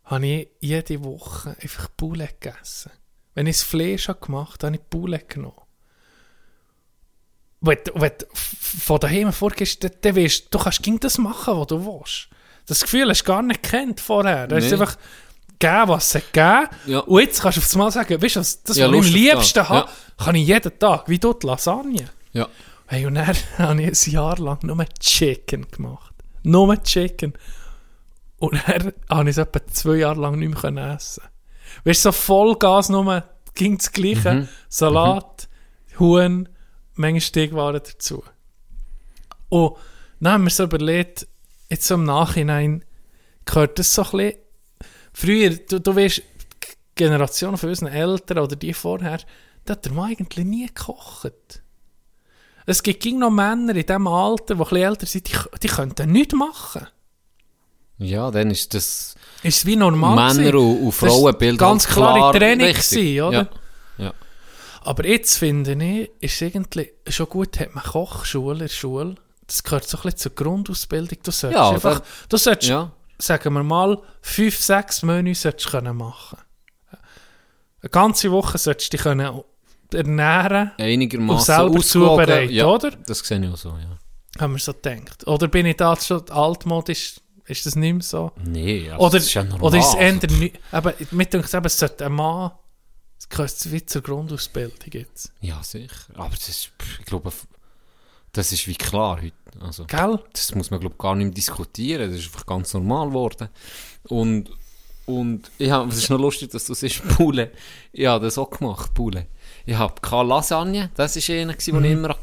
[0.06, 2.92] habe ich jede Woche einfach Poulet gegessen.
[3.34, 5.56] Wenn ich das Fleisch gemacht habe, habe ich Poulet genommen.
[7.60, 11.58] Wenn, wenn du von daheim vorgehst, dann, dann weißt du, du kannst gegen das machen,
[11.58, 12.30] was du willst.
[12.66, 14.48] Das Gefühl hast du gar nicht kennt vorher.
[14.48, 14.74] Du hast Nee.
[14.74, 14.98] einfach
[15.62, 17.00] gegeben, was es gegeben Ja.
[17.00, 19.14] Und jetzt kannst du auf einmal sagen, weißt du, was- das, Ja, was ich am
[19.22, 19.70] liebsten das.
[19.70, 22.10] habe, kann ich jeden Tag, wie dort Lasagne.
[22.34, 22.48] Ja.
[22.88, 23.28] Hey, und dann
[23.58, 26.14] habe ich ein Jahr lang nur Chicken gemacht.
[26.44, 27.34] Nur Chicken.
[28.38, 31.24] Und dann habe ich es etwa zwei Jahre lang nicht mehr können essen
[31.86, 33.24] Weißt du, so Vollgas nur,
[33.54, 34.34] ging das Gleiche.
[34.34, 34.48] Mhm.
[34.68, 35.48] Salat,
[36.00, 36.50] Huhn,
[36.96, 38.24] Menge Stegwaren dazu.
[39.50, 39.76] Und
[40.20, 41.28] dann haben wir so überlegt,
[41.70, 42.84] jetzt so im Nachhinein
[43.46, 44.34] gehört das so ein bisschen,
[45.14, 49.20] früher, du, du weißt, die Generation von unseren Eltern oder die vorher,
[49.66, 51.62] da hat der Mann eigentlich nie gekocht.
[52.66, 56.34] Es gibt noch Männer in diesem Alter, die bisschen älter sind, die, die könnten nichts
[56.36, 56.88] machen.
[57.98, 61.94] Ja, dann ist das Ist wie normal Männer und, und Das ist Frauenbild ganz halt
[61.96, 62.90] klare klar Trennung richtig.
[63.00, 63.50] gewesen, oder?
[63.98, 64.06] Ja.
[64.06, 64.14] ja.
[64.84, 69.16] Aber jetzt finde ich, ist irgendwie schon gut, hat man Kochschule in der Schule.
[69.46, 71.18] Das gehört so ein bisschen zur Grundausbildung.
[71.22, 72.92] Du solltest Ja, einfach, da- du solltest, ja.
[73.22, 76.40] Sagen wir mal, fünf, sechs Menüs solltest du können machen.
[77.82, 79.42] Eine ganze Woche solltest du dich können
[79.94, 82.92] ernähren, Einigermaßen Und selber zubereiten, ja, oder?
[82.92, 83.98] Das sehe ich auch so, ja.
[84.40, 85.28] haben wir so gedacht.
[85.28, 88.32] Oder bin ich da schon altmodisch, ist das nicht mehr so?
[88.44, 89.68] Nee, also Oder, das ist ja normal.
[89.68, 92.52] oder ist es eher aber mir denkt eben, es sollte ein Mann,
[93.20, 95.34] es gehört wie zur Grundausbildung jetzt.
[95.42, 96.14] Ja, sicher.
[96.16, 97.32] Aber das ist, ich glaube,
[98.34, 99.34] das ist wie klar heute.
[99.60, 100.20] Also, Gell?
[100.32, 102.10] das muss man, glaube ich, gar nicht mehr diskutieren.
[102.10, 103.50] Das ist einfach ganz normal geworden.
[104.04, 104.50] Und,
[105.06, 107.52] und ich hab, es ist noch lustig, dass du siehst, Pule.
[107.92, 109.28] Ich habe das auch gemacht, Pule.
[109.66, 112.16] Ich habe keine Lasagne, das war einer, gewesen, den ich immer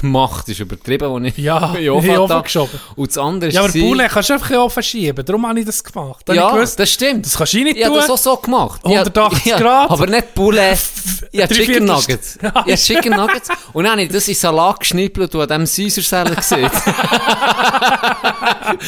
[0.00, 1.36] gemacht ist übertrieben, wo ich.
[1.38, 2.80] Ja, in Ofen habe da- geschoben.
[2.96, 5.24] Und das andere Ja, aber Poulet kannst du einfach in Ofen schieben.
[5.24, 6.22] Darum habe ich das gemacht.
[6.26, 7.24] Dann Ja, gewusst, das stimmt.
[7.26, 8.00] das kannst du nicht Ich habe tun.
[8.02, 8.80] das auch so gemacht.
[8.84, 9.90] 180 Ich hab- Grad.
[9.90, 10.78] Aber nicht Poulet.
[11.32, 12.36] Ich habe Chicken Nuggets.
[12.36, 13.48] Ich Ja, habe Chicken Nuggets.
[13.72, 16.70] Und dann habe ich das in Salat geschnippelt und an dem Caesar Salad gesehen.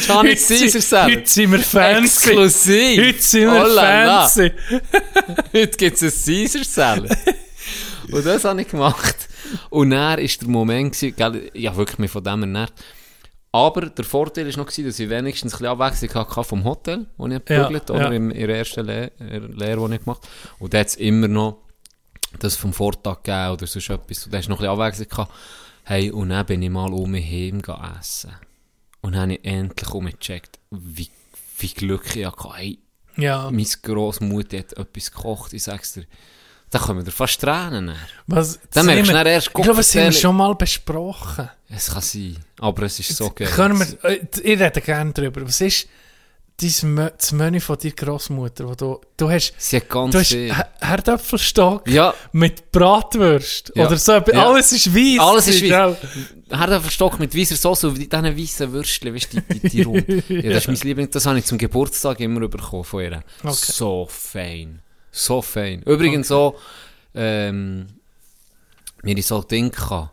[0.07, 1.11] Johnny Heute sind- Caesar Salad.
[1.17, 2.03] Heute sind wir fancy.
[2.29, 3.05] Exklusiv.
[3.07, 4.27] Heute sind wir Oh la la.
[4.27, 4.51] fancy.
[5.53, 7.17] Heute gibt es ein Caesar Salad.
[8.11, 9.15] und das habe ich gemacht.
[9.69, 12.73] Und dann war der Moment, gewesen, gell, ich habe wirklich mich von dem ernährt.
[13.51, 17.07] Aber der Vorteil war noch, gewesen, dass ich wenigstens ein bisschen Abwechslung hatte vom Hotel,
[17.17, 18.11] wo ich Ja, gebügelt oder ja.
[18.11, 20.55] in der ersten Lehre, Lehre die ich gemacht habe.
[20.59, 21.57] Und da hat es immer noch
[22.39, 24.25] das vom Vortag gegeben oder sonst etwas.
[24.25, 25.31] Und da hast du noch ein bisschen Abwechslung gehabt.
[25.85, 27.61] Hey, und dann bin ich mal um mich heim
[27.99, 28.31] essen.
[29.01, 31.09] Und dann habe ich endlich um mich gecheckt, wie,
[31.59, 32.49] wie Glück ich hatte.
[32.53, 32.77] Hey,
[33.15, 36.03] Ja, meine Grossmutter hat etwas gekocht, ich sag's dir.
[36.69, 37.93] Da kommen dir fast Tränen
[38.27, 41.49] was, Dann merkst du wir- erst, Ich glaube, das haben wir schon mal besprochen.
[41.69, 43.47] Es kann sein, aber es ist so geil.
[43.47, 45.45] Können wir, äh, ich rede gerne darüber.
[45.47, 45.87] Was ist
[46.59, 50.27] dein das Menü von deiner Großmutter, wo du, du hast, Sie hat ganz du hast
[50.29, 50.53] viel.
[50.53, 53.85] Her- Herdöpfelstock Ja, mit Bratwurst Ja.
[53.87, 54.13] oder so.
[54.13, 54.47] Ja.
[54.47, 55.19] Alles ist weiß.
[55.19, 55.95] Alles ist gell?
[56.49, 60.07] Herdöpfelstock mit weißer Soße und diesen weißen Würstchen, weißt du, die, die, die rund.
[60.29, 63.23] ja, das ist mein Liebling, das habe ich zum Geburtstag immer bekommen von ihr.
[63.43, 63.53] Okay.
[63.53, 64.81] So fein.
[65.11, 65.81] So fein.
[65.83, 66.57] Übrigens so,
[67.15, 67.87] ähm,
[69.03, 70.11] mir ist so ein Ding gehabt,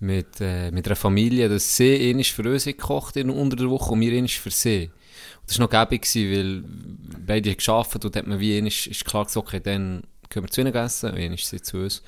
[0.00, 3.92] mit, äh, mit einer Familie, dass sie einmal für uns gekocht in unter der Woche
[3.92, 4.90] und wir einmal für sie.
[5.40, 6.64] Und das war noch gäbig, weil
[7.26, 10.50] beide haben gearbeitet und hat man wie einmal, ist klar gesagt, okay, dann können wir
[10.50, 12.02] zu ihnen essen, und einmal sie zu uns.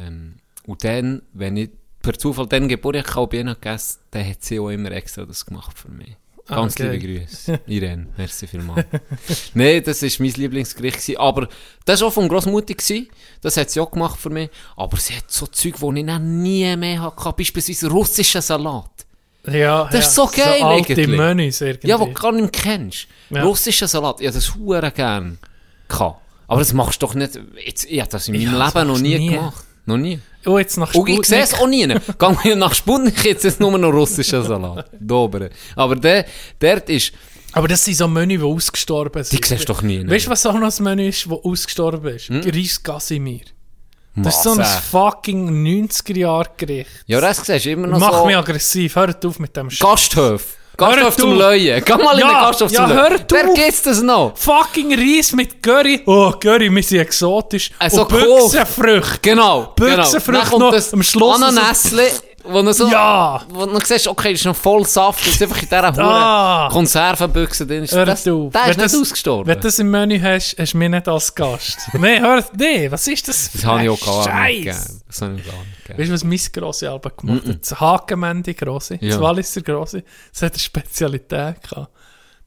[0.00, 0.36] Ähm,
[0.66, 1.70] und dann, wenn ich
[2.02, 5.46] per Zufall dann Geburtstag habe, bei ihnen gegessen, dann hat sie auch immer extra das
[5.46, 6.16] gemacht für mich.
[6.46, 6.90] Ah, Ganz okay.
[6.96, 7.60] liebe Grüße.
[7.66, 8.84] Irene, merci vielmals.
[9.54, 10.96] Nein, das war mein Lieblingsgericht.
[10.98, 11.16] Gewesen.
[11.18, 11.48] Aber
[11.86, 12.74] das war auch von Grossmutter.
[12.74, 13.08] Gewesen.
[13.40, 14.50] Das hat sie auch gemacht für mich.
[14.76, 17.32] Aber sie hat so Zeug, die ich dann nie mehr hatte.
[17.36, 18.90] Beispielsweise russischen Salat.
[19.46, 19.98] Ja, Das ja.
[20.00, 21.08] ist so geil So alte eigentlich.
[21.08, 21.88] Menüs irgendwie.
[21.88, 23.06] Ja, wo du gar nicht mehr kennst.
[23.30, 23.42] Ja.
[23.42, 24.20] Russischen Salat.
[24.20, 25.38] Ich habe das hure gern.
[25.88, 27.38] Aber das machst du doch nicht.
[27.64, 29.28] Jetzt, ich habe das in meinem Ja, Leben noch nie, nie.
[29.30, 29.64] gemacht.
[29.86, 30.18] Noch nie.
[30.46, 31.90] Oh, jetzt nach Und ich sehe es Sputnik.
[31.90, 32.14] auch nie.
[32.18, 34.90] Gang mir nach Sputnik jetzt ist nur noch russischer Salat.
[35.00, 35.50] Dobre.
[35.76, 36.26] Aber der,
[36.58, 37.12] dort ist,
[37.52, 39.42] Aber das sind so Menüs, die ausgestorben sind.
[39.44, 40.08] die siehst du doch nie.
[40.08, 42.28] Weißt du, was auch noch ein Menü ist, das ausgestorben ist?
[42.28, 42.42] Hm?
[42.44, 43.40] Reis Casimir.
[44.16, 46.88] Das ist so ein fucking 90er-Jahre-Gericht.
[47.06, 48.26] Ja, das siehst du immer noch Mach so.
[48.26, 48.94] mich aggressiv.
[48.96, 50.56] Hört auf mit dem Sch Gasthöf.
[50.76, 51.38] Gasthöf Hört zum.
[51.38, 51.82] Leuen.
[51.84, 53.10] Geh mal in Ja, den Gasthof ja, zum Leuen.
[53.10, 54.32] hört Wer gibt's das noch?
[54.36, 56.02] Fucking Reis mit Curry.
[56.06, 57.70] Oh, Curry, wir sind exotisch.
[57.78, 58.08] Also Und.
[58.08, 59.18] Büchsenfrüchte.
[59.22, 59.72] Genau.
[59.76, 60.40] Büchsenfrüchte genau.
[60.40, 62.10] Dann kommt noch das am Schluss Ananäsle,
[62.44, 63.42] wo du so, Ja.
[63.48, 66.64] wo du siehst, okay, das ist noch voll Saft, das ist einfach in dieser Ah.
[66.64, 67.86] Hure Konservenbüchse drin.
[67.86, 68.52] Hör Das, auf.
[68.52, 69.46] der Wenn ist nicht das- ausgestorben.
[69.46, 71.78] Wenn du das im Menü hast, hast du mich nicht als Gast.
[71.94, 73.50] nee, hör, nee, was ist das?
[73.52, 75.02] das habe ich auch gar nicht gegeben.
[75.06, 75.98] Das habe ich gar nicht gegeben.
[75.98, 77.58] Weißt du, was mein Grossi Alba gemacht hat?
[77.62, 79.10] Das Hakenmendi Grossi, Ja.
[79.14, 81.90] das Walliser Grossi, das hat eine Spezialität gehabt.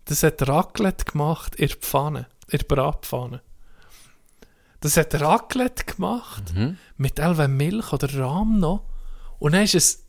[0.06, 3.42] Das hat Raclette gemacht in der Pfanne, in der Bratpfanne.
[4.80, 6.78] Das hat Raclette gemacht Mhm.
[6.98, 8.84] mit elf Milch oder Rahm noch.
[9.40, 10.04] Und dann ist es,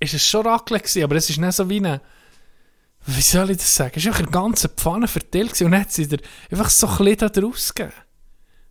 [0.00, 2.00] ist es schon Raclette gewesen, aber es ist nicht so wie eine,
[3.06, 3.92] wie soll ich das sagen?
[3.96, 6.18] Es war einfach eine ganze Pfanne verteilt und dann hat sie dir
[6.50, 7.94] einfach so ein bisschen da draus gegeben.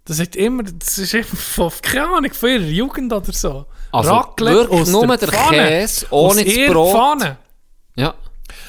[0.06, 3.68] Das hat immer, das ist einfach von, keine Ahnung, von ihrer Jugend oder so.
[3.92, 5.68] Also Raclette wirklich aus nur der der Pfanne.
[5.68, 6.96] Käse, ohne das Brot.
[6.96, 7.38] Pfanne.
[7.96, 8.16] Ja.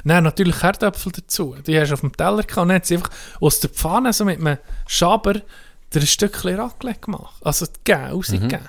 [0.04, 1.56] Nein, natürlich Herdöpfel dazu.
[1.66, 2.58] Die hast du auf dem Teller gehabt.
[2.58, 3.10] Und dann hat sie einfach
[3.40, 7.34] aus der Pfanne so mit einem Schaber dir ein Stückchen Raclette gemacht.
[7.42, 8.68] Also gegeben, rausgegeben.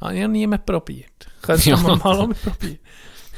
[0.00, 1.26] Habe ich noch nie mehr probiert.
[1.42, 1.76] Könntest du Ja.
[1.78, 2.78] mal auch mal probieren.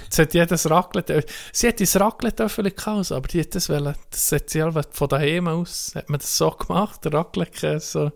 [0.05, 1.25] Jetzt hat jedes Raclette...
[1.53, 3.95] Sie hat das Raclette vielleicht gehabt, aber die hat das wollen...
[4.11, 5.93] Das hat sie halt von daheim aus...
[5.95, 8.11] Hat man das so gemacht, der Raclette so.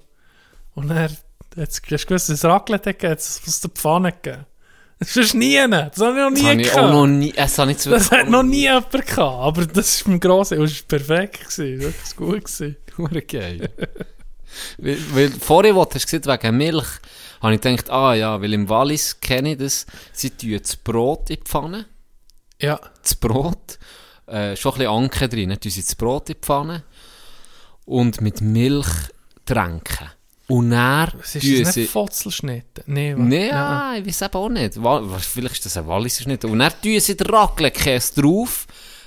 [0.75, 0.99] Und dann...
[0.99, 1.13] hat
[1.57, 4.47] es- gewusst, das Raclette hat gegeben, hat es aus der Pfanne gegeben.
[5.01, 6.93] Das ist nie, das habe ich noch Das nie ich gehabt.
[6.93, 10.21] noch nie, es habe ich Das hat noch nie jemand gehabt, aber das ist beim
[10.21, 12.77] Grossen, das war perfekt, gewesen, wirklich gut gewesen.
[13.27, 13.69] Geil.
[14.79, 16.87] weil, weil vorher, wo du gesagt wegen Milch,
[17.43, 21.31] habe ich gedacht, ah ja, weil im Wallis kenne ich das, sie tun das Brot
[21.31, 21.87] in die Pfanne,
[22.61, 23.79] Ja, das Brot,
[24.27, 26.85] äh, schon ein bisschen Anke drin, dann tun sie das Brot in die Pfanne
[27.85, 28.89] und mit Milch
[29.45, 30.09] tränken.
[30.49, 32.83] Und dann was ist das nicht Fotzelschnitte?
[32.87, 34.75] Nee, Nee, ja, ich weiß eben auch nicht.
[35.21, 36.45] Vielleicht ist das ein Walliser Schnitt.
[36.45, 38.67] Und dann tun sie den Raclette-Käse drauf,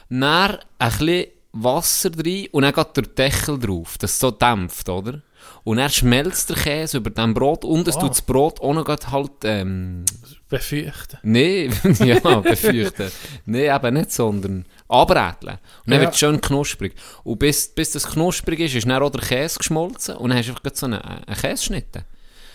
[0.09, 5.21] dann ein bisschen Wasser rein und dann geht der Deckel drauf, das so dämpft, oder?
[5.65, 8.03] Und dann schmelzt der Käse über dem Brot und es Wow.
[8.03, 10.05] tut das Brot auch noch halt, ähm,
[10.47, 11.17] Befürchten.
[11.23, 11.69] nee,
[11.99, 13.11] ja, befürchten.
[13.45, 15.55] nee, eben nicht, sondern abräteln.
[15.55, 16.01] Und dann Ja.
[16.01, 16.93] wird es schön knusprig.
[17.23, 20.47] Und bis, bis das knusprig ist, ist dann auch der Käse geschmolzen und dann hast
[20.49, 22.05] du einfach so einen, einen Käseschnitte.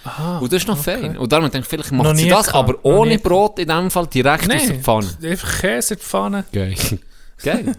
[0.04, 0.38] Aha.
[0.38, 1.18] Und das ist noch fein.
[1.18, 3.58] Und darum denke ich, vielleicht Noch macht sie nie das, gehabt, aber noch ohne Brot
[3.58, 5.08] in dem Fall direkt aus der Nein, Pfanne.
[5.24, 6.44] einfach Käse in die Pfanne.
[6.52, 6.74] Geil.
[7.42, 7.76] Geil.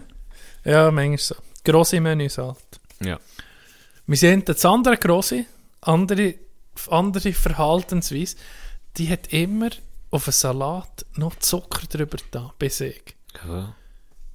[0.64, 1.34] Ja, manchmal so.
[1.64, 2.56] Grosse Menüs halt.
[3.02, 3.18] ja.
[4.06, 5.44] Wir sehen das andere grosse,
[5.80, 6.34] andere,
[6.90, 8.36] andere Verhaltensweise,
[8.96, 9.70] die hat immer
[10.10, 13.02] auf einen Salat noch Zucker drüber da, ich.
[13.46, 13.74] ja.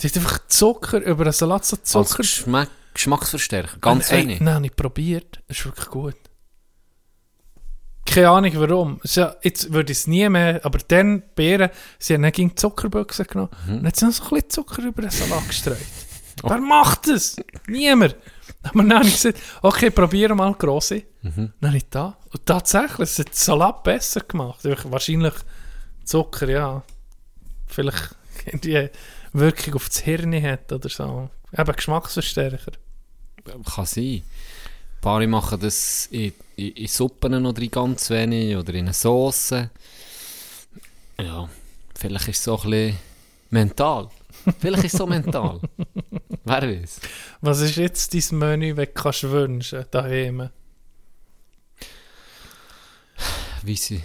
[0.02, 2.18] Die hat einfach Zucker über einen Salat, so Als Zucker.
[2.18, 3.78] Geschmack, Geschmacksverstärker.
[3.80, 4.40] Ganz Ey, wenig.
[4.42, 5.42] Nein, habe ich probiert.
[5.48, 6.16] Ist wirklich gut.
[8.06, 9.02] Keine Ahnung warum.
[9.04, 11.70] Ja, jetzt würde ich es nie mehr, aber dann Beeren,
[12.00, 13.78] sie haben dann gegen Zuckerbüchse genommen Mhm.
[13.80, 15.78] und jetzt noch so ein bisschen Zucker über den Salat gestreut.
[16.44, 16.50] Oh.
[16.50, 17.36] Wer macht das?
[17.68, 18.16] Niemand.
[18.74, 21.04] Aber dann habe ich gesagt, okay, probiere mal grosse.
[21.22, 21.54] Mhm.
[21.60, 22.18] Dann habe ich da.
[22.32, 24.60] Und tatsächlich, es hat den Salat besser gemacht.
[24.64, 25.34] Wahrscheinlich
[26.04, 26.84] Zucker, ja.
[27.68, 28.16] Vielleicht
[28.64, 28.90] die
[29.34, 31.30] Wirkung auf das Hirn hat oder so.
[31.58, 32.72] Eben Geschmacksverstärker.
[33.44, 34.24] Kann sein.
[34.98, 38.94] Ein paar machen das in, in, in Suppen noch drin ganz wenig oder in einer
[38.94, 39.52] Sauce.
[41.20, 41.50] Ja,
[41.96, 42.98] vielleicht ist es so ein bisschen
[43.50, 44.10] mental.
[44.60, 45.60] Vielleicht ist es so mental.
[46.46, 47.00] Wer weiß.
[47.42, 50.50] Was ist jetzt dein Menü, das du kannst wünschen daheim?
[53.64, 54.02] Wie sie.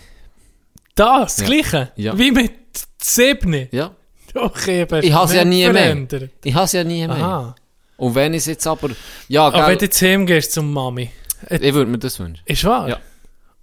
[0.94, 1.46] Das, Ja.
[1.46, 1.92] Gleiche?
[1.96, 2.18] Ja.
[2.18, 2.52] Wie mit
[3.00, 3.68] Siebni?
[3.72, 3.94] Ja,
[4.34, 6.28] Okay, aber Ich hab's ja nicht nie mehr.
[6.42, 7.16] ich habe es ja nie mehr.
[7.16, 7.54] Aha.
[7.98, 8.88] Und wenn ich es jetzt aber.
[9.28, 11.10] Ja, Aber wenn du jetzt heimgehst zum Mami,
[11.50, 12.42] ich würde mir das wünschen.
[12.46, 12.88] ist wahr?
[12.88, 13.00] Ja.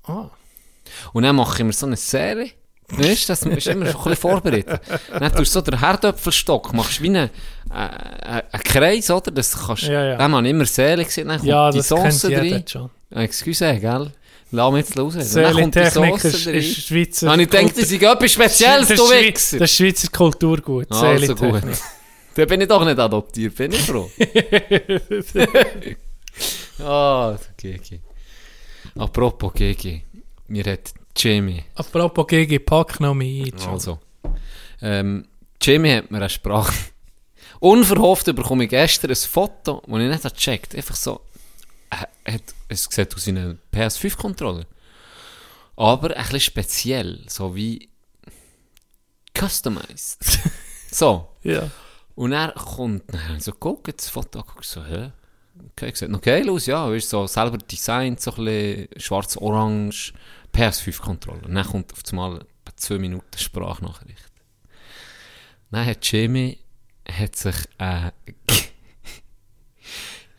[0.04, 0.30] Ah.
[1.14, 2.52] Und dann mache ich mir so eine Serie.
[2.92, 4.82] Weißt du, das ist immer schon ein bisschen vorbereitet.
[5.12, 7.30] Dann tust du so den Herdöpfelstock, machst wie einen,
[7.72, 9.32] äh, äh, einen Kreis, oder?
[9.32, 10.18] Das kannst, Ja, ja.
[10.18, 12.90] Dann habe ich immer Seele gesehen, dann kommt Ja, die schon.
[13.14, 14.12] Ah, Excuse, gell?
[14.52, 15.14] Lass mich jetzt raus.
[15.34, 16.56] Dann kommt die Sauce ist, rein.
[16.56, 19.60] ist Schweizer Und ich denke, das ist etwas Spezielles, das du Wichser.
[19.60, 20.92] Das ist Schweizer Kulturgut.
[20.92, 21.40] Also gut.
[21.40, 21.78] Seelentechnik.
[22.36, 24.10] Da bin ich doch nicht adoptiert, bin ich froh.
[26.82, 28.00] Ah, GG.
[28.98, 30.02] Apropos GG.
[30.48, 33.54] Mir hat Jamie, Apropos GG, pack noch ein.
[33.68, 34.00] also,
[34.82, 35.28] ähm,
[35.62, 36.74] Jamie hat mir eine Sprache.
[37.60, 41.20] Unverhofft bekomme ich gestern ein Foto, das ich nicht habe gecheckt Einfach so,
[41.90, 44.66] er hat, es sieht aus wie ein PS5-Controller.
[45.76, 47.90] Aber ein bisschen speziell, so wie
[49.38, 50.20] customized.
[50.92, 51.28] so.
[51.44, 51.70] Ja.
[52.16, 55.12] Und er kommt, dann so guckt, das Foto angeguckt, so, hä?
[55.72, 60.14] Okay, sieht noch geil aus, ja, ist so selber designt, so ein bisschen schwarz-orange,
[60.60, 61.46] PS5-Controller.
[61.46, 64.32] Und dann kommt auf einmal eine 2 Minuten Sprachnachricht.
[65.72, 66.60] Dann hat Jimmy,
[67.08, 68.12] hat sich, äh,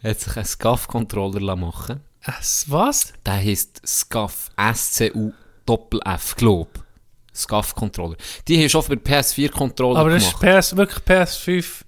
[0.02, 3.12] hat sich einen SCAF-Controller machen Es, was?
[3.24, 5.32] Der heisst SCAF, S-C-U,
[5.66, 6.84] Doppel-F, glaub.
[7.34, 8.16] SCAF-Controller.
[8.48, 10.42] Die haben schon für PS4-Controller Aber das gemacht.
[10.42, 11.84] ist PS, wirklich PS5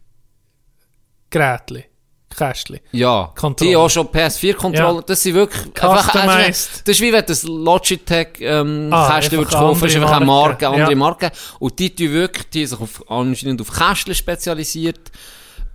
[2.37, 2.81] Kästli.
[2.93, 3.71] Ja, Controller.
[3.71, 5.03] die auch schon PS4-Controller, Ja.
[5.07, 5.63] das sind wirklich...
[5.75, 6.17] Customized.
[6.17, 6.47] einfach-
[6.85, 10.13] das ist wie wenn du das Logitech ähm, Ah, Kästchen einfach würdest kaufen, ist einfach
[10.17, 10.97] eine Marke, andere ja.
[10.97, 11.31] Marke.
[11.59, 15.11] Und die tun wirklich, die sind sich auf, anscheinend auf Kästchen spezialisiert.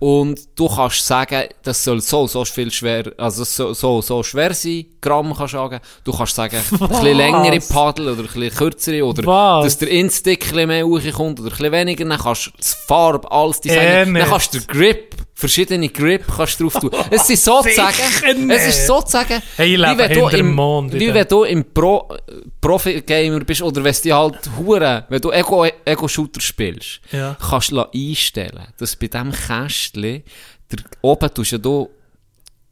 [0.00, 4.54] Und du kannst sagen, das soll so, so viel schwer, also so, so, so schwer
[4.54, 5.80] sein, Gramm kannst du sagen.
[6.04, 9.64] Du kannst sagen, ein bisschen längere Paddel oder ein bisschen kürzere oder Was?
[9.64, 12.04] dass der Instick ein bisschen mehr hochkommt oder ein bisschen weniger.
[12.04, 14.14] Dann kannst du die Farbe, alles designen.
[14.14, 16.90] Eh Dann kannst du den Grip verschiedene Grip kannst du drauf tun.
[17.10, 21.44] Es ist sozusagen, es ist sozusagen, Hey, wie wenn du im, Mond wie wenn du
[21.44, 22.08] im Pro,
[22.60, 27.36] Profi-Gamer bist oder wenn du halt hure, wenn du Ego, Ego-Shooter spielst, Ja.
[27.38, 30.24] kannst du einstellen, dass bei diesem Kästchen,
[30.72, 31.88] der, oben tust du ja du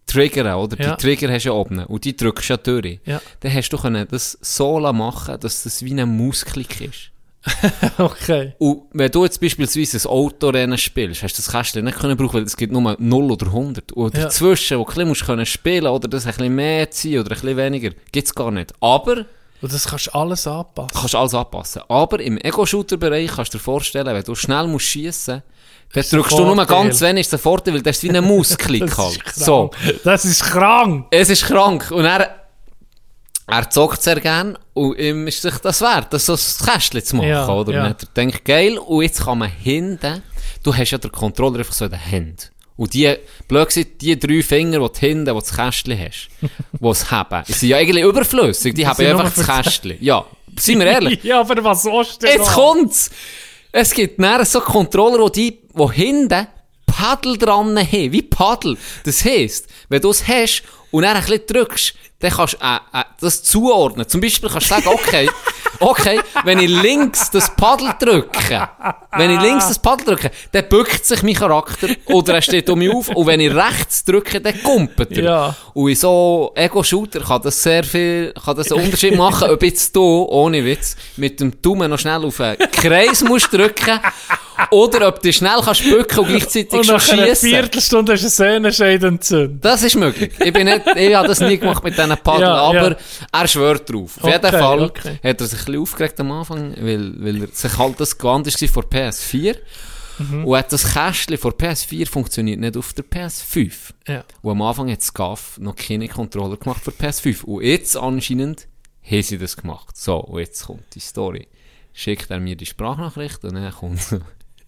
[0.07, 0.81] triggern, oder?
[0.83, 0.97] Ja.
[0.97, 2.99] Die Trigger hast du ja oben und die drückst du ja durch.
[3.05, 3.23] Ja.
[3.41, 7.11] Dann hast du können das so machen, dass das wie ein Mausklick ist.
[7.99, 8.55] Okay.
[8.59, 12.35] Und wenn du jetzt beispielsweise ein Autorennen spielst, hast du das Kästchen nicht können brauchen,
[12.35, 13.93] weil es gibt nur 0 oder 100.
[13.93, 14.25] Und Ja.
[14.25, 17.41] dazwischen, wo du ein bisschen musst spielen oder das ein bisschen mehr ziehen oder ein
[17.41, 18.73] bisschen weniger, gibt's gar nicht.
[18.81, 19.25] Aber,
[19.63, 20.91] Und das kannst du alles anpassen.
[20.99, 21.83] kannst alles anpassen.
[21.89, 25.43] Aber im Ego-Shooter-Bereich kannst du dir vorstellen, wenn du schnell musst schiessen,
[25.93, 28.25] dann ist ein drückst du nur ganz wenig, der Vorteil, weil das ist wie ein
[28.29, 29.13] Mausklick Das halt.
[29.17, 29.33] ist krank.
[29.37, 29.71] So.
[30.05, 31.07] Das ist krank.
[31.11, 31.91] Es ist krank.
[31.93, 32.46] Und er,
[33.47, 37.17] er zockt sehr gern und ihm ist sich das wert, das so ein Kästchen zu
[37.17, 37.73] machen, Ja, oder?
[37.73, 37.87] ja.
[37.87, 40.23] Und dann denkt geil, und jetzt kann man hinten,
[40.63, 42.37] du hast ja den Controller einfach so in den Händen.
[42.77, 43.15] Und die,
[43.49, 46.29] blöd gesagt, die drei Finger, die du hinten, du das Kästchen hast,
[46.73, 49.97] die es haben, sind ja eigentlich überflüssig, die haben einfach das Kästchen.
[50.01, 50.27] Ja,
[50.59, 51.21] seien wir ehrlich.
[51.23, 53.11] Ja, aber was sollst du Jetzt kommt's!
[53.73, 56.47] Es gibt dann so Controller, die, wo hinten
[56.87, 58.77] Paddel dran haben, wie Paddel.
[59.05, 61.95] Das heisst, wenn du es hast und dann ein bisschen drückst,
[62.27, 64.09] dann kannst du äh, äh, das zuordnen.
[64.09, 65.29] Zum Beispiel kannst du sagen, okay,
[65.81, 68.69] okay, wenn ich links das Paddel drücke,
[69.17, 72.79] wenn ich links das Paddel drücke, dann bückt sich mein Charakter oder er steht um
[72.79, 75.25] mich auf und wenn ich rechts drücke, dann kumpelt er.
[75.25, 75.57] Ja.
[75.75, 79.95] Und in so Ego-Shooter kann das sehr viel, kann das einen Unterschied machen, ob jetzt
[79.95, 84.01] du, ohne Witz, mit dem Daumen noch schnell auf einen Kreis musst drücken,
[84.71, 87.37] oder ob du schnell kannst bücken und gleichzeitig Und schon nach einer.
[87.37, 89.65] Viertelstunde hast du einen Sehnenscheid entzündet.
[89.65, 90.33] Das ist möglich.
[90.39, 92.97] Ich bin nicht, ich habe das nie gemacht mit diesen Paddel, Ja, aber ja.
[93.33, 94.19] er schwört drauf.
[94.19, 95.19] Auf Okay, jeden Fall okay.
[95.23, 98.47] hat er sich ein bisschen aufgeregt am Anfang, weil, weil er sich halt das gewandt
[98.47, 99.57] ist vor PS4.
[100.19, 100.45] Mhm.
[100.47, 103.93] Und hat das Kästchen vor PS4 funktioniert nicht auf der PS5.
[104.09, 104.25] Ja.
[104.43, 107.45] Und am Anfang hat SCAF noch keine Controller gemacht für PS5.
[107.45, 108.67] Und jetzt anscheinend
[109.03, 109.97] haben sie das gemacht.
[109.97, 111.49] So, und jetzt kommt die Story.
[111.93, 114.19] Schickt er mir die Sprachnachricht und dann kommt so,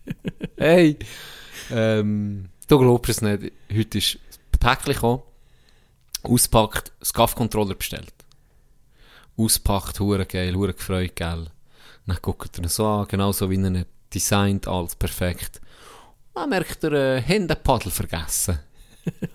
[0.57, 0.99] hey,
[1.71, 5.23] ähm, du glaubst es nicht, heute ist das Päckchen gekommen,
[6.23, 8.13] auspackt, SCAF-Controller bestellt.
[9.37, 11.47] Auspackt, hure geil, hure gefreut, gell.
[12.07, 15.61] Dann guckt er ihn so an, genauso wie er ihn designt, alles perfekt.
[16.35, 18.59] Dann merkt er, äh, Händepaddel vergessen.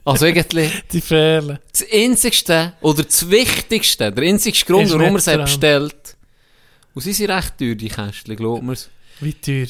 [0.05, 1.59] Also irgendwie, Die Fehler.
[1.71, 5.41] das einzigste oder das wichtigste, der einzigste Grund, warum er dran.
[5.45, 6.15] bestellt,
[6.93, 8.89] und sie sind recht teuer, die Kästchen, glaubt mir's.
[9.19, 9.65] Wie teuer.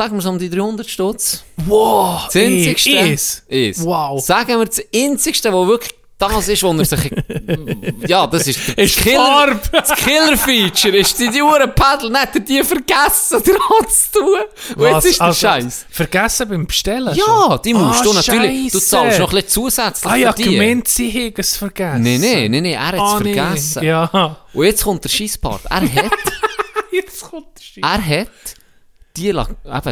[0.00, 1.44] Sagen wir so um die 300 Stutz.
[1.66, 2.24] Wow.
[2.24, 3.42] Das einzigste Is.
[3.48, 4.18] ist, Wow.
[4.24, 7.10] sagen wir das einzigste, wo wirklich das ist, wo er sich,
[8.08, 9.60] ja, das ist Ist Farbe.
[9.72, 14.38] das Killer-Feature, ist die Uhren Paddel, nicht er die vergessen, dran zu tun.
[14.76, 15.86] Und jetzt ist der Also, Scheiß.
[15.90, 17.60] Vergessen beim Bestellen Ja, schon?
[17.62, 18.88] die musst Ah, du natürlich, du Scheisse.
[18.88, 22.02] zahlst noch ein bisschen zusätzlich Ah ja, gemeint, sie haben es vergessen.
[22.02, 23.34] Nein, nein, nein, nein, er hat es Ah, nee.
[23.34, 23.82] vergessen.
[23.84, 24.36] Ja.
[24.54, 25.60] Und jetzt kommt der Scheisspart.
[25.68, 26.10] Er hat,
[26.90, 27.80] Jetzt kommt der Scheisse.
[27.82, 28.28] er hat,
[29.16, 29.46] die, eben,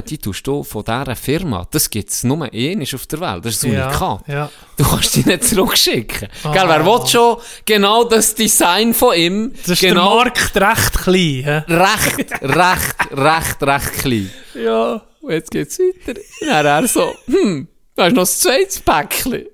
[0.07, 3.55] die tust du von dieser Firma, das gibt es nur einmal auf der Welt, das
[3.55, 4.29] ist ein Unikat.
[4.29, 4.51] Ja, ja.
[4.77, 6.29] Du kannst die nicht zurückschicken.
[6.45, 6.53] Ah.
[6.53, 10.99] Gell, wer will schon genau das Design von ihm, Das ist genau der Markt recht
[10.99, 11.43] klein.
[11.45, 11.63] hä?
[11.69, 14.31] recht, recht, recht, recht klein.
[14.55, 15.03] Ja.
[15.21, 16.21] Und jetzt geht's weiter.
[16.41, 19.47] Dann er so, hm, da ist noch das zweites Päckchen.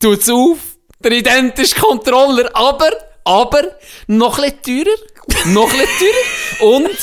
[0.00, 0.58] Tut's auf,
[1.04, 2.90] der identische Controller, aber,
[3.24, 3.62] aber,
[4.06, 6.10] noch ein bisschen teurer, noch ein bisschen
[6.58, 6.98] teurer und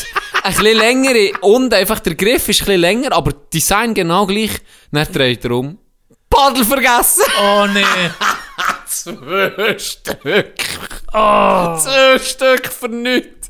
[0.47, 4.51] ein bisschen längere, und einfach der Griff ist ein bisschen länger, aber Design genau gleich.
[4.91, 5.77] Dann dreht er um.
[6.29, 7.23] Paddel vergessen!
[7.41, 7.83] Oh nee.
[8.87, 10.53] Zwei Stück.
[11.13, 13.49] Oh, Zwei Stück für nichts.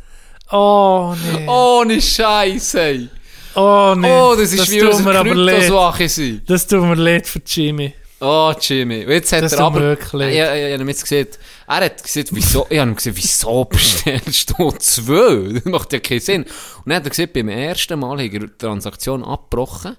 [0.52, 1.48] oh nee.
[1.48, 3.10] Ohne Scheiße.
[3.56, 4.08] Oh nee.
[4.12, 5.56] Oh, das ist wie tut unser mir aber leid.
[5.56, 6.42] Kryptoswache sein.
[6.46, 7.94] Das tut mir leid für Jimmy.
[8.20, 9.04] Oh, Jimmy.
[9.08, 9.98] Jetzt hat Das er aber...
[10.14, 10.34] leid.
[10.34, 11.28] Ja, ja, ich habe ihm jetzt gesehen,
[11.68, 15.54] er hat gesagt, wieso, ich habe ihm gesagt, wieso bestellst du zwei?
[15.54, 16.44] Das macht ja keinen Sinn.
[16.44, 16.52] Und
[16.86, 19.98] dann hat er gesagt, beim ersten Mal hat er die Transaktion abgebrochen.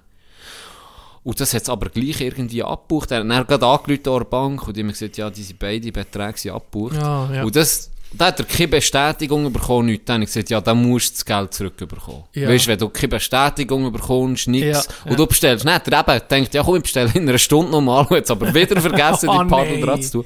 [1.23, 3.11] Und das hat es aber gleich irgendwie abgebucht.
[3.11, 6.37] Er hat dann gerade angerufen an der Bank und haben gesagt, ja, diese beiden Beträge
[6.39, 6.95] sind abgebucht.
[6.95, 7.43] Ja, ja.
[7.43, 10.05] Und das, da hat er keine Bestätigung bekommen, nichts.
[10.05, 12.23] Dann habe ich gesagt, ja, dann musst du das Geld zurückbekommen.
[12.33, 12.49] Ja.
[12.49, 16.27] Weißt du, wenn du keine Bestätigung bekommst, nichts, Ja, und du bestellst nicht, er eben
[16.31, 19.43] denkt, ja komm, ich bestelle in einer Stunde nochmal, und jetzt aber wieder vergessen, Oh,
[19.43, 19.81] die Paddel nein.
[19.81, 20.25] dran zu tun.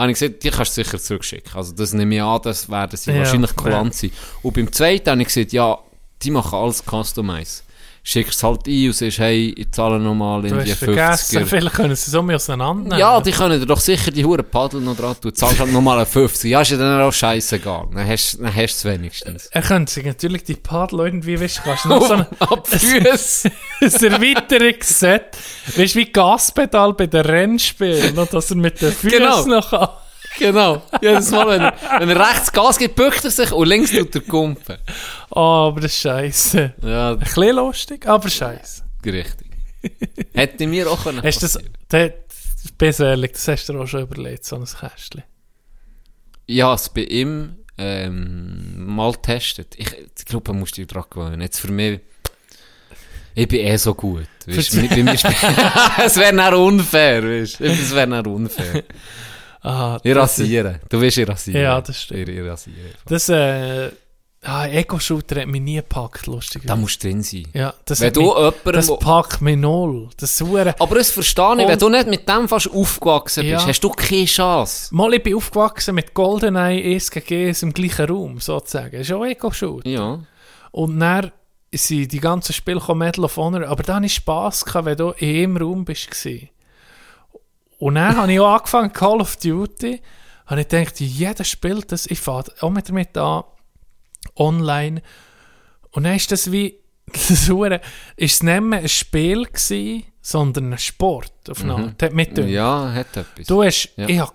[0.00, 1.52] Habe ich gesagt, die kannst du sicher zurückschicken.
[1.54, 3.56] Also das nehme ich an, das werden sie Ja, wahrscheinlich ja.
[3.56, 4.10] kulant sein.
[4.42, 5.78] Und beim zweiten habe ich gesagt, ja,
[6.22, 7.62] die machen alles Customize.
[8.10, 11.46] Schickst es halt ein und sagst, hey, ich zahle nochmal hast vergessen, 50er.
[11.46, 12.98] vielleicht können sie so mehr auseinandernehmen.
[12.98, 15.20] Ja, die können dir doch sicher die Huren Paddel noch dran tun.
[15.22, 16.50] Du zahlst halt nochmal einen 50.
[16.50, 17.86] Ja, ist ja dann auch scheißegal.
[17.94, 19.46] Dann hast dann hast du es wenigstens.
[19.52, 22.26] Er könnte sich natürlich die Paddel irgendwie, weißt du, kannst du noch so ein,
[24.06, 25.36] ein Erweiterungsset,
[25.76, 29.44] weißt du, wie Gaspedal bei den Rennspielen, dass er mit den Füßen Genau.
[29.46, 29.88] noch kann.
[30.40, 30.82] Genau.
[31.00, 34.14] Jedes Mal, wenn er, wenn er rechts Gas gibt, bückt er sich und links tut
[34.14, 34.76] er kumpen.
[35.30, 36.74] Oh, aber das ist scheiße.
[36.82, 38.82] Ja, Ein bisschen lustig, aber scheiße.
[39.06, 39.50] richtig.
[40.34, 41.58] Hätte mir auch können Hast du das,
[41.88, 45.22] das, bis ehrlich, das hast du dir auch schon überlegt, so ein Kästchen.
[46.46, 49.74] Ja, es bei ihm ähm, mal getestet.
[49.78, 51.40] Ich, ich glaube, man muss dich daran gewöhnen.
[51.40, 52.00] Jetzt für mich,
[53.34, 54.26] ich bin eh so gut.
[54.46, 55.14] Weißt, bei, mir
[56.04, 57.64] es wäre dann unfair, weißt du.
[57.64, 58.82] Es wäre dann unfair.
[59.62, 60.80] Ah, Ich rasiere.
[60.88, 61.62] Du willst ich rasieren.
[61.62, 62.28] Ja, das stimmt.
[62.28, 62.76] Ich, ich rasiere.
[63.06, 63.90] Das, äh,
[64.42, 66.62] ah, Ego-Shooter hat mich nie gepackt, lustig.
[66.64, 67.46] Da musst du drin sein.
[67.52, 68.72] ja, das Wenn du mich, jemandem...
[68.72, 70.08] das packt mich null.
[70.16, 70.74] Das Hure.
[70.78, 73.66] aber das verstehe ich, wenn du nicht mit dem fast aufgewachsen bist, Ja.
[73.68, 74.94] hast du keine Chance.
[74.94, 78.92] Mal, ich bin aufgewachsen mit GoldenEye 1 gegen 1 im gleichen Raum, sozusagen.
[78.92, 79.88] Das ist auch Ego-Shooter.
[79.88, 80.20] Ja.
[80.72, 81.32] Und dann
[81.72, 85.10] sind die ganzen Spiele Medal of Honor, aber da hatte ich Spass, gehabt, wenn du
[85.18, 86.08] in einem Raum bist.
[87.80, 90.00] Und dann habe ich auch angefangen, Call of Duty,
[90.46, 93.42] habe ich gedacht, jeder spielt das, ich fahre auch mit damit an,
[94.36, 95.02] online.
[95.92, 96.78] Und dann ist das wie,
[97.12, 97.80] das Hure-
[98.16, 102.12] ist es nicht mehr ein Spiel gewesen, sondern ein Sport, auf eine Art.
[102.12, 102.48] Mhm.
[102.48, 103.46] Ja, hat etwas.
[103.46, 104.08] Du hast, Ja.
[104.08, 104.34] ich, hab,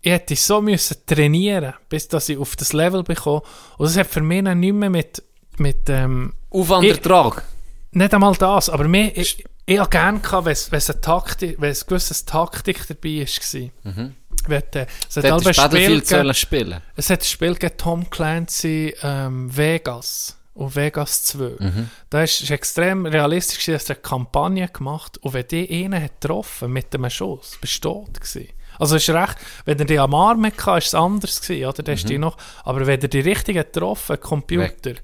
[0.00, 3.42] ich hätte so müssen trainieren, bis dass ich auf das Level bekomme.
[3.76, 5.22] Und das hat für mich dann nicht mehr mit,
[5.58, 7.44] mit ähm, Aufwandertrag.
[7.92, 11.00] nicht einmal das, aber mehr, ich, ich habe gerne gehabt, wenn es wenn es eine
[11.00, 13.92] Taktik, wenn es gewisse Taktik dabei war.
[13.92, 14.16] Mhm.
[14.46, 16.80] Wenn, äh, es hat Spiel Battlefield sollen spielen.
[16.96, 21.56] es hat ein Spiel gegeben, Tom Clancy ähm, Vegas und Vegas 2.
[21.58, 21.90] Mhm.
[22.08, 26.20] Da ist, ist extrem realistisch, dass er eine Kampagne gemacht und wenn die einen hat
[26.20, 28.48] getroffen mit einem Schuss, bist du tot gewesen.
[28.78, 29.36] Also ist recht,
[29.66, 31.82] wenn er die am Arm hatte, ist es anders gewesen, oder?
[31.82, 34.94] Die noch, aber wenn er die richtigen getroffen, Computer,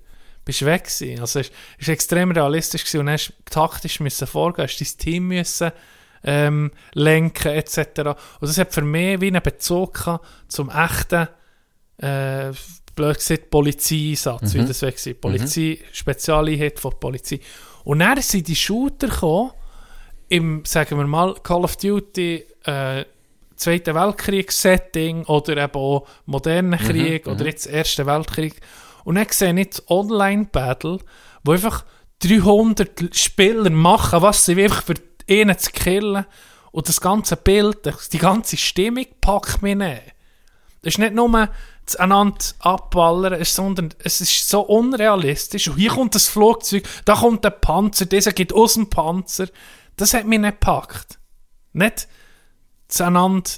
[0.47, 1.21] bist weg gewesen.
[1.21, 5.73] Also es ist extrem realistisch gewesen und hast taktisch müssen vorgehen, hast dein Team müssen
[6.25, 7.79] ähm, lenken etc.
[8.41, 11.29] Und das hat für mich wie einen Bezug gehabt zum echten
[11.99, 12.53] äh,
[12.95, 15.15] blöd gesagt, Polizeieinsatz, wie das war.
[15.21, 17.41] Polizei, Spezialeinheit von der Polizei.
[17.85, 19.51] Und dann sind die Shooter gekommen,
[20.29, 23.05] im, sagen wir mal, Call of Duty, äh,
[23.57, 28.61] Zweiten Weltkrieg-Setting oder eben auch modernen Krieg oder jetzt Ersten Weltkrieg.
[29.07, 30.99] Und dann sehe ich das Online-Battle,
[31.45, 31.85] wo einfach
[32.25, 34.95] 300 Spieler machen, was sie einfach für
[35.31, 36.27] einen zu killen.
[36.73, 40.03] Und das ganze Bild, die ganze Stimmung packt mich nicht.
[40.83, 41.49] Es ist nicht nur
[41.85, 45.69] das einander abballern, sondern es ist so unrealistisch.
[45.69, 49.47] Und hier kommt das Flugzeug, da kommt der Panzer, dieser geht aus dem Panzer.
[49.95, 51.21] Das hat mich nicht gepackt.
[51.75, 52.09] Nicht
[52.89, 53.51] das einander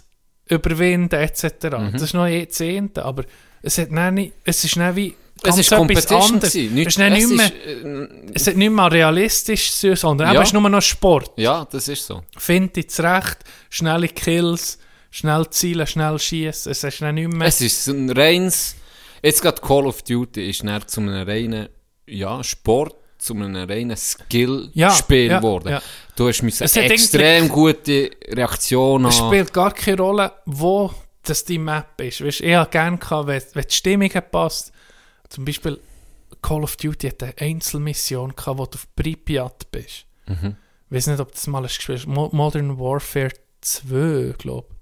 [0.44, 1.44] überwinden etc.
[1.70, 1.92] Mhm.
[1.92, 3.24] Das ist noch Jahrzehnte, aber
[3.62, 6.38] es, hat nicht, es ist nicht wie Es ist Competition.
[6.42, 9.96] Es Nicht, ist dann es nicht mehr, ist, äh, es hat nicht mehr realistisch sein,
[9.96, 10.34] sondern Ja.
[10.34, 11.32] eben, es ist nur noch Sport.
[11.36, 12.22] ja, das ist so.
[12.36, 13.38] Finde ich zurecht,
[13.70, 14.78] schnelle Kills,
[15.10, 16.72] schnell zielen, schnell schießen.
[16.72, 17.46] Es ist nicht mehr...
[17.48, 18.76] Es ist ein reines,
[19.22, 21.68] jetzt gerade Call of Duty ist dann zu einem reinen,
[22.06, 24.92] ja, Sport, zu einem reinen Skill-Spiel Ja,
[25.32, 25.68] ja, geworden.
[25.70, 25.82] ja.
[26.14, 30.92] Du hast müssen Es hat extrem gute Reaktionen Es spielt gar keine Rolle, wo
[31.24, 32.24] das die Map ist.
[32.24, 34.72] Weißt, ich hätte gerne gehabt, wenn, wenn die Stimmung passt.
[35.28, 35.78] Zum Beispiel
[36.42, 40.04] Call of Duty hat eine Einzelmission gehabt, wo du auf Pripyat bist.
[40.26, 40.56] Mhm.
[40.90, 42.06] Ich weiß nicht, ob das mal gespielt hast.
[42.06, 43.30] Mo Modern Warfare
[43.60, 44.74] 2, glaube ich.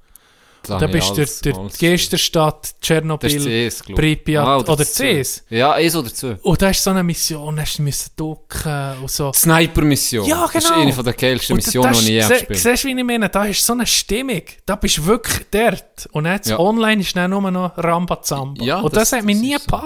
[0.68, 3.70] Da bist du durch die Gesterstadt, ist Tschernobyl.
[3.94, 5.44] Pripyat Ah, oder das CS.
[5.48, 6.32] Ja, eins oder zwei.
[6.42, 9.32] Und da ist so eine Mission, hast du müssen ducken und so.
[9.32, 10.26] Sniper-Mission.
[10.26, 10.80] Ja, Das ist genau.
[10.82, 13.04] eine von der geilsten Missionen, die ich je se- habe gespielt Siehst du, wie ich
[13.04, 13.28] meine?
[13.28, 14.42] Da ist so eine Stimmung.
[14.64, 16.08] Da bist du wirklich dort.
[16.10, 16.58] Und jetzt Ja.
[16.58, 18.64] online ist dann nur noch Rambazamba.
[18.64, 19.76] Ja, Und das, das- hat mich nie ist so.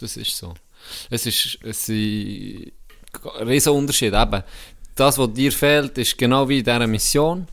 [0.00, 0.54] Das ist so.
[1.10, 2.72] Es ist, es sind
[3.46, 4.14] riesen Unterschied.
[4.14, 4.42] Eben,
[4.94, 7.46] das, was dir fehlt, ist genau wie in dieser Mission,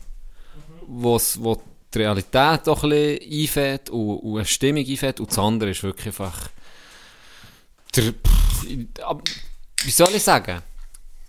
[0.86, 1.60] wo's, wo
[1.92, 5.20] die Realität auch ein bisschen einfällt und, und eine Stimmung einfällt.
[5.20, 6.48] Und das andere ist wirklich einfach...
[7.96, 8.12] Der,
[9.84, 10.62] wie soll ich sagen?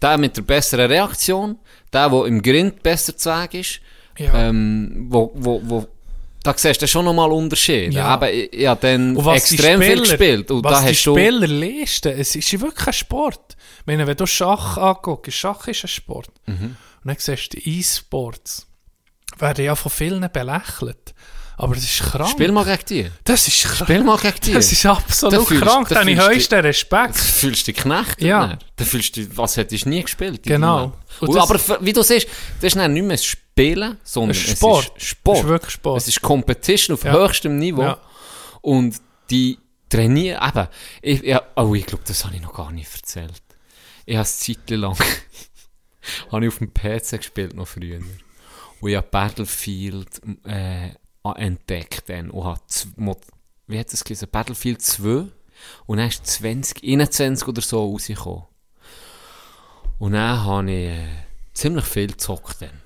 [0.02, 1.58] Der mit der besseren Reaktion,
[1.94, 3.82] der, der im Grind besser zu ist,
[4.18, 4.50] Ja.
[4.50, 5.88] ähm, wo, wo, wo,
[6.44, 7.96] da siehst du schon nochmal Unterschiede.
[7.96, 8.16] Ja.
[8.16, 10.52] Eben, ich, ich habe dann extrem viel Spieler- gespielt.
[10.52, 11.16] Und was da die hast du...
[11.16, 13.58] Spieler leisten, es ist wirklich ein Sport.
[13.80, 16.32] Ich meine, wenn du Schach anguckst, Schach ist ein Sport.
[16.46, 16.54] Mhm.
[16.56, 18.68] Und dann siehst du die E-Sports,
[19.38, 21.14] werden ja von vielen belächelt.
[21.62, 22.30] Aber das ist krank.
[22.30, 23.12] Spiel mal gegen die.
[23.26, 23.90] das ist krank.
[23.90, 24.54] Spiel mal gegen die.
[24.54, 25.90] Das ist absolut Da fühlst- krank.
[25.90, 27.18] da habe ich fühlst Da Respekt.
[27.18, 28.22] fühlst du dich knechtet.
[28.22, 28.58] Ja.
[28.78, 30.42] Da fühlst du, was hättest du nie gespielt.
[30.44, 30.94] Genau.
[31.20, 32.28] Und das- aber wie du siehst,
[32.62, 34.94] das ist nicht mehr Spielen, sondern Es ist Sport.
[34.96, 35.38] es ist Sport.
[35.38, 35.98] Es ist wirklich Sport.
[36.02, 37.12] Es ist Competition auf Ja.
[37.12, 37.82] höchstem Niveau.
[37.84, 37.98] Ja.
[38.62, 38.96] Und
[39.30, 39.58] die
[39.90, 40.68] trainieren, eben,
[41.02, 43.42] ich, ja, oh, ich glaube, das habe ich noch gar nicht erzählt.
[44.06, 44.96] Ich habe es lang,
[46.32, 48.00] habe ich auf dem PC gespielt, noch früher.
[48.80, 50.92] Und ich habe Battlefield äh,
[51.38, 52.62] entdeckt dann und habe,
[53.68, 55.28] wie hat es gesagt, Battlefield 2
[55.86, 58.44] und dann ist 20, 21 oder so rausgekommen.
[60.00, 61.08] Und dann habe ich äh,
[61.54, 62.82] ziemlich viel gezockt dann.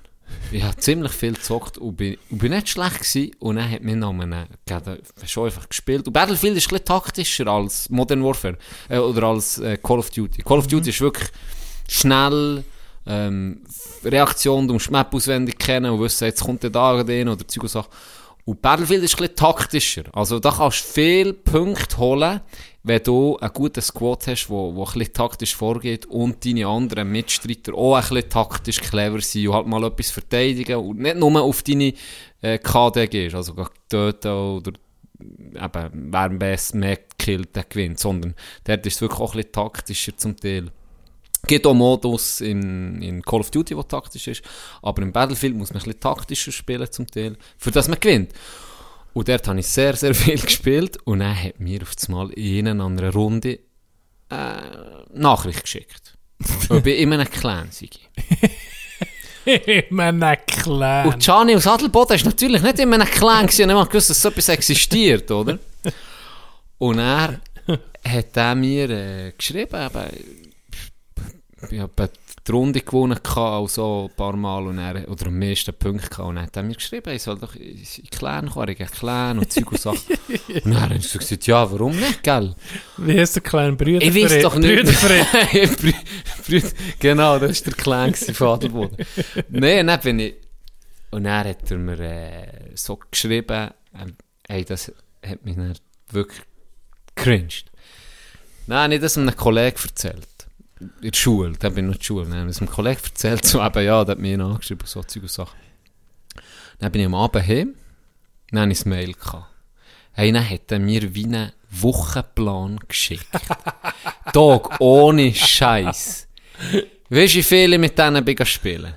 [0.50, 3.30] Ich habe ziemlich viel gezockt und bin, und bin nicht schlecht gewesen.
[3.38, 4.46] Und dann hat mir noch einen,
[5.26, 6.06] schon einfach gespielt.
[6.06, 8.58] Und Battlefield ist ein bisschen taktischer als Modern Warfare.
[8.88, 10.42] Äh, oder als äh, Call of Duty.
[10.42, 11.28] Call of Duty ist wirklich
[11.88, 12.64] schnell,
[13.06, 13.62] ähm,
[14.02, 17.46] Reaktion, du musst die Map auswendig kennen und wissen, jetzt kommt der da den oder
[17.46, 17.90] Zeug und Sachen.
[18.46, 20.02] Und Battlefield ist ein bisschen taktischer.
[20.12, 22.40] Also da kannst du viele Punkte holen,
[22.82, 27.72] wenn du einen guten Squad hast, wo ein bisschen taktisch vorgeht und deine anderen Mitstreiter
[27.72, 31.62] auch ein bisschen taktisch clever sind und halt mal etwas verteidigen und nicht nur auf
[31.62, 31.94] deine
[32.42, 33.54] äh, KD gehst, also
[33.88, 34.72] töten oder
[35.18, 38.34] eben, wer am besten mehr killt, der gewinnt, sondern
[38.64, 40.70] dort ist es wirklich auch ein bisschen taktischer zum Teil.
[41.46, 44.42] Gibt auch Modus in, in Call of Duty, der taktisch ist,
[44.82, 48.32] aber im Battlefield muss man ein bisschen taktischer spielen zum Teil, für das man gewinnt.
[49.12, 52.68] Und dort habe ich sehr, sehr viel gespielt und dann hat mir auf einmal in
[52.68, 53.60] einer anderen Runde
[54.30, 54.56] äh,
[55.12, 56.16] Nachricht geschickt.
[56.68, 57.88] Ob ich in einem Clan sei.
[59.90, 61.08] Immer ein Clan.
[61.08, 64.48] Und Gianni aus Adelboden ist natürlich nicht in einem Clan ich gewusst, dass so etwas
[64.48, 65.58] existiert, oder?
[66.78, 67.40] Und er
[68.06, 70.43] hat er mir äh, geschrieben, eben,
[71.70, 72.10] ich habe
[72.46, 76.08] die Runde gewonnen gehabt, auch so ein paar Mal und er, oder am meisten Punkte
[76.08, 79.38] gehabt, und dann hat er mir geschrieben, ich soll doch in Clan kommen, ich Clan
[79.38, 79.98] und Zeug und Sachen.
[80.64, 82.54] und dann habe ich so gesagt, ja, warum nicht, gell?
[82.98, 84.02] Wie heißt der kleine Brüder?
[84.04, 84.74] Ich weiß doch nicht.
[84.74, 85.26] Brüderverein.
[85.76, 85.94] Brü-
[86.46, 88.96] Brü- genau, das war der Clan von Adelboden.
[89.48, 90.34] Nein, dann bin ich...
[91.10, 94.16] Und dann hat er mir äh, so geschrieben, ähm,
[94.48, 94.92] ey, das
[95.24, 95.74] hat mich dann
[96.10, 96.42] wirklich
[97.14, 97.66] cringed.
[98.66, 100.26] Dann habe ich das einem Kollegen erzählt.
[100.80, 102.24] In der Schule, da bin ich noch in der Schule.
[102.26, 105.02] Dann habe ich es einem Kollegen erzählt, so eben, ja, der hat mich angeschrieben, so
[105.02, 105.58] Zeug und Sachen.
[106.78, 107.74] Dann bin ich am Abend heim,
[108.50, 109.46] dann habe ich ein Mail gehabt.
[110.12, 113.26] Hey, dann hat er mir wie einen Wochenplan geschickt.
[114.32, 116.28] Tag ohne Scheiß.
[117.08, 118.94] Weißt du, wie viele ich mit denen bin spielen?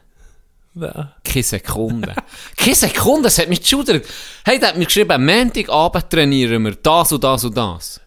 [0.76, 1.16] Ja.
[1.24, 2.16] Keine Sekunde.
[2.56, 4.06] Keine Sekunde, es hat mich geschudert.
[4.46, 8.00] Hey, der hat mir geschrieben, Montagabend trainieren wir das und das und das.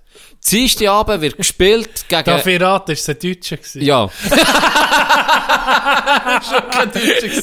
[0.49, 2.63] Dienstagabend wird gespielt gegen...
[2.63, 3.83] Raten, ist es ein Deutscher gewesen?
[3.83, 4.09] Ja.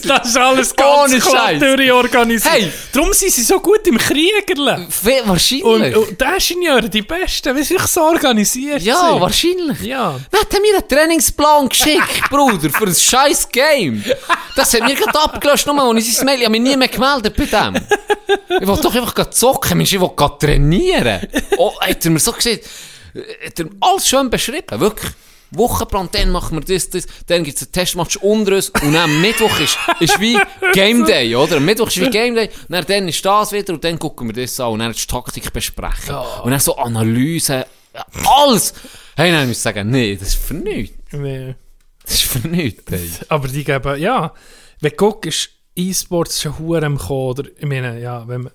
[0.07, 1.59] Das ist alles ganz Ohne klar Scheiß.
[1.59, 2.53] durchorganisiert.
[2.53, 2.71] Hey.
[2.93, 4.87] Darum sind sie so gut im Kriegerle.
[4.89, 5.95] Fe- Und, Wahrscheinlich.
[5.95, 9.21] und die Ingenieure, die Besten, wie sie sich so organisiert ja, sind.
[9.21, 9.81] wahrscheinlich.
[9.81, 10.19] Ja.
[10.31, 14.03] Wer hat mir einen Trainingsplan geschickt, Bruder, für ein scheiß Game?
[14.55, 16.87] Das hat mir gerade abgelöscht, nur als ich sein Mail, ich habe mich nie mehr
[16.87, 17.75] gemeldet bei dem.
[18.61, 21.27] Ich wollte doch einfach zocken, Mensch, ich wollte trainieren.
[21.57, 22.61] Oh, hat er mir so gesagt,
[23.45, 25.11] hat er alles schön beschrieben, wirklich.
[25.52, 29.10] Wochenplan, dann machen wir das, das, dann gibt es einen Testmatch unter uns und dann
[29.10, 30.38] am Mittwoch ist, ist wie
[30.73, 31.57] Game Day, oder?
[31.57, 34.27] Am Mittwoch ist wie Game Day, und dann, dann ist das wieder und dann gucken
[34.27, 36.15] wir das an und dann die Taktik besprechen.
[36.44, 37.65] Und dann so Analyse,
[38.26, 38.73] alles.
[39.15, 40.98] Hey, muss ich sagen, nee, das ist für nichts.
[41.14, 41.56] Nee.
[42.03, 43.10] Das ist für nichts, ey.
[43.30, 44.34] Aber die geben, ja,
[44.80, 48.53] wenn du guckst, E-Sports schon hure im Kommen, oder, ich meine, ja, wenn man,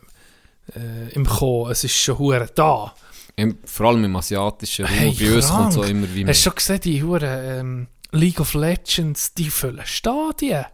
[0.74, 2.94] äh, im Kommen, es ist schon hure da.
[3.36, 6.32] Im, vor allem im asiatischen Raum, Hey, bei uns kommt so immer wie mehr.
[6.34, 10.66] Hast du schon gesehen, die hure ähm, League of Legends, die füllen Stadien.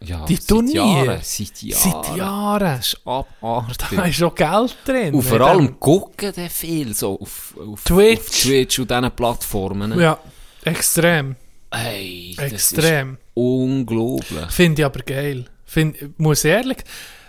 [0.00, 1.20] Ja, die Turniere?
[1.22, 1.80] Seit Jahren.
[2.04, 2.76] Seit Jahren.
[2.76, 3.96] Das ist abartig.
[3.96, 5.14] Da ist schon Geld drin.
[5.14, 8.18] Und vor allem gucken die viel so auf, auf Twitch.
[8.20, 9.90] auf Twitch und diesen Plattformen.
[9.92, 10.18] dem- Ja,
[10.64, 11.36] extrem.
[11.72, 13.16] Hey, das Extrem.
[13.32, 14.50] unglaublich.
[14.50, 15.46] Finde ich aber geil.
[15.64, 16.78] Find, muss ich ehrlich,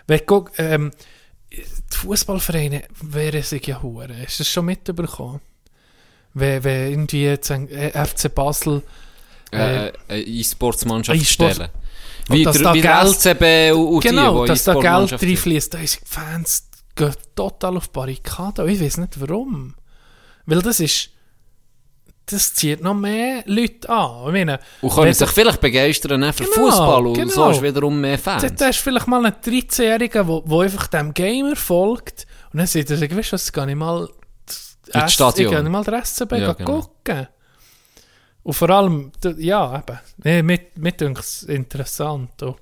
[0.07, 0.91] wenn du guckst, ähm,
[1.93, 4.09] die Fußballvereine wären sich ja hure.
[4.23, 5.41] Hast du das schon mitbekommen?
[6.33, 8.81] Wenn, wenn irgendwie jetzt ein äh, FC Basel
[9.51, 11.69] Äh, eine E-Sports-Mannschaft E-Sports- stellen.
[12.27, 15.13] Wie dass der, da wie der Geld- SCB und, und genau, die, dass da Geld
[15.21, 18.67] reinfließt, da sind die Fans gehen total auf Barrikaden.
[18.67, 19.75] Ich weiß nicht warum.
[20.45, 21.09] Weil das ist
[22.27, 24.27] das zieht noch mehr Leute an.
[24.27, 27.49] Ich meine, Und können sich vielleicht begeistern auch für Genau, Fußball und so genau.
[27.51, 28.41] ist wiederum mehr Fans.
[28.43, 32.89] Da, da ist vielleicht mal ein 13-Jähriger, der einfach dem Gamer folgt und dann sagt
[32.89, 34.09] er sich, weißt du was, gar nicht mal
[34.93, 35.47] Ins Stadion.
[35.47, 36.81] Ich gehe nicht mal der SCB Ja, genau.
[36.81, 37.27] gucken.
[38.43, 42.41] Und vor allem, ja, eben, nee, mit, mit es interessant.
[42.43, 42.57] Und,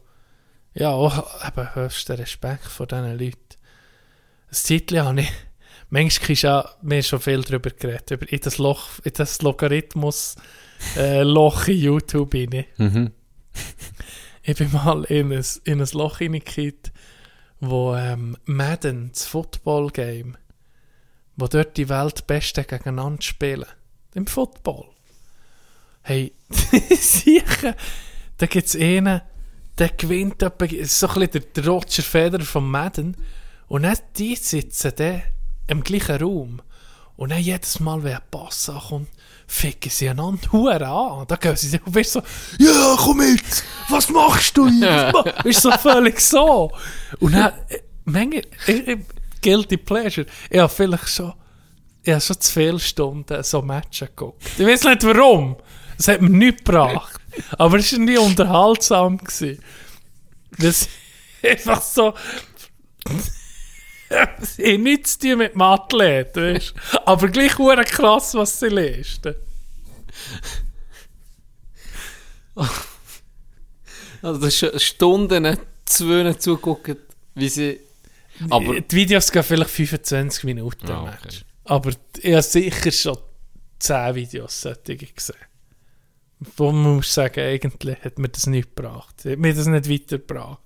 [0.73, 3.37] ja, auch eben höchsten Respekt vor diesen Leuten.
[4.49, 5.31] Das Zeitchen habe ich,
[5.93, 9.41] manchmal ist ja, wir haben schon viel darüber geredet, über in das Loch, in das
[9.43, 10.35] Logarithmus
[10.97, 12.65] äh, Loch in YouTube rein.
[12.77, 13.11] Mhm.
[14.41, 16.91] Ich bin mal in ein, in ein Loch hineingekippt,
[17.59, 20.35] wo ähm, Madden, das Football-Game,
[21.37, 23.67] wo dort die Weltbesten gegeneinander spielen.
[24.15, 24.89] Im Football.
[26.01, 26.33] Hey,
[26.89, 27.75] sicher,
[28.37, 29.21] da gibt es einen,
[29.77, 33.15] der gewinnt etwa, so ein bisschen der, Roger Federer von Madden.
[33.67, 35.21] Und dann die sitzen dann
[35.67, 36.61] im gleichen Raum.
[37.15, 39.09] Und dann jedes Mal, wenn ein Pass ankommt,
[39.47, 41.25] ficken sie einander Huren an.
[41.27, 42.21] Da gehen sie sich und bist so,
[42.57, 45.15] ja, komm mit, was machst du jetzt?
[45.45, 46.71] Ist so völlig so.
[47.19, 47.53] Und dann,
[48.05, 48.99] Menge, ich, ich,
[49.41, 51.33] guilty pleasure, ich habe vielleicht schon,
[52.01, 54.43] ich habe schon zu viele Stunden so Matches geguckt.
[54.57, 55.57] Ich weiß nicht warum.
[55.97, 57.21] Es hat mir nichts gebracht.
[57.57, 59.17] Aber es war nie unterhaltsam.
[59.17, 59.59] Gewesen.
[60.57, 60.89] Das ist
[61.43, 62.13] einfach so.
[64.41, 66.73] Sie haben nichts tun mit dem Athlet, weißt?
[67.05, 69.35] Aber gleich hure krass, was sie leisten.
[74.21, 76.95] Also, das ist Stunden zwei zugucken,
[77.35, 77.79] wie sie.
[78.49, 78.79] Aber.
[78.79, 81.39] die Videos gehen vielleicht 25 Minuten Ah, am okay.
[81.65, 83.17] Aber ich habe sicher schon
[83.79, 84.61] 10 Videos
[85.13, 85.35] gesehen.
[86.57, 89.15] Wo man muss sagen, eigentlich hat mir das nicht gebracht.
[89.25, 90.59] Hat mir das nicht weitergebracht.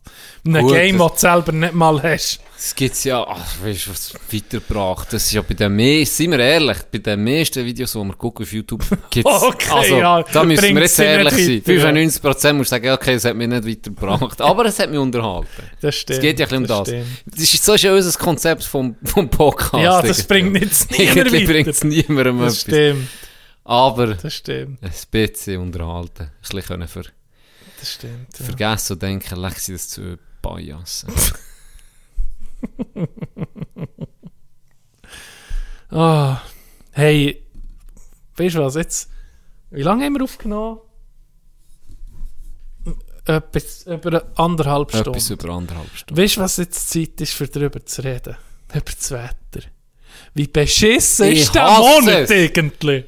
[0.43, 2.39] In einem Gut, Game, das- du selber nicht mal hast.
[2.59, 5.13] Es gibt ja, ach, weißt du, was weitergebracht.
[5.13, 8.13] Das ist ja bei den meisten, sind wir ehrlich, bei den meisten Videos, die wir
[8.15, 9.41] gucken auf YouTube, gibt es.
[9.43, 11.63] Okay, also, ja, da müssen wir jetzt ehrlich sein.
[11.67, 12.07] weiter, ja.
[12.09, 14.41] 95% muss sagen, okay, es hat mich nicht weitergebracht.
[14.41, 15.47] Aber es hat mich unterhalten.
[15.81, 16.17] Das stimmt.
[16.17, 16.87] Es geht ja ein bisschen um das.
[16.87, 17.07] stimmt.
[17.27, 19.83] Das ist so schon unser Konzept vom, vom Podcast.
[19.83, 21.51] Ja, das bringt nichts niemand Irgendwie weiter.
[21.53, 22.61] bringt es niemandem Das etwas.
[22.61, 23.07] stimmt.
[23.69, 24.81] Aber Das stimmt.
[24.81, 26.23] ein bisschen unterhalten.
[26.23, 27.03] Ein bisschen können ver
[27.79, 28.39] Das stimmt.
[28.39, 28.45] Ja.
[28.45, 31.09] vergessen und denken, leck sie das zu Biasen.
[35.89, 36.41] Ah,
[36.91, 37.41] hey,
[38.35, 39.09] weißt du was, jetzt,
[39.71, 40.79] wie lange haben wir aufgenommen?
[43.25, 45.09] Etwas über anderthalb Stunden.
[45.11, 46.21] Etwas über anderthalb Stunden.
[46.21, 48.35] Weißt du, was jetzt Zeit ist, für darüber zu reden?
[48.73, 49.67] Über das Wetter.
[50.33, 52.31] Wie beschissen Ich ist der Monat es.
[52.31, 53.05] eigentlich?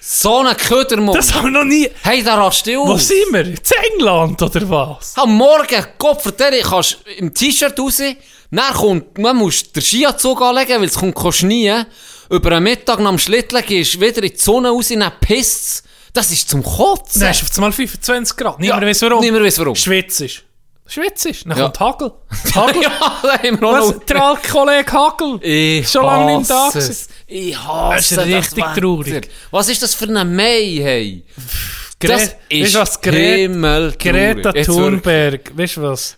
[0.00, 1.16] So ein Ködermund!
[1.18, 1.88] Das haben wir noch nie.
[2.02, 3.40] Hey, da rast du Wo sind wir?
[3.46, 3.58] In
[3.92, 5.12] England oder was?
[5.16, 8.00] Am Morgen, Gott vertell, kannst im T-Shirt raus,
[8.50, 11.74] dann kommt, man muss den Skianzug anlegen, weil es kommt kein Schnee.
[12.30, 15.82] Über den Mittag nach dem Schlitteln gehst du wieder in die Sonne raus, dann pisst
[16.12, 17.20] Das ist zum Kotzen.
[17.20, 18.60] Dann ist auf einmal 25 Grad.
[18.60, 19.20] Niemand Ja, weiß warum.
[19.20, 19.74] niemand weiss warum.
[19.74, 20.22] Schwitz
[20.88, 20.92] ist.
[20.94, 21.46] Schwitz ist.
[21.46, 21.64] Dann Ja.
[21.64, 22.12] kommt Hagel.
[22.54, 22.82] Hagel.
[22.82, 22.90] ja,
[23.22, 23.94] da haben wir Was?
[24.08, 25.38] Der alte Kollege Hagel.
[25.42, 26.90] Ich Schon lange nicht da hasse gewesen.
[26.90, 27.08] es.
[27.26, 28.80] Ich hasse Das ist richtig Wetter.
[28.80, 29.28] traurig.
[29.50, 31.24] Was ist das für ein Mai, hey?
[32.00, 33.00] Gre Das ist was?
[33.00, 33.98] Gre himmeltraurig.
[33.98, 35.52] Greta Jetzt Thunberg.
[35.56, 36.16] Weißt du was?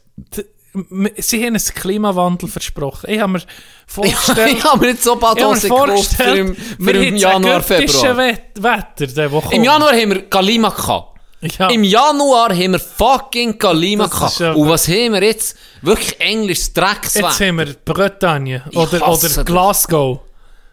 [1.16, 3.10] Sie haben einen Klimawandel versprochen.
[3.10, 3.42] Ich habe mir
[3.88, 4.52] vorgestellt...
[4.58, 8.16] ich habe mir nicht so Hose gekauft für im, für wir im das Januar, Februar.
[8.18, 9.52] Wet- Wetter, der, wo kommt.
[9.54, 11.18] Im Januar haben wir Galima gehabt.
[11.58, 11.68] Ja.
[11.70, 14.38] Im Januar haben wir fucking ist gehabt.
[14.40, 15.56] ja- Und was haben wir jetzt?
[15.80, 17.46] Wirklich englisches Jetzt Dreckswetter.
[17.48, 19.44] haben wir Bretagne oder, oder.
[19.44, 20.20] Glasgow.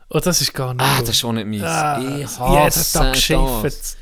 [0.10, 1.03] Oh, das ist gar nicht Ah, gut.
[1.03, 1.64] das ist schon nicht meins.
[1.64, 2.30] Ah, ich jeden
[2.65, 3.98] hasse Tag geschifft.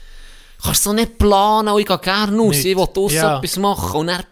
[0.63, 2.55] Kannst du nicht planen und ich gehe gerne raus.
[2.55, 2.65] Nicht.
[2.65, 3.37] Ich will draussen Ja.
[3.37, 3.99] etwas machen.
[3.99, 4.23] Und dann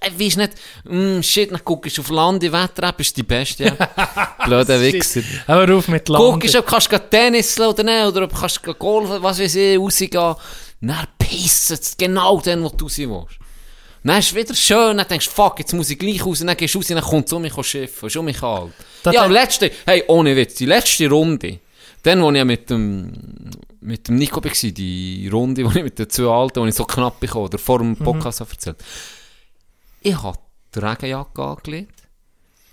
[0.00, 0.52] äh, weisst nicht,
[0.84, 3.64] mm, shit, dann guckst du auf Land, die Wetter-App ist die beste.
[3.64, 4.34] Ja.
[4.44, 5.22] Blöder Wichser.
[5.46, 6.56] Hör auf mit Guckst, Landen.
[6.58, 10.34] ob kannst du Tennis oder nicht, oder ob kannst du Golfen, was weiß ich, rausgehen.
[10.80, 13.38] Dann pisst es genau dann, wo du raus willst.
[14.02, 16.56] Dann ist es wieder schön, dann denkst du, fuck, jetzt muss ich gleich raus, dann
[16.56, 18.72] gehst du raus, dann kommt um mich schiffen, um mich kalt.
[19.02, 21.60] Das ja, letzte, hey, ohne Witz, die letzte Runde,
[22.02, 23.12] dann, wo ich mit dem,
[23.80, 26.84] mit dem Nico war, die Runde, wo ich mit den zwei Alten, wo ich so
[26.84, 28.78] knapp bekomme, oder vor dem Podcast habe erzählt.
[30.00, 30.38] Ich habe
[30.74, 31.99] die Regenjacke angelegt.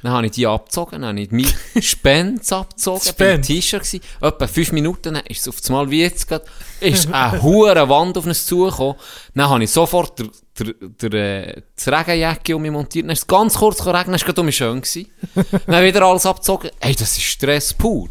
[0.03, 1.47] Dann habe ich die abgezogen, dann habe ich meine
[1.81, 3.47] Spends abgezogen, bin im Spends?
[3.47, 4.01] T-Shirt gewesen.
[4.21, 6.45] Etwa fünf Minuten, dann ist es auf einmal wie jetzt gerade,
[6.79, 8.95] ist eine hohe Wand auf uns zugekommen.
[9.33, 10.27] Dann habe ich sofort der,
[10.59, 14.13] der, der, äh, die Regenjacke um mich montiert, dann ist es ganz kurz regnen, dann
[14.15, 15.07] ist es gerade um mich schön gewesen.
[15.65, 16.69] dann wieder alles abgezogen.
[16.79, 18.09] Ey, das ist Stress pur.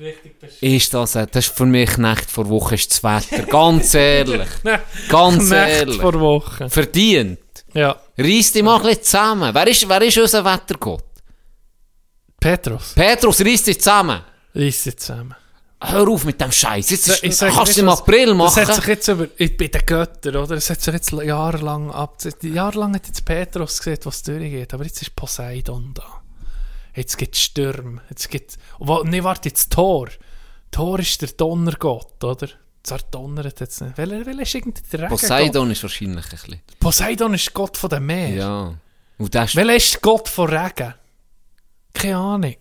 [0.00, 0.68] Richtig beschissen.
[0.76, 3.44] Ist das, das ist für mich Nacht vor Woche ist das Wetter.
[3.44, 4.48] Ganz ehrlich.
[5.10, 6.00] Ganz Nacht ehrlich.
[6.00, 6.70] vor Woche.
[6.70, 7.38] Verdient.
[7.74, 7.96] Ja.
[8.18, 9.54] Reiss dich mal ein bisschen zusammen.
[9.54, 11.04] Wer ist, wer ist unser Wettergott?
[12.38, 12.94] Petrus.
[12.94, 14.20] Petrus, reiss dich zusammen.
[14.54, 15.34] Reiss sie zusammen.
[15.82, 16.90] Hör auf mit dem Scheiß.
[16.90, 17.88] Jetzt ist, Ich sag, kannst du im?
[17.88, 18.54] April machen.
[18.54, 20.56] Das hat sich jetzt über, ich bin der Götter, oder?
[20.56, 25.00] Das hat sich jetzt jahrelang ab, jahrelang hat jetzt Petrus gesehen, was durchgeht, aber jetzt
[25.00, 26.22] ist Poseidon da.
[26.94, 30.08] Jetzt gibt es Stürme, jetzt gibt oh, nee, warte, jetzt Thor.
[30.70, 32.48] Thor ist der Donnergott, oder?
[32.82, 33.98] Zwar donnert jetzt nicht.
[33.98, 35.20] Welcher, welcher ist irgendwie der Regengott?
[35.20, 36.60] Poseidon ist wahrscheinlich ein bisschen.
[36.78, 38.28] Poseidon ist Gott von dem Meer.
[38.30, 38.74] Ja.
[39.18, 40.94] Und das ist, Welcher ist Gott von Regen?
[41.92, 42.56] Keine Ahnung.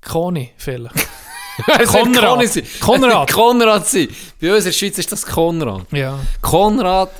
[0.00, 0.94] Conny vielleicht.
[1.86, 2.38] Konrad.
[2.38, 2.62] Conny.
[2.80, 3.32] Konrad.
[3.32, 4.08] Konrad sein.
[4.40, 5.86] Bei uns in der Schweiz ist das Konrad.
[5.92, 6.20] ja.
[6.40, 7.10] Konrad,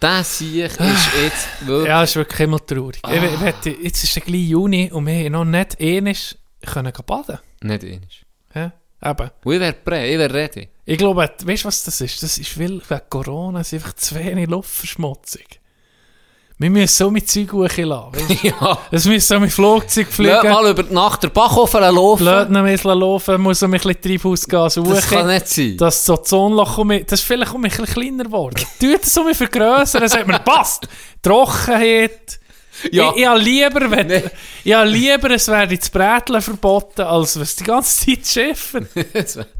[0.00, 0.78] der Sieg ist
[1.22, 1.88] jetzt wirklich...
[1.88, 3.00] Ja, ist wirklich immer traurig.
[3.06, 7.38] Ich, ich wette, jetzt ist es gleich Juni und wir noch nicht ähnlich können baden.
[7.62, 8.24] Nicht ähnlich.
[8.54, 8.72] Ja,
[9.04, 9.30] eben.
[9.44, 10.68] Und ich wäre bereit, ich wäre ready.
[10.90, 12.22] Ich glaube, weißt du, was das ist?
[12.22, 15.42] Das ist weil wegen Corona es ist einfach zu wenig Luftverschmutzung.
[16.60, 18.10] Wir müssen so mit Zeug du?
[18.42, 18.78] ja.
[18.90, 20.48] Es müssen so mit Flugzeug Lass fliegen.
[20.50, 22.24] mal über die Nacht der Backofen laufen.
[22.24, 25.76] Blöd noch ein bisschen laufen, muss ein bisschen Treibhausgas Das kann nicht sein.
[25.76, 28.56] Das so Ozonloch, um mich- das ist vielleicht um ein bisschen kleiner geworden.
[28.80, 30.88] Tut es um mich vergrössern, hat mir passt.
[31.22, 32.40] Trockenheit.
[32.90, 33.10] Ja.
[33.10, 34.24] Ich, ich habe lieber, wenn, Nee.
[34.64, 38.88] ich habe lieber, es werde das Bräteln verboten, als was die ganze Zeit schiffen.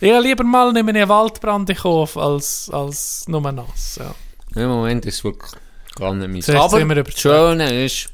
[0.00, 3.98] Ich habe lieber mal nicht mehr Waldbrand in Kopf, als, als nur nass.
[4.00, 4.14] Ja.
[4.62, 5.52] Im Moment ist es wirklich
[5.94, 6.44] gar nicht.
[6.44, 7.18] Zuerst Aber das.
[7.18, 8.08] Schöne ist,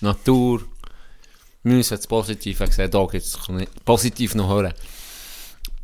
[0.00, 0.62] Natur,
[1.62, 3.38] wir müssen das Positive sehen, da gibt es
[3.84, 4.74] positiv noch hören.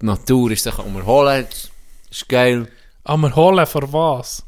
[0.01, 1.47] Die Natur ist sich um erholen,
[2.11, 2.69] ist geil.
[3.05, 4.43] Aber holen vor was?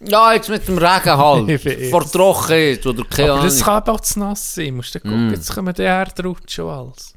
[0.00, 4.00] Ja, jetzt mit dem Regen halt, Ich vor Trockenheit oder keine Aber das kann auch
[4.00, 4.76] zu nass sein.
[4.76, 5.34] Musst du gucken, Mm.
[5.34, 7.14] jetzt kommen die Erdrutschen und alles.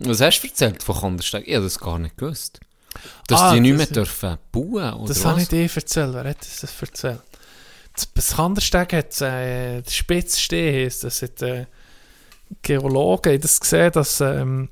[0.00, 1.46] Was hast du erzählt von Kandersteg?
[1.46, 2.60] Ich habe das gar nicht gewusst.
[3.28, 5.24] Dass Ah, die nicht das mehr ist- dürfen bauen, oder Das was?
[5.26, 6.14] habe ich dir erzählt.
[6.14, 7.20] Wer hat das erzählt?
[7.94, 11.04] Das- Das Kandersteg hat äh, der Spitzsteh heisst.
[11.04, 11.66] Das hat äh,
[12.62, 14.70] Geologen das gesehen, dass ähm,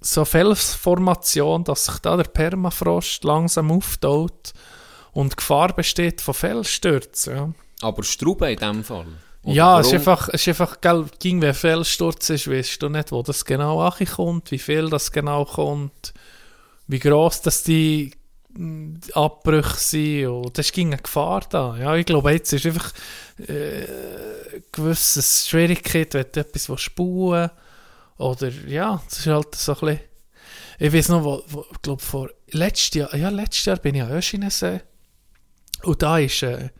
[0.00, 4.52] so Felsformation, dass sich da der Permafrost langsam auftaut
[5.12, 7.36] und Gefahr besteht von Felsstürzen.
[7.36, 7.52] Ja.
[7.82, 9.06] Aber Strauben in dem Fall?
[9.42, 9.98] Oder Ja, es ist warum?
[10.00, 13.80] einfach, es ist einfach gell, ging, wenn Felssturz ist, weißt du nicht, wo das genau
[13.80, 16.12] ankommt, wie viel das genau kommt,
[16.86, 18.12] wie gross das die
[18.50, 20.26] mm, Abbrüche sind.
[20.26, 21.76] Und das ging eine Gefahr da.
[21.78, 22.92] Ja, ich glaube, jetzt ist einfach
[23.38, 27.50] äh, eine gewisse Schwierigkeit, wenn du etwas bauen
[28.18, 30.00] Oder ja, es ist halt so ein bisschen.
[30.78, 34.02] Ich weiß noch, wo, wo, ich glaube, vor letztes Jahr, ja, letztes Jahr bin ich
[34.02, 34.80] an Öschinensee.
[35.82, 36.70] Und da ist, äh,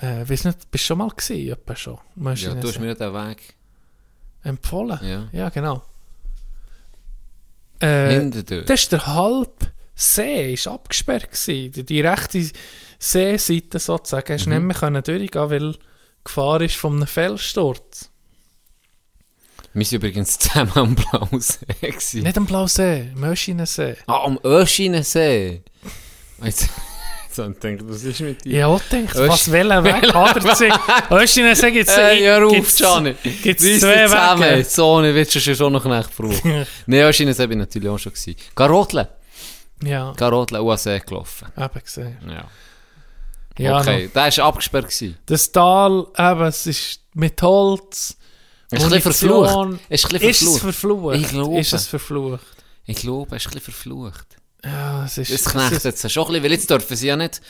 [0.00, 1.98] äh, weiss nicht, bist du schon mal etwa schon?
[2.16, 3.54] Ja, du hast mir den Weg.
[4.42, 4.98] empfohlen.
[5.02, 5.28] Ja.
[5.32, 5.82] Ja, genau.
[7.80, 11.72] Äh, das ist der halb See ist abgesperrt gewesen.
[11.72, 12.50] Die, die rechte
[12.98, 14.66] Seeseite sozusagen hast du Mhm.
[14.68, 15.76] nicht mehr durchgehen, weil
[16.24, 18.10] Gefahr ist von einem Felssturz.
[19.72, 22.20] Wir sind übrigens zusammen am Blausee.
[22.22, 23.96] Nicht am Blausee, am Öschinensee.
[24.06, 25.62] Ah, am Öschinensee.
[26.42, 26.68] Jetzt,
[27.36, 28.52] jetzt habe ich gedacht, was ist mit dir?
[28.56, 30.72] Ich habe auch gedacht, Ösch- was welcher Weg hat er sich?
[31.10, 33.14] Öschinensee gibt es Hey, hör auf, Gianni.
[33.22, 34.42] Gibt Wir es sind zwei zusammen.
[34.42, 34.64] Wege?
[34.64, 36.66] So, ich will schon schon noch Knecht brauchen.
[36.86, 38.36] Nein, Öschinensee bin ich natürlich auch schon gewesen.
[38.54, 39.08] Garotle.
[39.82, 41.48] Ja, Garotle, USA gelaufen.
[41.56, 42.16] eben gesehen.
[42.28, 42.44] Ja.
[43.58, 44.86] Ja, okay, der war abgesperrt.
[44.86, 45.16] Gewesen.
[45.26, 48.16] Das Tal, eben, es ist mit Holz.
[48.70, 49.78] Ist ein bisschen Munition.
[49.78, 49.80] verflucht.
[49.90, 50.60] Ist, ein bisschen Ist es verflucht.
[50.62, 51.16] verflucht?
[51.16, 51.60] Ich glaube.
[51.60, 52.46] Ist es verflucht?
[52.86, 54.26] Ich glaube, es ist ein bisschen verflucht.
[54.64, 55.30] Ja, es ist...
[55.32, 57.40] Das es knechtet jetzt schon ein bisschen, weil jetzt dürfen sie ja nicht...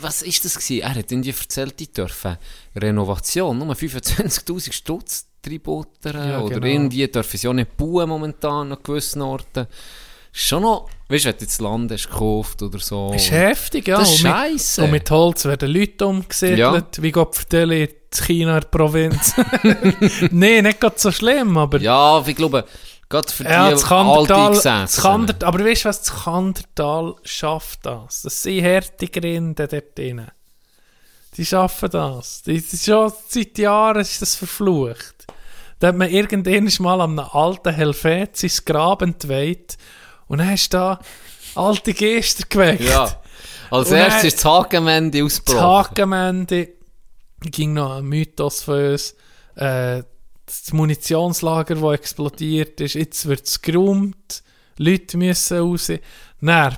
[0.00, 0.82] Was ist das gewesen?
[0.82, 2.36] Er hat irgendwie erzählt, die dürfen
[2.74, 6.66] Renovation, nur 25'000 Stutz reinbuttern Ja, oder genau.
[6.66, 9.66] irgendwie dürfen sie auch nicht bauen momentan an gewissen Orten.
[10.32, 10.88] Schon noch...
[11.08, 13.12] Weißt du, wenn du jetzt Land hast gekauft oder so...
[13.14, 13.98] ist heftig, ja.
[13.98, 14.82] Das ist und, mit, scheisse.
[14.84, 16.82] und mit Holz werden Leute umgesiedelt, Ja.
[16.98, 19.34] wie Gott vertelle in China in der Provinz.
[20.30, 21.78] Nein, nicht gerade so schlimm, aber...
[21.80, 22.64] Ja, ich glaube,
[23.08, 25.02] gerade für Ja, die das Kandertal, das Alteingesetzten.
[25.02, 28.22] Kandert, aber weißt du was, das Kandertal schafft das.
[28.22, 30.26] Das sind harte Grinde dort drin.
[31.36, 32.42] Die schaffen das.
[32.42, 35.26] Die, die schon seit Jahren ist das verflucht.
[35.80, 39.76] Da hat man irgendwann mal an einem alten Helvetisch Graben entweiht
[40.28, 40.98] und dann hast du da
[41.56, 42.82] alte Geister geweckt.
[42.82, 43.20] Ja.
[43.70, 45.62] Als Und erstes ist das Hagenmende Das ausgebrochen.
[45.66, 46.68] Hakenmende
[47.40, 49.14] ging noch ein Mythos von uns.
[49.56, 50.04] Äh,
[50.62, 54.42] das Munitionslager, das explodiert ist, jetzt wird es geräumt,
[54.78, 55.90] Leute müssen raus.
[56.40, 56.76] Dann,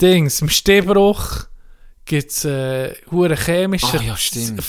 [0.00, 1.46] Dings, im Stehbruch
[2.04, 3.98] gibt es äh, hure chemische...
[3.98, 4.62] Ah, ja, stimmt.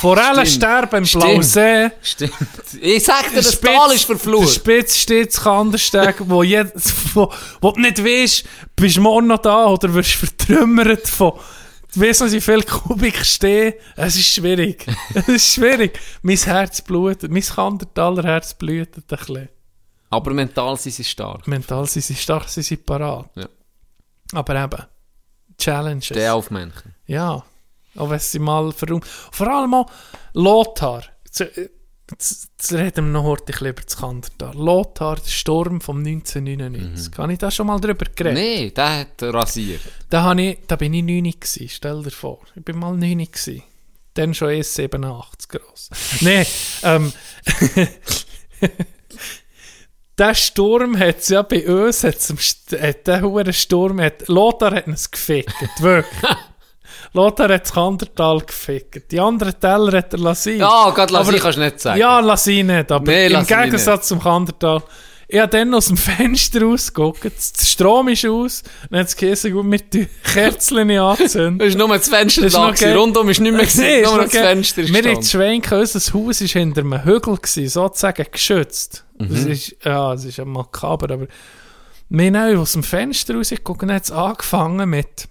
[0.00, 1.24] Forellen sterben im Stimmt.
[1.24, 1.90] Blauen See.
[2.02, 2.32] Stimmt.
[2.80, 4.54] Ich sag dir, das Spitz- Tal ist Der verflucht.
[4.54, 6.72] Spitz steht zu Kandersteg, wo, jed,
[7.14, 8.44] wo, wo du nicht weißt,
[8.74, 11.34] bist du morgen noch da oder wirst vertrümmert von,
[12.00, 13.74] weißt nicht, wie viel Kubik stehen.
[13.96, 14.86] Es ist schwierig.
[15.14, 15.98] es ist schwierig.
[16.22, 19.48] Mein Herz blutet, mein Kandertaler Herz blutet ein bisschen.
[20.10, 21.46] Aber mental sind sie stark.
[21.46, 23.30] Mental sind sie stark, sie sind parat.
[23.34, 23.48] Ja.
[24.32, 24.82] Aber eben,
[25.58, 26.08] Challenges.
[26.08, 26.94] Der auf Menschen.
[27.06, 27.44] Ja,
[27.96, 29.06] auch wenn sie mal verräumt.
[29.06, 29.90] Vor allem auch
[30.34, 31.04] Lothar.
[32.18, 34.54] Zu- äh, Jetzt reden wir noch heute über das Kandertal.
[34.54, 37.18] Lothar, der Sturm vom 1999.
[37.18, 38.34] Habe ich da schon mal drüber geredet?
[38.34, 39.80] Nee, der hat rasiert.
[40.10, 42.38] Da, habe ich, da bin ich 9 gewesen, stell dir vor.
[42.54, 43.62] Ich bin mal 9 gewesen.
[44.14, 45.90] dann schon 1,87 groß.
[46.20, 46.46] Nein,
[46.84, 47.12] ähm,
[50.18, 52.32] der Sturm hat es ja bei uns, hat's
[52.80, 56.22] hat der hure Sturm, hat, Lothar hat uns gefickt, wirklich.
[57.14, 59.10] Lothar hat das Kandertal gefickt.
[59.12, 60.56] Die anderen Teller hat er lassen.
[60.58, 62.00] Ja, gerade lass Aber- ich, kannst du nicht sagen.
[62.00, 64.82] Ja, lass ihn nicht, aber Nee, im Gegensatz zum Kandertal.
[65.28, 67.30] Ich habe dann aus dem Fenster rausgeguckt, der
[67.64, 71.58] Strom ist aus, dann hat es geheißen, gut, mit den Kerzen anzünden.
[71.58, 72.66] Das ist nur das Fenster Das da.
[72.66, 72.96] noch gewesen.
[72.98, 74.32] Rundum ist nicht mehr Nee, gesehen, ist nur noch das.
[74.40, 75.22] Fenster ist Wir haben gestanden.
[75.30, 79.04] schwenken, unser Haus war hinter einem Hügel, gewesen, sozusagen geschützt.
[79.18, 81.26] Das ist, ja, es ist ja makaber, aber
[82.08, 85.28] wir haben aus dem Fenster rausgeguckt und hat es angefangen mit,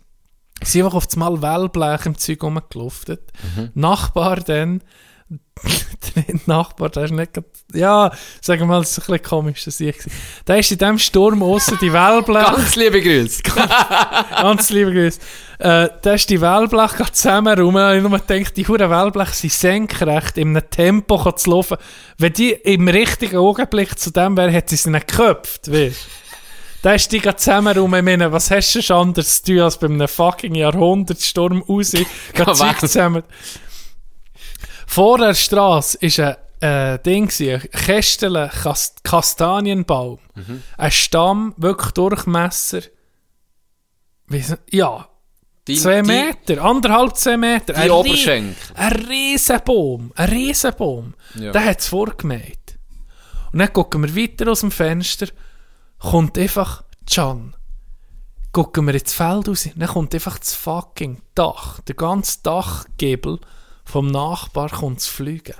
[0.63, 3.21] sie sind einfach auf das Mal Wellblech im Zeug rumgeluftet.
[3.73, 4.81] Nachbar dann,
[6.15, 8.11] der Nachbar, der ist nicht, grad- ja,
[8.41, 9.95] sagen wir mal, das ist ein bisschen komisch, dass ich,
[10.47, 13.41] der ist in diesem Sturm aussen die Wellblech Ganz liebe Grüße.
[14.31, 15.19] Ganz liebe Grüße.
[15.59, 17.75] Äh, da ist die Wellblech gerade zusammen rum.
[17.77, 21.77] Ich habe nur gedacht, die Huren Wellblech sind senkrecht in einem Tempo zu laufen.
[22.17, 26.07] Wenn die im richtigen Augenblick zu dem wäre, hätte sie sie nicht geköpft, weißt
[26.81, 27.93] Da ist die gerade zusammen rum.
[27.93, 31.91] Ich meine, was hast du schon anderes zu tun, als bei einem fucking Jahrhundertsturm raus?
[32.33, 33.23] Gerade zusammen.
[34.87, 40.19] Vor der Straße ist ein äh, Ding, ein Kast Kastanienbaum.
[40.77, 42.81] Ein Stamm, wirklich Durchmesser.
[44.71, 45.07] Ja,
[45.67, 47.73] Die- zwei die- Meter, anderthalb, zwei Meter.
[47.73, 48.55] Die Ein Oberschenkel.
[48.75, 51.13] Ein Riesenbaum, ein Riesenbaum.
[51.35, 51.51] Ja.
[51.51, 52.57] Der hat es vorgemäht.
[53.53, 55.27] Und dann gucken wir weiter aus dem Fenster,
[56.01, 57.55] kommt einfach Can.
[58.51, 63.39] Gucken wir ins Feld raus, dann kommt einfach das fucking Dach, der ganze Dachgebel
[63.85, 65.55] vom Nachbar kommt zu fliegen.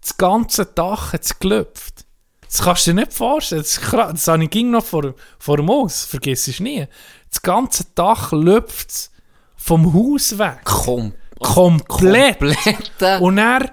[0.00, 2.06] Das ganze Dach hat es gelüpft.
[2.46, 3.62] Das kannst du dir nicht vorstellen.
[3.62, 4.12] Das, krass.
[4.12, 6.86] das habe ich ging noch vor, vor dem Haus, vergiss es nie.
[7.30, 9.10] Das ganze Dach lüpft
[9.56, 10.60] vom Haus weg.
[10.64, 11.14] Komm.
[11.38, 12.38] Komplett.
[12.38, 13.20] Komplett.
[13.20, 13.72] Und er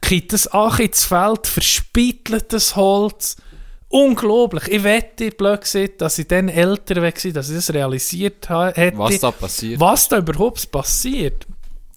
[0.00, 3.36] kriegt das auch ins Feld, verspittelt das Holz.
[3.92, 4.68] Unglaublich.
[4.68, 8.96] Ich wette, blöd gesagt, dass ich dann älter war, dass ich das realisiert hätte.
[8.96, 9.80] Was da passiert.
[9.80, 11.44] Was da überhaupt passiert.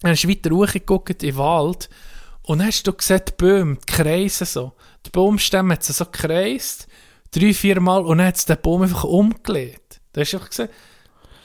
[0.02, 1.90] Dann hast du weiter hochgeguckt in den Wald
[2.42, 4.74] und dann hast du gesehen, die Bäume, die kreisen so.
[5.06, 6.88] Die Baumstämme hat sie so gekreist,
[7.32, 10.02] drei, vier Mal, und dann hat es den Baum einfach umgelegt.
[10.14, 10.70] Da hast du einfach gesehen,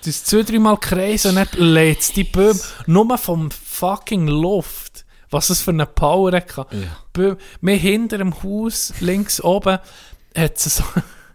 [0.00, 4.28] das ist zwei, drei Mal kreisen und dann lädt es die Bäume nur vom fucking
[4.28, 5.04] Luft.
[5.30, 6.66] Was es für eine Power hatte.
[7.12, 9.78] Bäume, wir hinter dem Haus, links oben,
[10.36, 10.84] hat es so,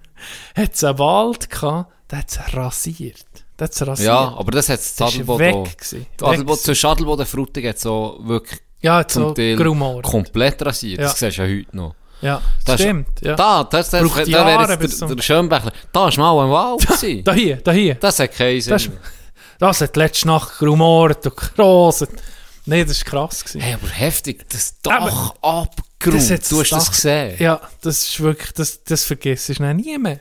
[0.55, 3.25] es einen Wald gehabt, der hat es rasiert.
[3.59, 4.07] Der es rasiert.
[4.07, 5.67] Ja, aber das hat ist Adelboden auch.
[6.57, 10.01] zwischen Adelboden und Frutigen hat so wirklich Ja, zum so Teil Grumor.
[10.01, 10.99] komplett rasiert.
[10.99, 11.07] Ja.
[11.07, 11.95] Das siehst du ja heute noch.
[12.21, 13.07] Ja, Das ist- stimmt.
[13.21, 13.35] Ja.
[13.35, 15.73] Da, das, das, Braucht das, Jahre wäre jetzt der, der Schönbächler.
[15.91, 17.23] Da ist mal ein Wald gewesen.
[17.23, 17.95] Da hier, da hier.
[17.95, 18.71] Das hat keinen Sinn.
[18.71, 18.91] Das, ist-
[19.59, 22.09] das hat letzte Nacht gerumort und geroset.
[22.65, 23.43] Nein, das war krass.
[23.43, 23.59] Gewesen.
[23.61, 25.92] Hey, aber heftig, das Aber- Dach abgeräumt.
[26.31, 27.35] Hat Du hast das Dach- gesehen.
[27.39, 30.19] Ja, das ist wirklich, das, das vergisst du nie mehr.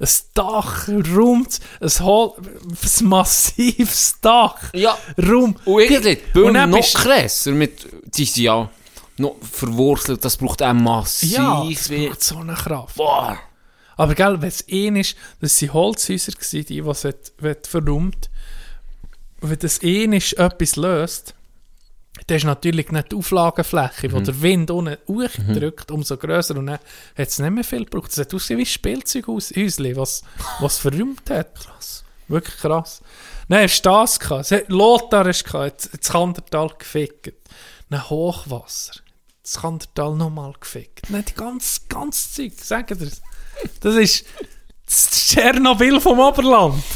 [0.00, 4.56] Ein Dach, räumt, ein, Hol ein massives Dach.
[4.72, 4.96] Ja.
[5.20, 5.56] Rum.
[5.64, 6.18] Und irgendwie
[6.52, 7.50] dann noch bist- krasser.
[7.50, 7.86] Mit,
[8.16, 8.70] die sind ja
[9.16, 10.24] noch verwurzelt.
[10.24, 11.32] Das braucht auch massiv.
[11.32, 12.94] Ja, das braucht so eine Kraft.
[12.94, 13.38] Boah.
[13.96, 16.84] Aber gell, wenn es ein ist, das waren Holzhäuser, die, die
[17.66, 18.30] verräumt.
[19.40, 21.34] Wenn das ein ist, etwas löst,
[22.26, 26.56] dann ist natürlich nicht die Auflagenfläche, wo der Wind unten hochdrückt, umso grösser.
[26.56, 26.78] Und dann
[27.16, 28.10] hat es nicht mehr viel gebraucht.
[28.10, 30.22] Es hat ausgesehen wie ein Spielzeughäuschen, was,
[30.60, 31.54] was verräumt hat.
[31.54, 32.04] Krass.
[32.28, 33.00] Wirklich krass.
[33.48, 34.18] Nein, es war das.
[34.40, 37.32] Es hat- Lothar ist gehabt, das Kandertal gefickt.
[37.88, 39.00] Dann Hochwasser.
[39.42, 41.08] Das Kandertal nochmal gefickt.
[41.08, 43.10] Nein, die ganze, ganze Zeug, sagen dir
[43.80, 44.26] das ist
[44.84, 46.82] das Tschernobyl vom Oberland.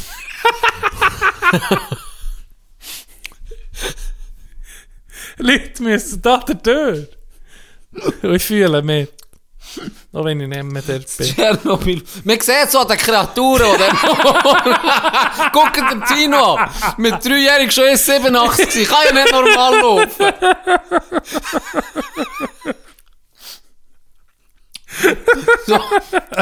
[5.37, 7.07] Leute müssen da Tür.
[8.21, 9.09] Und ich fühle mich.
[10.11, 11.27] Auch wenn ich nicht mehr dort bin.
[11.27, 12.03] Tschernobyl.
[12.23, 15.51] Man sieht so den Kreaturen, die dann...
[15.51, 16.69] Guckt den Tino an.
[16.97, 18.91] Mit dreijährig schon erst 87 gewesen.
[18.91, 20.33] Kann ja nicht normal laufen.
[25.65, 25.79] so,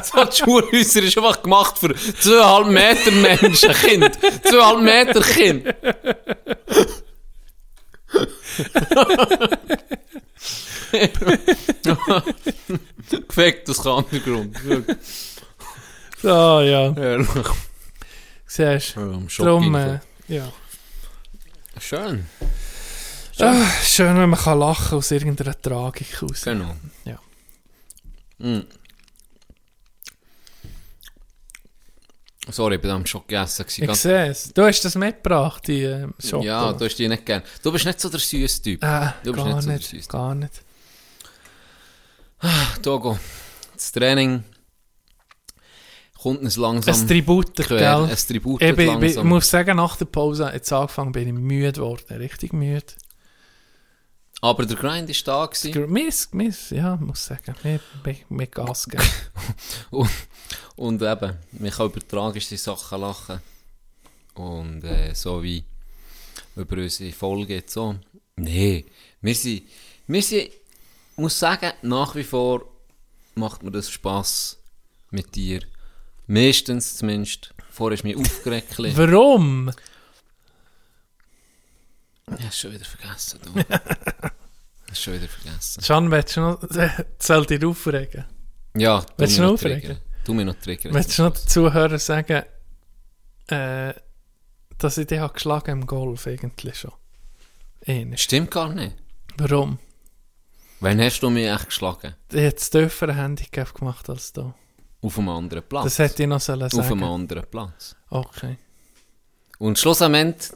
[0.03, 4.19] so die Schulhäuser ist einfach gemacht für zweieinhalb Meter Menschen, Kind.
[4.43, 5.73] Zweieinhalb Meter Kind.
[13.68, 14.57] Aus dem Untergrund.
[16.22, 16.94] So, ja.
[16.95, 17.28] Ehrlich.
[18.45, 19.14] Siehst Ja, du.
[19.14, 20.52] am Darum, äh, ja.
[21.80, 22.26] Schön.
[23.40, 26.44] Ah, schön, wenn man kann lachen aus irgendeiner Tragik raus.
[26.45, 26.76] Ah, Genau.
[27.06, 27.19] Ja.
[28.38, 28.65] Mm.
[32.49, 33.63] Sorry, ich bin am Schock gegessen.
[33.65, 33.89] gewesen.
[33.89, 34.51] Ich sehe es.
[34.53, 36.43] Du hast das mitgebracht, die äh, Schoko.
[36.43, 37.43] Ja, du hast die nicht gern.
[37.61, 38.84] Du bist nicht so der süße Typ.
[38.84, 40.61] Äh, du bist gar nicht so der nicht, süße gar nicht.
[42.81, 43.19] Togo,
[43.73, 44.43] das Training
[46.19, 47.77] kommt uns langsam Ein Tribut, quer.
[47.77, 48.09] gell?
[48.09, 49.27] Ein Tribut Ich, bin, bin, ich langsam.
[49.27, 52.15] muss sagen, nach der Pause, jetzt angefangen, bin ich müde geworden.
[52.18, 52.84] Richtig müde.
[54.43, 55.91] Aber der Grind ist da gewesen.
[55.91, 57.55] Miss, miss, ja, muss sagen.
[57.63, 59.03] Mit, mit, mit Gas geben.
[59.91, 60.09] Und,
[60.76, 63.39] und eben, man kann über tragische Sachen lachen.
[64.34, 65.63] Und äh, so wie
[66.55, 67.95] über unsere Folge jetzt so.
[68.35, 68.85] Nee,
[69.22, 69.63] wir sind,
[70.07, 70.51] wir sind, ich
[71.18, 72.65] muss sagen, nach wie vor
[73.35, 74.57] macht mir das Spass
[75.11, 75.61] mit dir.
[76.26, 77.53] Meistens zumindest.
[77.69, 78.80] Vorher ist mich aufgeregt.
[78.80, 79.72] ich Warum?
[82.40, 83.40] Habe es schon wieder vergessen.
[83.44, 83.60] Du.
[84.91, 85.82] Ich schon wieder vergessen.
[85.84, 86.60] Can, willst du noch,
[87.20, 88.26] soll dich aufregen?
[88.76, 89.80] Ja, du Willst du noch aufregen?
[89.82, 89.98] triggern.
[90.26, 90.94] Du mich noch triggern.
[90.94, 92.44] Willst du noch den Zuhörern sagen,
[93.48, 93.94] äh,
[94.78, 96.91] dass ich dich habe geschlagen im Golf eigentlich schon?
[97.88, 98.18] Einmal.
[98.18, 98.95] Stimmt gar nicht.
[99.38, 99.80] Warum?
[100.82, 102.16] Wann hast du mich echt geschlagen?
[102.32, 104.53] Ich habe das tiefere Handicap gemacht als du.
[105.02, 105.84] Auf einem anderen Platz.
[105.86, 107.03] Das hätte ich noch sollen Auf einem sagen.
[107.03, 107.95] anderen Platz.
[108.10, 108.58] Okay.
[109.58, 110.52] Und schlussendlich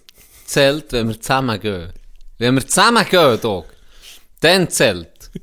[0.46, 1.92] zählt, wenn wir zusammen gehen.
[2.38, 3.66] Wenn wir zusammen gehen, Dog,
[4.40, 5.10] dann zählt.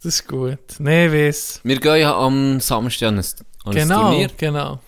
[0.00, 0.58] Das ist gut.
[0.78, 1.60] Nee, weiss.
[1.64, 3.24] Wir gehen ja am Samstag an ein,
[3.64, 4.30] an ein Genau, Turnier.
[4.36, 4.80] genau.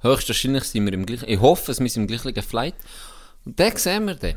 [0.00, 2.74] Höchstwahrscheinlich sind wir im gleichen, ich hoffe, wir sind im gleichen Flight.
[3.44, 4.36] Und dann sehen wir den.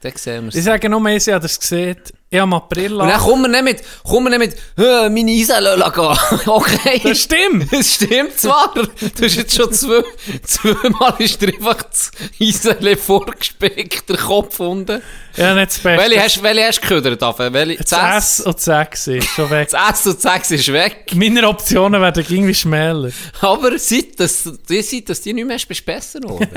[0.00, 2.00] Dann sehen wir Ich sage nur eins, ich habe das gesehen.
[2.30, 5.08] Ich habe im April Und dann kommen wir nicht mit, kommen wir nicht mit, «Hä,
[5.08, 6.40] meine Eisel gehen.
[6.46, 7.00] okay.
[7.02, 7.72] Das stimmt.
[7.78, 10.02] Es stimmt zwar, du hast jetzt schon zwei,
[10.44, 15.00] zweimal ist dir einfach das Eisele vorgespickt, der Kopf unten.
[15.36, 16.04] Ja, nicht das Beste.
[16.04, 17.52] Welche hast, welche hast du geködert, Affe?
[17.52, 17.82] Welche?
[17.88, 19.68] das S und das 6 ist schon weg.
[19.70, 21.06] Das S und das 6 ist weg.
[21.14, 23.10] Meine Optionen werden irgendwie schmäler.
[23.40, 26.48] Aber seit das, die, seit das die nicht mehr hast, bist du besser geworden.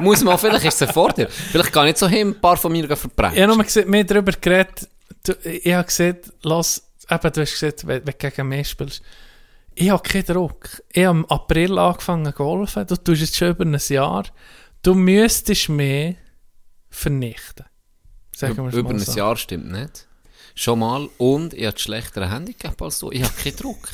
[0.00, 1.28] Muss man, vielleicht ist es ein Vorteil.
[1.52, 3.36] Vielleicht kann ich so hin, ein paar von mir verbrechen.
[3.36, 4.88] Ich habe nur gesehen, wir haben darüber geredet.
[5.24, 9.02] Du, ich habe gesehen, lass, eben, du hast gesagt, wenn, wenn du gegen mich spielst.
[9.74, 10.82] Ich habe keinen Druck.
[10.92, 12.86] Ich habe im April angefangen zu golfen.
[12.86, 14.24] Du tust jetzt schon über ein Jahr.
[14.82, 16.16] Du müsstest mich
[16.90, 17.64] vernichten.
[18.36, 19.16] Sagen wir Über mal ein so.
[19.16, 20.06] Jahr stimmt nicht.
[20.54, 21.08] Schon mal.
[21.18, 23.10] Und ich habe schlechtere Handicap als du.
[23.12, 23.88] Ich habe keinen Druck.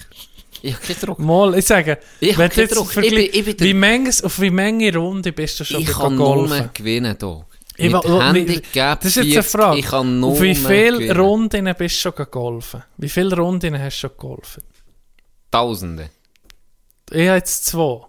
[0.63, 1.19] Ich habe keinen Druck.
[1.21, 2.97] Mal, ich sage, Ich wenn du jetzt Druck.
[2.97, 5.89] Ich bin- ich bin der- wie manches, auf wie Menge Runde bist du schon Ich
[5.89, 6.71] kann nur golfen?
[6.75, 7.47] gewinnen hier.
[7.79, 9.79] Mit wa- wie- Handicap Das ist jetzt eine 40, Frage.
[9.79, 11.17] Ich kann nur Auf wie viele.
[11.17, 12.83] Runden bist du schon gegolfen?
[12.97, 14.63] Wie viele Runden hast du schon gegolfen?
[15.51, 16.11] Tausende.
[17.11, 18.05] Ich habe jetzt zwei.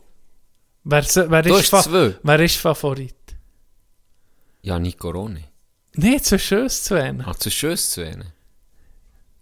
[0.83, 2.15] Wer, wer, Du ist, hast zwei.
[2.21, 3.15] wer ist Favorit?
[4.61, 5.43] Ja, Nico Roni.
[5.95, 7.13] Nein, zwischen uns zwei.
[7.25, 8.31] Ah, zu Schuss zu wählen.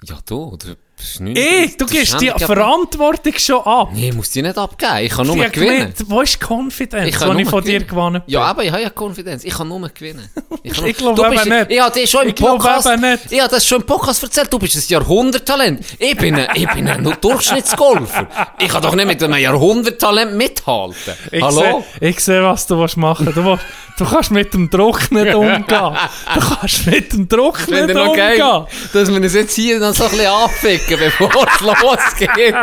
[0.03, 0.75] Ja, du, du
[1.19, 1.37] nicht...
[1.37, 3.89] Ey, du das gibst die Verantwortung schon ab.
[3.93, 4.97] Nee, ich muss die nicht abgeben.
[5.01, 5.77] Ich kann nur Ich gewinnen.
[5.77, 8.33] gemeint, Wo ist die Confidence, Ich kann die ich von dir gewonnen bin?
[8.33, 9.43] Ja, aber ich habe ja Konfidenz.
[9.43, 10.29] Ich kann nur gewinnen.
[10.63, 11.65] Ich, kann nur- Ich glaub Du eben bist- nicht.
[11.71, 12.89] Ich habe dir schon im Podcast...
[13.29, 14.51] Ich habe das schon im Podcast erzählt.
[14.51, 15.85] Du bist ein Jahrhunderttalent.
[15.99, 18.27] Ich bin ein, ich bin ein Durchschnittsgolfer.
[18.59, 21.13] Ich kann doch nicht mit einem Jahrhunderttalent mithalten.
[21.31, 21.83] Ich Hallo?
[21.99, 23.63] Sehe, ich sehe, was du willst machen du, willst,
[23.97, 25.65] du kannst mit dem Druck nicht umgehen.
[26.33, 28.65] Du kannst mit dem Druck nicht noch geil, umgehen.
[28.93, 32.53] dass wir uns jetzt hier noch so ein bisschen anficken, bevor es losgeht.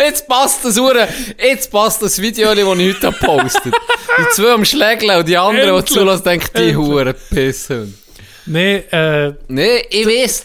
[0.00, 1.08] Jetzt passt das Hure,
[1.42, 3.74] jetzt passt das Video, das ich heute habe gepostet.
[4.18, 6.76] Die zwei am Schlägeln und die anderen, die zulassen, denken, die Endlich.
[6.76, 7.98] Hure Pissen.
[8.46, 10.44] Nee, äh, Nee, ich weiss.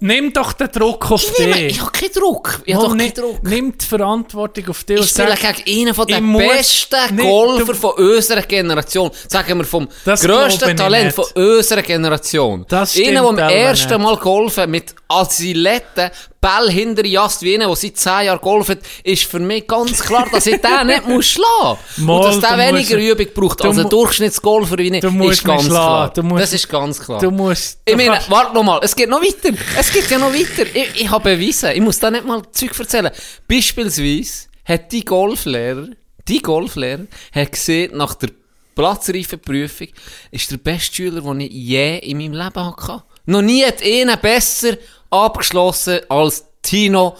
[0.00, 1.72] nimm doch den Druck auf Ich, nehme, dich.
[1.76, 2.60] ich habe keinen Druck.
[2.66, 3.42] Ich habe Mal, doch keinen Druck.
[3.42, 8.42] Nimm die Verantwortung auf dich Ich spiele gegen einen von den besten Golfer von unserer
[8.42, 9.10] Generation.
[9.28, 12.66] Sagen wir vom grössten Talent von unserer Generation.
[12.68, 14.02] Das Einer, der stimmt am ersten.
[14.02, 16.10] Mal golfen mit Asiletten,
[16.40, 20.26] Ball hinter Jast wie einer, der seit 10 Jahren golft, ist für mich ganz klar,
[20.30, 22.26] dass ich den nicht muss schlagen muss.
[22.26, 25.44] Und dass der weniger musst- Übung braucht als ein Durchschnittsgolfer wie ich, Du musst ist
[25.44, 26.12] ganz klar.
[26.22, 27.20] musst- das ist ganz klar.
[27.20, 27.80] Du musst...
[27.84, 29.56] Ich meine, warte noch mal, es geht noch weiter.
[29.78, 30.64] Es geht ja noch weiter.
[30.72, 33.10] Ich, ich habe bewiesen, ich muss da nicht mal Zeug erzählen.
[33.48, 35.88] Beispielsweise hat die Golflehrer,
[36.28, 38.28] die Golflehrer, hat gesehen, nach der
[38.74, 39.88] Platzreifenprüfung,
[40.30, 43.02] ist der beste Schüler, den ich je in meinem Leben hatte.
[43.26, 44.76] Noch nie hat einer besser
[45.10, 47.16] abgeschlossen als Tino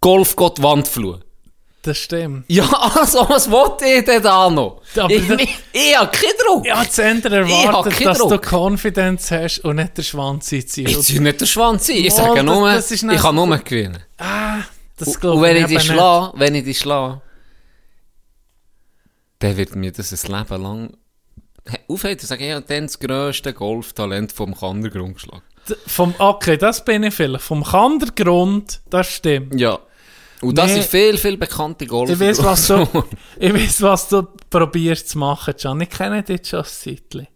[0.00, 1.18] Golfgott Wandfluh.
[1.82, 2.44] Das stimmt.
[2.48, 2.64] Ja,
[2.96, 4.82] also, was wollte ich denn da noch?
[4.96, 6.66] Aber ich, das- ich, ich habe keinen Druck.
[6.66, 8.42] Ich habe zu Ende Ich erwartet, dass du Druck.
[8.52, 10.78] Confidence hast und nicht der Schwanz einziehst.
[10.78, 11.96] Ich ziehe nicht den Schwanz ein.
[11.96, 14.02] Ich sage das- nur, das ist ich kann nur gewinnen.
[14.18, 14.58] Ah,
[14.96, 15.86] das glaube und wenn ich nicht.
[15.86, 17.20] schlage, wenn ich die schlage,
[19.38, 20.96] dann wird mir das ein Leben lang
[21.88, 22.16] aufhören.
[22.20, 25.42] Ich sage, ich habe dann das grösste Golftalent vom Kandergrund geschlagen.
[25.86, 27.44] Vom, okay, das bin ich vielleicht.
[27.44, 29.58] Vom Kandergrund, das stimmt.
[29.58, 29.78] Ja.
[30.42, 30.72] Und das Nee.
[30.74, 32.12] sind viel, viel bekannte Golfer.
[32.12, 32.86] Ich weiß, was du,
[33.40, 35.80] ich weiß, was du probierst zu machen, Can.
[35.80, 37.26] Ich kenne dich schon ein Zeitchen.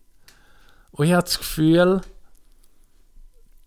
[0.93, 2.03] Und ich habe das Gefühl,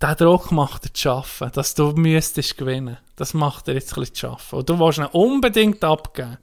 [0.02, 2.98] der Druck macht dir zu schaffen, dass du müsstest gewinnen.
[3.16, 4.60] Das macht dir jetzt ein bisschen zu schaffen.
[4.60, 6.38] Und du willst ihn unbedingt abgeben.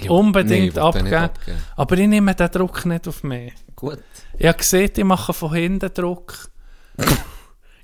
[0.00, 1.14] Ja, unbedingt nee, abgeben.
[1.14, 1.62] abgeben.
[1.76, 3.52] Aber ich nehme den Druck nicht auf mich.
[3.76, 3.98] Gut.
[4.38, 6.48] Ich habe gesehen, ich mache von hinten Druck.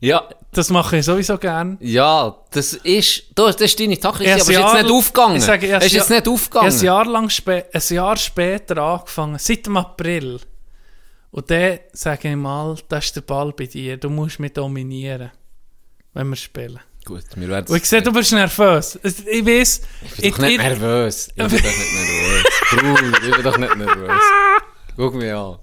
[0.00, 1.76] Ja, Das mache ich sowieso gern.
[1.80, 5.36] ja, das ist, du, das ist deine Taktik, aber es ist jetzt nicht aufgegangen.
[5.36, 6.72] ich sage, es ist jetzt nicht Ich aufgegangen.
[6.72, 10.40] ein Jahr, lang spä ein Jahr später angefangen, seit dem April.
[11.30, 13.96] Und dann sage ich mal, das ist der Ball bei dir.
[13.96, 15.30] Du musst mich dominieren,
[16.14, 16.80] wenn wir spielen.
[17.04, 18.98] Gut, wir werden Und ich sehe, du bist nervös.
[19.02, 19.80] Ich weiß,
[20.18, 21.28] Ich bin doch nicht nervös.
[21.28, 22.44] Ich bin doch nicht nervös.
[22.70, 24.10] Bruder, ich bin doch nicht nervös.
[24.98, 25.58] Guck mich an.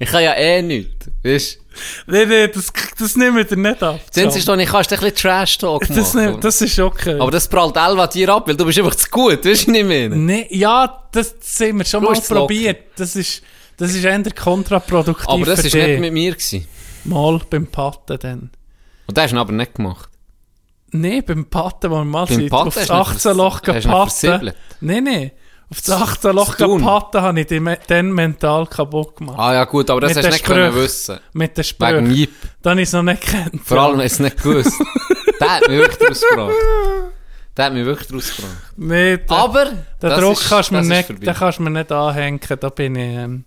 [0.00, 1.08] Ich kann ja eh nichts.
[1.22, 1.58] Weißt
[2.06, 2.12] du?
[2.12, 4.00] Nee, nee, das, das nehmen wir dir nicht ab.
[4.14, 6.32] Ist doch nicht, kannst du ein bisschen Trash-Talk das, machen.
[6.32, 7.20] nehm, das ist okay.
[7.20, 9.44] aber das prallt Elva dir ab, weil du bist einfach zu gut.
[9.44, 10.08] Weißt du, nicht mehr?
[10.08, 12.34] nee, ja, das haben wir schon Du mal locker.
[12.34, 12.78] probiert.
[12.96, 13.42] Das ist,
[13.76, 16.66] das ist eher kontraproduktiv Aber das ist nicht mit mir gewesen.
[17.04, 18.50] Mal beim Patten dann.
[19.06, 20.08] Und das hast du aber nicht gemacht.
[20.90, 23.36] Nee, beim Patten, wo wir mal Beim sind, Patten auf hast das du nicht 18
[23.36, 24.52] Loch vers- hast du
[25.68, 29.36] Auf das 18 Loch gepatten habe ich me- dann mental kaputt gemacht.
[29.38, 30.84] Ah ja gut, aber das Mit hast du nicht können Sprüchen.
[30.84, 31.18] wissen.
[31.32, 32.10] Mit den Wegen Sprüchen.
[32.14, 32.32] Jeep.
[32.62, 33.60] Dann habe ich es noch nicht gekannt.
[33.64, 34.72] Vor allem hast du es nicht gewusst.
[35.40, 36.52] der hat mich wirklich daraus gebracht.
[37.56, 38.56] Der hat mich wirklich daraus gebracht.
[38.76, 41.08] Nee, den, Aber, den Druck ist, kannst du mir nicht,
[41.60, 42.40] mir nicht anhängen.
[42.60, 43.44] Da bin ich, ähm,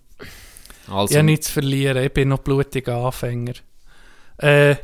[0.90, 2.04] Also, ich habe nichts zu verlieren.
[2.04, 3.54] Ich bin noch blutiger Anfänger.
[4.36, 4.76] Äh,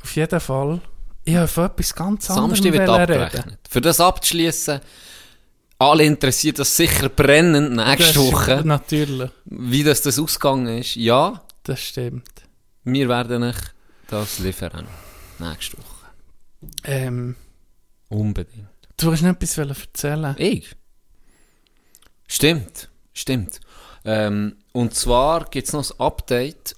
[0.00, 0.80] auf jeden Fall.
[1.24, 3.58] Ich habe von etwas ganz anderem Samstag wird abgerechnet.
[3.68, 4.80] Für das abzuschließen,
[5.78, 10.96] alle interessiert das sicher brennend nächste Das- Woche, Natürlich, wie das, das ausgegangen ist.
[10.96, 12.28] Ja, das stimmt.
[12.84, 13.56] wir werden euch
[14.08, 14.86] das liefern.
[15.38, 16.06] Nächste Woche.
[16.84, 17.36] Ähm,
[18.08, 18.66] Unbedingt.
[18.96, 20.34] du hast noch etwas erzählen.
[20.38, 20.74] Ich?
[22.26, 23.60] Stimmt, stimmt.
[24.04, 26.74] Ähm, und zwar gibt es noch ein Update.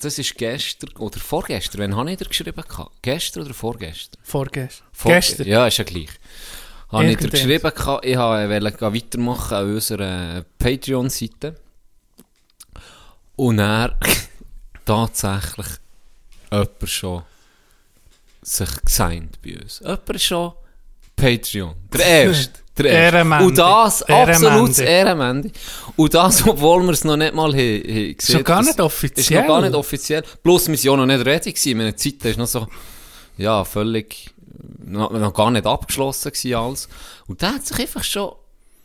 [0.00, 1.80] Das ist gestern oder vorgestern.
[1.80, 2.62] Wann habe ich dir geschrieben?
[3.02, 4.20] Gestern oder vorgestern?
[4.24, 4.86] Vorgestern.
[4.92, 5.46] Vor- Gestern.
[5.46, 6.08] Ja, ist ja gleich.
[6.92, 11.56] Habe ich dir geschrieben, ich wollte gehen weitermachen an unserer Patreon-Seite.
[13.36, 13.96] Und er
[14.84, 15.66] tatsächlich
[16.50, 17.22] jemand schon
[18.42, 19.80] sich gesigned bei uns.
[19.80, 20.52] Jemand schon
[21.16, 21.74] Patreon.
[21.92, 22.60] Der Erste.
[22.76, 23.44] Der Erste.
[23.44, 25.50] Und das absolutes Ehrenmann.
[25.96, 29.22] Und das, obwohl wir es noch nicht mal he, he gesehen Schon gar nicht offiziell.
[29.22, 30.22] Ist noch gar nicht offiziell.
[30.42, 31.24] Plus, wir waren ja noch nicht
[31.54, 31.78] gewesen.
[31.78, 32.66] Meine Zeit ist noch so,
[33.36, 34.30] ja, völlig,
[34.84, 36.88] noch, noch gar nicht abgeschlossen gewesen alles.
[37.26, 38.32] Und der hat sich einfach schon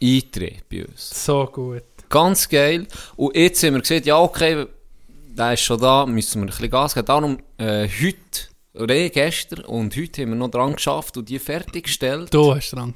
[0.01, 1.25] eingetreten bei uns.
[1.25, 1.83] So gut.
[2.09, 2.87] Ganz geil.
[3.15, 4.65] Und jetzt haben wir gesehen, ja, okay,
[5.09, 7.05] der ist schon da, müssen wir ein bisschen Gas geben.
[7.05, 11.39] Darum, äh, heute, oder eh gestern und heute haben wir noch dran geschafft und die
[11.39, 12.33] fertiggestellt.
[12.33, 12.93] Du hast dran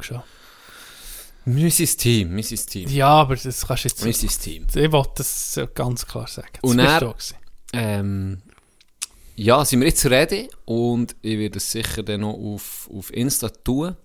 [1.72, 2.90] sind das Team, das Team.
[2.90, 4.24] Ja, aber das kannst du jetzt...
[4.24, 4.68] Das Team.
[4.74, 6.50] Ich wollte das ganz klar sagen.
[6.62, 7.16] Das Und er-.
[7.74, 8.42] Ähm,
[9.36, 13.50] ja, sind wir jetzt ready und ich werde es sicher dann noch auf, auf Insta
[13.50, 13.96] tun.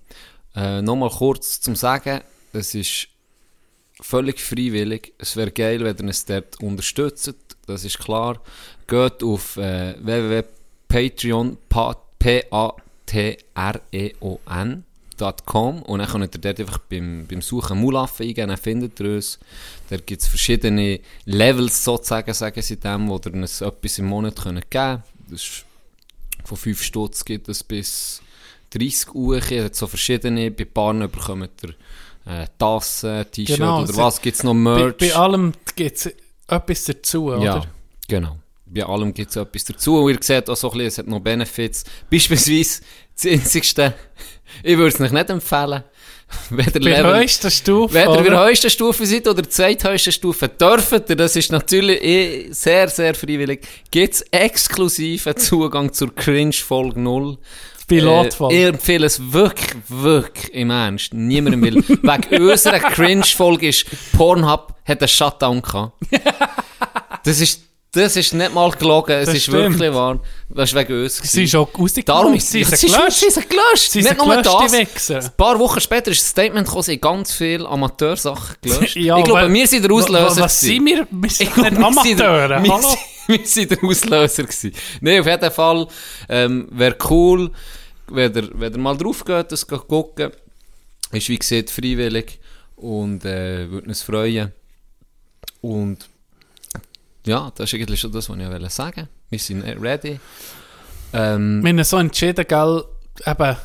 [0.55, 2.21] Äh, Nochmal kurz zum Sagen,
[2.53, 3.09] es ist
[4.01, 5.13] völlig freiwillig.
[5.19, 7.35] Es wäre geil, wenn ihr uns dort unterstützt.
[7.67, 8.41] Das ist klar.
[8.87, 12.73] Geht auf äh, www.patreon P-A-T-R-E-O-N.com
[15.83, 19.39] und dann könnt ihr dort einfach beim, beim Suchen Mulaffe eingeben, dann findet ihr uns.
[19.91, 24.37] Da gibt es verschiedene Levels sozusagen, sagen sie dem, wo ihr uns etwas im Monat
[24.37, 25.65] könnt geben Das ist
[26.45, 28.21] von 5 Stutz gibt es bis
[28.71, 29.39] 30 Uhr.
[29.39, 30.51] Es hat so verschiedene.
[30.51, 31.71] Bei Paaren bekommt ihr
[32.27, 34.21] äh, Tassen, T-Shirt Genau, oder was.
[34.21, 34.97] Gibt es noch Bei, Merch?
[34.99, 36.13] bei allem gibt es
[36.49, 37.67] etwas dazu, Ja, oder?
[38.09, 38.39] genau.
[38.69, 39.99] Bei allem gibt es etwas dazu.
[40.03, 41.85] Und ihr seht auch so ein bisschen, es hat noch Benefits.
[42.11, 42.83] Beispielsweise
[43.15, 43.95] das einzigste,
[44.63, 45.85] ich würde es euch nicht empfehlen,
[46.51, 48.47] ihr Bei der Level, höchsten Stufe, ihr bei der oder?
[48.49, 53.15] höchsten Stufe seid oder der zweithöchsten Stufe, dürft ihr, das ist natürlich eh sehr, sehr
[53.15, 57.39] freiwillig, gibt es exklusiven Zugang zur Cringe-Folge 0.
[57.87, 58.55] Pilotfolge.
[58.55, 61.15] Äh, ich empfehle es wirklich, wirklich im Ernst.
[61.15, 61.77] Niemandem will.
[62.03, 65.93] Wegen unserer Cringe-Folge ist Pornhub hat einen Shutdown gehabt.
[67.25, 67.63] Das ist,
[67.97, 69.79] das ist nicht mal gelogen, es Das ist stimmt.
[69.79, 70.21] wirklich wahr.
[70.49, 71.17] Das war wegen uns.
[71.19, 72.05] Sie ist auch rausgekommen.
[72.23, 73.19] Darum ist sie ist sie gelöscht.
[73.21, 73.91] Sie sind gelöscht.
[73.91, 74.73] Sie nicht sind nur gelöscht, das.
[74.73, 75.19] Wichser.
[75.25, 78.97] Ein paar Wochen später ist ein Statement gekommen, sie haben ganz viele Amateursachen gelöscht.
[78.97, 80.37] Ja, ich glaube, wir sind der Auslöser.
[80.37, 81.07] Wa- Was sind wir?
[81.11, 82.63] Wir sind Ich nicht Amateure.
[82.63, 82.95] Wir, Hallo?
[83.27, 84.73] wir sind der Auslöser gewesen.
[85.01, 85.87] Nein, auf jeden Fall,
[86.29, 87.51] ähm, wäre cool,
[88.09, 90.31] wenn ihr, wenn ihr mal drauf geht, das gucken.
[91.13, 92.39] Ist wie gesagt freiwillig
[92.77, 94.53] und, äh, würde uns freuen.
[95.61, 96.09] Und,
[97.27, 99.09] ja, das ist eigentlich schon das, was ich wollte sagen.
[99.31, 100.19] Wir sind ready.
[101.13, 102.85] Ähm, Wir haben so entschieden, gell,
[103.27, 103.57] eben,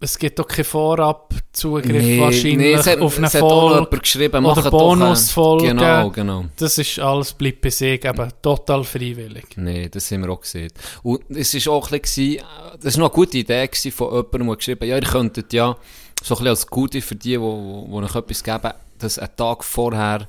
[0.00, 3.98] es gibt auch keinen Vorab-Zugriff Nee, wahrscheinlich nee, es hat- auf eine Folge.
[4.00, 5.76] geschrieben, oder doch, Bonusfolgen.
[5.78, 6.44] Genau, genau.
[6.56, 9.44] Das ist alles bleibt bei sich, eben total freiwillig.
[9.56, 10.72] Nee, das haben wir auch gesehen.
[11.04, 12.38] Und es ist auch ein bisschen,
[12.82, 15.52] das war noch eine gute Idee gewesen von jemandem, der geschrieben hat, ja, ihr könntet
[15.52, 15.76] ja
[16.22, 19.36] so ein bisschen als Gute für die, die, die, die euch etwas geben, dass einen
[19.36, 20.28] Tag vorher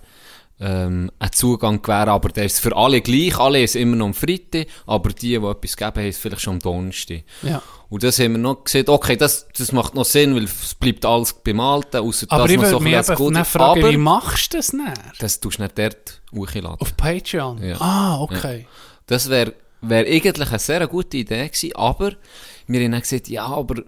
[0.59, 4.13] ähm, einen Zugang gewähren, aber der ist für alle gleich, alle ist immer noch am
[4.13, 7.23] Freitag, aber die, die etwas geben, haben es vielleicht schon am Donnerstag.
[7.41, 7.61] Ja.
[7.89, 11.05] Und das haben wir noch gesehen, okay, das, das macht noch Sinn, weil es bleibt
[11.05, 13.97] alles beim Alten, außer Aber dass ich man so ein bisschen dann fragen, aber wie
[13.97, 14.93] machst du das dann?
[15.19, 16.79] das tust du nicht dort hochladen.
[16.79, 17.61] Auf Patreon?
[17.61, 17.79] Ja.
[17.79, 18.67] Ah, okay.
[19.07, 22.13] Das wäre wär eigentlich eine sehr gute Idee gewesen, aber
[22.67, 23.83] wir haben dann gesagt, ja, aber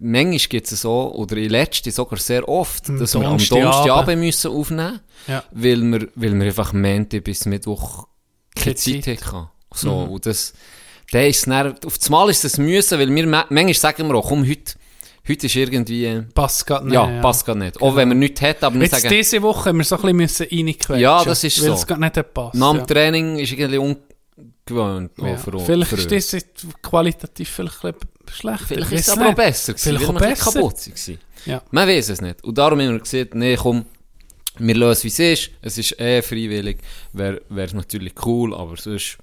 [0.00, 4.18] manchmal gibt es so, oder in letzter sogar sehr oft, Am dass wir am Donnerstagabend.
[4.20, 5.44] Müssen aufnehmen Ja.
[5.52, 8.06] weil wir, weil wir einfach Montag bis Mittwoch
[8.56, 9.26] keine Zeit Zeit.
[9.26, 9.48] hatten.
[9.74, 10.52] So, und das,
[11.12, 14.14] der ist dann, auf das Mal ist das müssen, weil wir, ma- manchmal sagen wir
[14.16, 14.72] auch, komm, heute,
[15.28, 16.94] heute ist irgendwie, Passt gerade nicht.
[16.94, 17.80] ja, passt gar nicht.
[17.80, 20.48] Auch wenn wir nichts hätten, aber Jetzt sagen, diese Woche haben wir so ein bisschen
[20.50, 21.74] reinquetschen Ja, das ist weil so.
[21.74, 22.54] es gerade nicht hat passt.
[22.56, 22.86] nach dem ja.
[22.86, 23.78] Training ist irgendwie
[24.40, 25.12] ungewöhnt.
[25.18, 25.36] Ja.
[25.36, 26.44] für Vielleicht für ist das
[26.82, 27.94] qualitativ vielleicht ein
[28.30, 28.66] schlechter.
[28.66, 30.52] Vielleicht Ich ist es aber auch besser gewesen, Vielleicht auch besser.
[30.52, 31.18] kaputt waren.
[31.46, 31.62] Ja.
[31.70, 32.44] Man weiß es nicht.
[32.44, 33.84] Und darum haben wir gesagt, nee, komm,
[34.58, 35.50] wir lösen, wie es ist.
[35.62, 36.78] Es ist eh freiwillig.
[37.12, 39.18] Wäre es natürlich cool, aber sonst...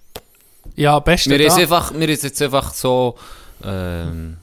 [0.75, 1.61] Ja, beste Wir haben es Dank.
[1.63, 3.15] einfach, wir haben es jetzt einfach so,
[3.63, 4.37] ähm,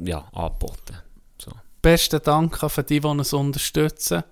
[0.00, 0.96] ja, angeboten.
[1.40, 1.52] So.
[1.80, 4.24] Besten Dank an die, die uns unterstützen.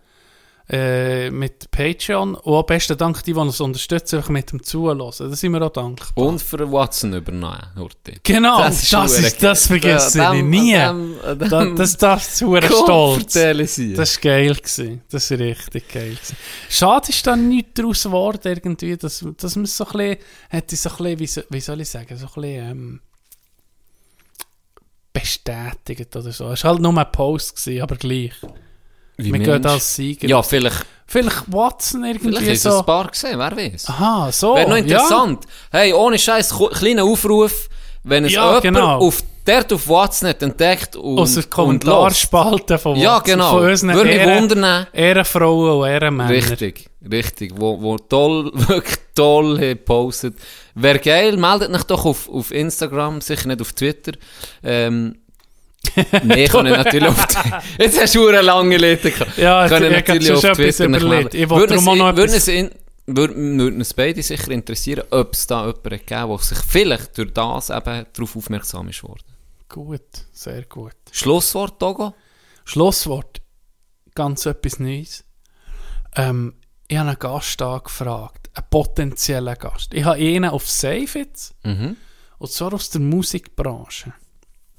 [0.68, 2.34] Äh, mit Patreon.
[2.34, 4.98] Und auch besten Dank die, die uns unterstützen, mit dem Zuhören.
[4.98, 6.08] Da sind wir auch dankbar.
[6.26, 8.18] Und für Watson übernehmen, Hurti.
[8.24, 10.72] Genau, das, ist ist, verdammt das, vergesse Ja, ich nie.
[10.72, 13.32] dem- dem- das darfst du sehr stolz.
[13.34, 14.54] Das war geil.
[14.56, 15.02] Gewesen.
[15.08, 16.10] Das war richtig geil.
[16.16, 16.36] Gewesen.
[16.68, 20.16] Schade ist dann nichts daraus geworden, irgendwie, dass, dass man es so ein bisschen,
[20.48, 23.00] hätte so ein bisschen, wie, wie soll ich sagen, so ein bisschen, ähm,
[25.12, 26.50] bestätigt oder so.
[26.50, 28.32] Es war halt nur ein Post, gewesen, aber gleich.
[29.16, 29.44] Wie Mensch.
[29.46, 30.28] gehen als Sieger.
[30.28, 32.80] Ja, vielleicht, Vielleicht Watson irgendwie vielleicht ist es so.
[32.80, 33.88] ein paar gesehen, wer weiß.
[33.88, 34.56] Aha, so.
[34.56, 34.82] Wäre noch ja.
[34.82, 35.44] interessant.
[35.70, 37.68] Hey, ohne Scheiß, kleiner Aufruf,
[38.02, 38.98] wenn es Ja, jemand genau.
[38.98, 43.50] auf, dort auf WhatsApp nicht entdeckt und, Aus der Kommentarspalte von Ja, Watson, genau.
[43.52, 44.86] Von unseren Würde mich Ehren- wundern.
[44.92, 46.30] Ehrenfrauen und Ehrenmänner.
[46.30, 47.52] Richtig, richtig.
[47.56, 50.34] Wo, wo toll, wirklich toll gepostet.
[50.74, 54.12] Wäre geil, meldet euch doch auf, auf Instagram, sicher nicht auf Twitter.
[54.64, 55.18] Ähm,
[56.24, 57.26] nee, kann ich natürlich auf
[57.78, 59.36] Jetzt hast du eine lange Liste gehabt.
[59.38, 61.34] Ja, Kann ich- ich hab schon etwas nicht überlegt.
[61.34, 62.46] Ich wollte darum auch noch etwas-
[63.08, 67.32] würde, würde uns beide sicher interessieren, ob es da jemanden gegeben der sich vielleicht durch
[67.32, 69.22] das eben darauf aufmerksam ist worden.
[69.68, 70.00] Gut,
[70.32, 70.92] sehr gut.
[71.12, 72.14] Schlusswort, Togo?
[72.64, 73.40] Schlusswort.
[74.14, 75.24] Ganz etwas Neues.
[76.16, 76.54] Ähm,
[76.88, 78.50] ich habe einen Gast angefragt.
[78.54, 79.92] Einen potenziellen Gast.
[79.92, 81.54] Ich habe einen auf Safe jetzt.
[81.64, 81.96] Mhm.
[82.38, 84.12] Und zwar aus der Musikbranche.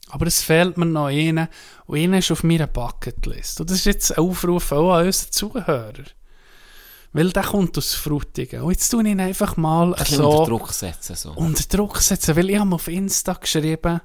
[0.09, 1.47] Aber es fehlt mir noch einen.
[1.85, 3.59] Und einer ist auf meiner Bucketlist.
[3.59, 5.93] Und das ist jetzt ein Aufruf auch an unsere Zuhörer.
[7.13, 8.61] Weil der kommt aus Frutigen.
[8.61, 11.15] Und jetzt tue ich ihn einfach mal Ein so unter Druck setzen.
[11.15, 11.31] So.
[11.31, 12.35] unter Druck setzen.
[12.35, 14.01] Weil ich habe auf Insta geschrieben,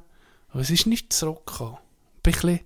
[0.48, 1.78] aber es ist nicht zurückgekommen.
[2.16, 2.60] Ich bin ein bisschen,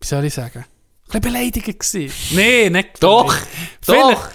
[0.00, 2.12] wie soll ich sagen, ein bisschen beleidigt gewesen.
[2.36, 3.36] Nee, nicht Doch,
[3.86, 4.28] doch.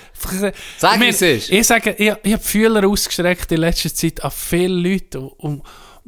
[0.77, 1.21] Sag, es.
[1.21, 5.63] Ich sage, ich, ich habe Fühler ausgestreckt in letzter Zeit an viele Leute und, und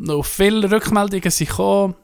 [0.07, 1.95] auf viele Rückmeldungen sind gekommen.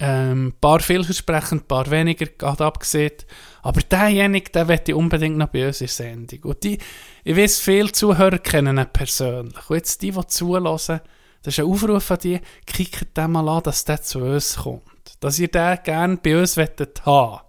[0.00, 3.14] Ähm, ein paar vielversprechend, ein paar weniger, gerade abgesehen.
[3.62, 6.42] Aber derjenige, den möchte unbedingt noch bei uns in der Sendung.
[6.44, 6.78] Und die,
[7.24, 9.68] ich weiß, viele Zuhörer kennen ihn persönlich.
[9.68, 11.00] Und jetzt die, die zulassen,
[11.42, 14.82] das ist ein Aufruf an die, kickt den mal an, dass der zu uns kommt.
[15.18, 17.40] Dass ihr den gerne bei uns wettet haben.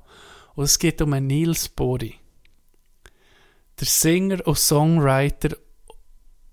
[0.55, 2.19] Und es geht um einen Nils Bori
[3.79, 5.55] der Singer und Songwriter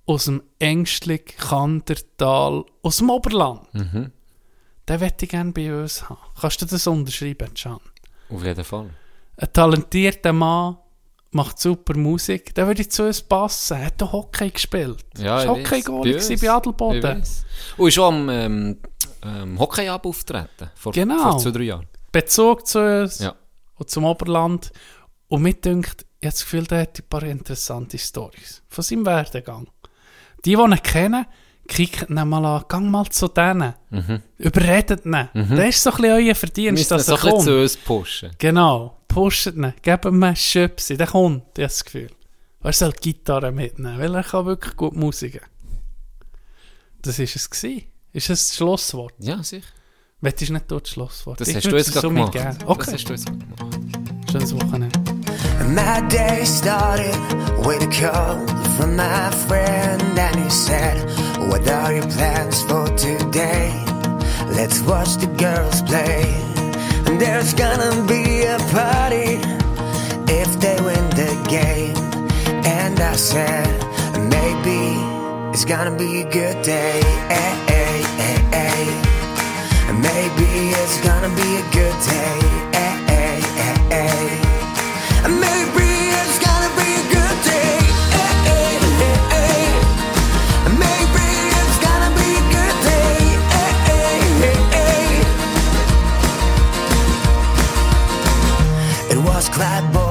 [0.06, 3.62] aus dem Ängstlich Kandertal, aus dem Oberland.
[3.74, 4.12] Mhm.
[4.88, 6.18] Den möchte ich gerne bei uns haben.
[6.40, 7.80] Kannst du das unterschreiben, Can?
[8.30, 8.90] Auf jeden Fall.
[9.36, 10.76] Ein talentierter Mann,
[11.32, 13.76] macht super Musik, der würde zu uns passen.
[13.78, 15.04] Er hat doch Hockey gespielt.
[15.18, 15.82] Ja, ist ich Hockey.
[15.82, 17.22] Goalie Bei Adelboden.
[17.76, 18.78] Und ist auch am ähm,
[19.22, 20.70] ähm, Hockey-Ab auftreten.
[20.74, 21.30] Vor, Genau.
[21.32, 21.86] vor zwei, drei Jahren.
[22.12, 23.34] Bezug zu uns Ja.
[23.74, 24.72] und zum Oberland.
[25.28, 29.04] Und mir dünkt, ich habe das Gefühl, der hat ein paar interessante Stories von seinem
[29.04, 29.68] Werdegang.
[30.47, 31.27] Die, die ihn kennen,
[31.68, 33.74] kicken ihn mal an, gang mal zu denen.
[34.39, 35.28] Überredet ihn.
[35.35, 37.44] Das ist so ein bisschen euer Verdienst, dass so er ein bisschen kommt.
[37.44, 38.31] zu uns pushen.
[38.39, 42.10] Genau, pusht ihn, gebt ihm einen Schöpsi, der kommt, ich habe das Gefühl.
[42.62, 45.40] Er soll die Gitarre mitnehmen, weil er kann wirklich gut Musik.
[47.02, 47.51] Das war es.
[47.51, 47.85] Gewesen.
[48.12, 49.14] Ist das das Schlusswort?
[49.18, 49.66] Ja, sicher.
[50.20, 51.40] Wettest du nicht dort das Schlusswort?
[51.40, 52.35] Das Ich hast du jetzt so gemacht.
[52.35, 52.59] mitgeben.
[52.59, 54.31] Das Okay, hast du jetzt gemacht.
[54.32, 55.05] schönes Wochenende.
[55.74, 57.16] My day started
[57.66, 58.46] with a call
[58.76, 60.96] from my friend, and he said,
[61.48, 63.84] What are your plans for today?
[64.56, 66.22] Let's watch the girls play.
[67.06, 69.40] And There's gonna be a party
[70.42, 71.96] if they win the game.
[72.64, 73.68] And I said,
[74.36, 74.80] maybe
[75.52, 77.00] it's gonna be a good day.
[77.30, 79.92] Eh, eh, eh, eh.
[79.92, 80.48] Maybe
[80.82, 82.38] it's gonna be a good day.
[82.72, 84.45] Eh, eh, eh, eh.
[99.36, 100.06] Just wanna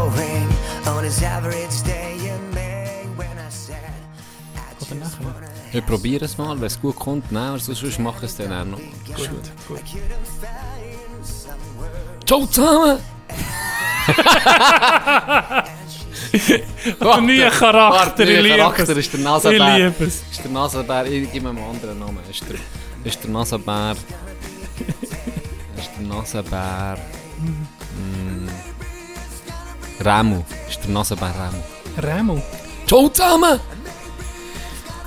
[5.73, 8.53] Ich probiere es mal, wenn es gut kommt, nein, aber sonst mache ich es dann
[8.53, 8.77] auch noch.
[8.77, 9.29] Gut,
[9.67, 9.81] gut.
[12.25, 12.99] Ciao zusammen!
[16.35, 19.77] Der neue Charakter, Warte, ich liebe Charakter ist der Ich Nasenbär.
[19.77, 20.23] liebe es.
[20.31, 22.19] Ist der Nasenbär, ich gebe ihm einen anderen Namen.
[22.29, 22.57] Ist der,
[23.03, 23.95] ist der Nasenbär.
[25.77, 26.97] ist der Nasenbär.
[27.39, 28.34] Mm,
[30.03, 30.43] Remu.
[30.69, 31.33] Ist der Nasenbär
[31.97, 32.07] Remu.
[32.07, 32.41] Remo.
[32.87, 33.59] Ciao zusammen!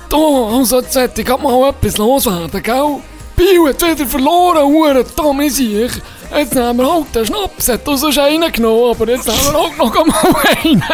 [0.09, 2.97] Da, also jetzt hätte ich mal etwas loswerden, gell?
[3.35, 5.59] Biel hat wieder verloren, Huren, da bin ich.
[5.59, 9.61] Jetzt nehmen wir halt den Schnaps, hat uns sonst einen genommen, aber jetzt nehmen wir
[9.61, 10.83] halt noch mal einen.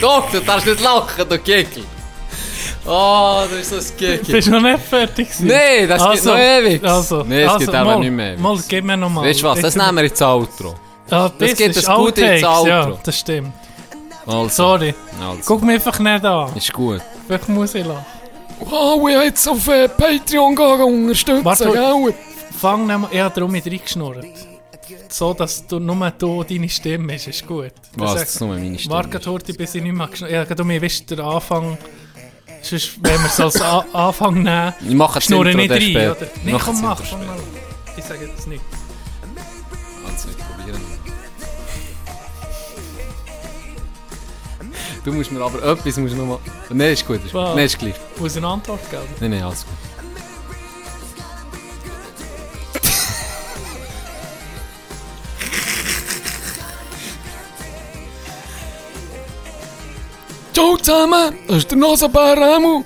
[0.00, 1.84] Doch, du darfst nicht lachen, du Geckel.
[2.86, 4.34] Oh, das ist so ein Geckel.
[4.34, 5.46] Bist du noch nicht fertig gewesen?
[5.46, 6.84] Nee, das geht noch ewig.
[6.84, 8.40] Also, Nee, es also, geht aber mal, nicht mehr ewig.
[8.40, 9.24] Mal, gib mir noch mal.
[9.24, 10.74] Weißt du was, das nehmen wir ins Outro.
[11.10, 12.98] Ja, das, das geht ist das Gute ins Outtakes, Ja, Outro.
[13.04, 13.52] das stimmt.
[14.26, 14.94] Also, Sorry.
[15.20, 15.40] also.
[15.44, 16.56] Guck mich einfach nicht an.
[16.56, 17.02] Ist gut.
[17.26, 18.04] Vielleicht muss ich lachen.
[18.60, 21.70] Wow, ich jetzt auf äh, Patreon gehen unterstützen, Warte.
[21.70, 22.14] gell?
[22.58, 24.24] Fang nicht mal, ich habe darum mit reingeschnurrt.
[25.08, 27.72] So, dass du nur du deine Stimme ist, ist gut.
[27.96, 28.94] Was, Das ist nur meine Stimme.
[28.94, 30.46] Warte heute, bis ich nicht mehr geschnurrt habe.
[30.48, 31.76] Ja, du mir weißt, der Anfang...
[32.62, 36.16] Sonst, wenn wir es als Anfang nehmen, Ich mache schnurren nicht rein, oder?
[36.44, 37.32] Mache komm, mach, fang mal später.
[37.32, 37.38] an.
[37.98, 38.62] Ich sage jetzt nicht.
[45.04, 46.38] Du musst mir aber etwas musst noch mal...
[46.70, 47.16] Nein, ist gut.
[47.16, 47.34] Ist gut.
[47.34, 47.54] Was?
[47.54, 47.94] Nein, ist gleich.
[48.18, 49.02] Muss eine Antwort geben?
[49.20, 49.74] Nein, nein, alles gut.
[60.54, 62.84] Ciao zusammen, das ist der Nasenbär Remu.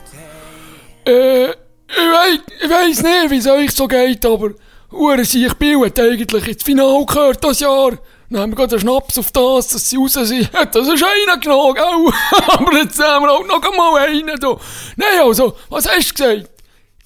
[1.06, 1.54] Äh, ich
[1.96, 4.50] weiss, ich weiss nicht, wie es euch so geht, aber
[4.90, 7.92] Uhren sich Biel hat eigentlich ins Finale gehört das Jahr.
[8.30, 10.50] Dann haben wir gerade einen Schnaps auf das, dass sie raus sind.
[10.72, 11.84] Das ist einer genommen, gell?
[12.48, 14.56] aber jetzt nehmen wir auch noch mal einen da.
[14.96, 16.50] Nein, also, was hast du gesagt?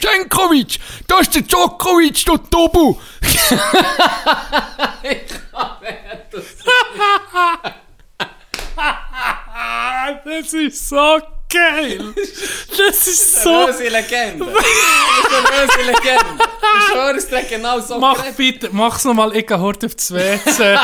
[0.00, 2.96] Cenkovic, das ist der Djokovic, du Tobu.
[10.24, 11.18] Das ist so
[11.52, 12.14] geil!
[12.76, 13.66] Das ist so...
[13.66, 14.46] Böse Legende.
[14.46, 16.44] Das ist eine böse Legende.
[16.78, 20.78] Ich schwöre, es genau so Mach bitte, mach's nochmal, ich gehe heute auf das WC.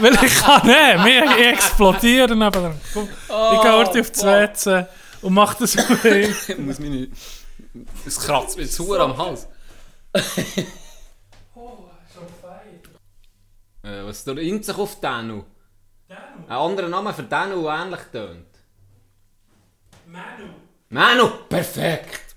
[0.00, 2.80] weil ich kann nicht, wir explodieren nebenan.
[2.92, 4.86] Komm, ich gehe heute auf das WC
[5.22, 6.06] und mach das mal.
[6.06, 7.08] Ich muss meine...
[8.06, 9.48] Es kratzt mir zu am Hals.
[13.84, 15.44] Äh, was der ingt sich auf Danu?
[16.08, 18.53] Ein anderer Name für Danu, der ähnlich tönt.
[20.14, 20.48] Manu.
[20.90, 22.36] Manu, perfekt.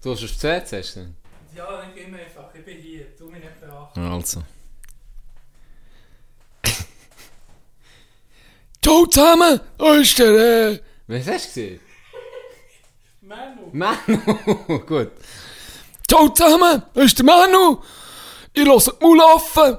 [0.00, 1.14] Du hast es hast du?
[1.56, 4.00] Ja, ich geh mir einfach, ich bin hier, tu mich nicht beachten.
[4.00, 4.44] Also.
[8.82, 11.80] Ciao zusammen, das ist der, äh, Was hast du gesehen?
[13.22, 13.70] Manu.
[13.72, 15.10] Manu, gut.
[16.08, 17.82] Ciao zusammen, ist der Manu.
[18.52, 19.78] Ich höre die Mulaffen.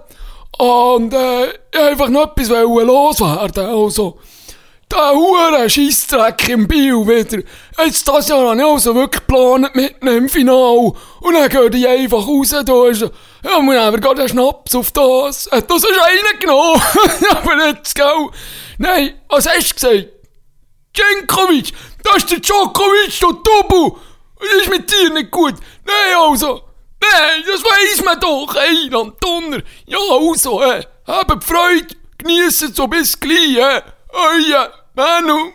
[0.57, 3.65] Und äh, einfach noch etwas loswerden.
[3.65, 4.19] Also,
[4.91, 7.41] der hure Scheissdreck im Bio wieder.
[7.84, 10.94] Jetzt das Jahr habe ich also wirklich geplant mit im Finale.
[11.22, 12.49] Und dann gehen die einfach raus.
[12.49, 15.49] Da ist, ja, wir nehmen gerade einen Schnaps auf das.
[15.49, 16.82] Hat das ist einer genommen.
[17.32, 18.30] Aber jetzt, gell.
[18.78, 20.10] Nein, was hast du gesagt?
[20.94, 21.72] Cenkovic,
[22.03, 23.98] das ist der Djokovic, der Tobu.
[24.40, 25.56] Das ist mit dir nicht gut.
[25.86, 26.64] Nein, also.
[27.02, 28.56] Nein, das weiss man doch.
[28.56, 29.61] Ey, Donner.
[29.86, 31.95] Ja, also, äh, habt Freude.
[32.18, 33.82] Geniessen so bis gleich, äh.
[34.10, 35.53] Euer Manu.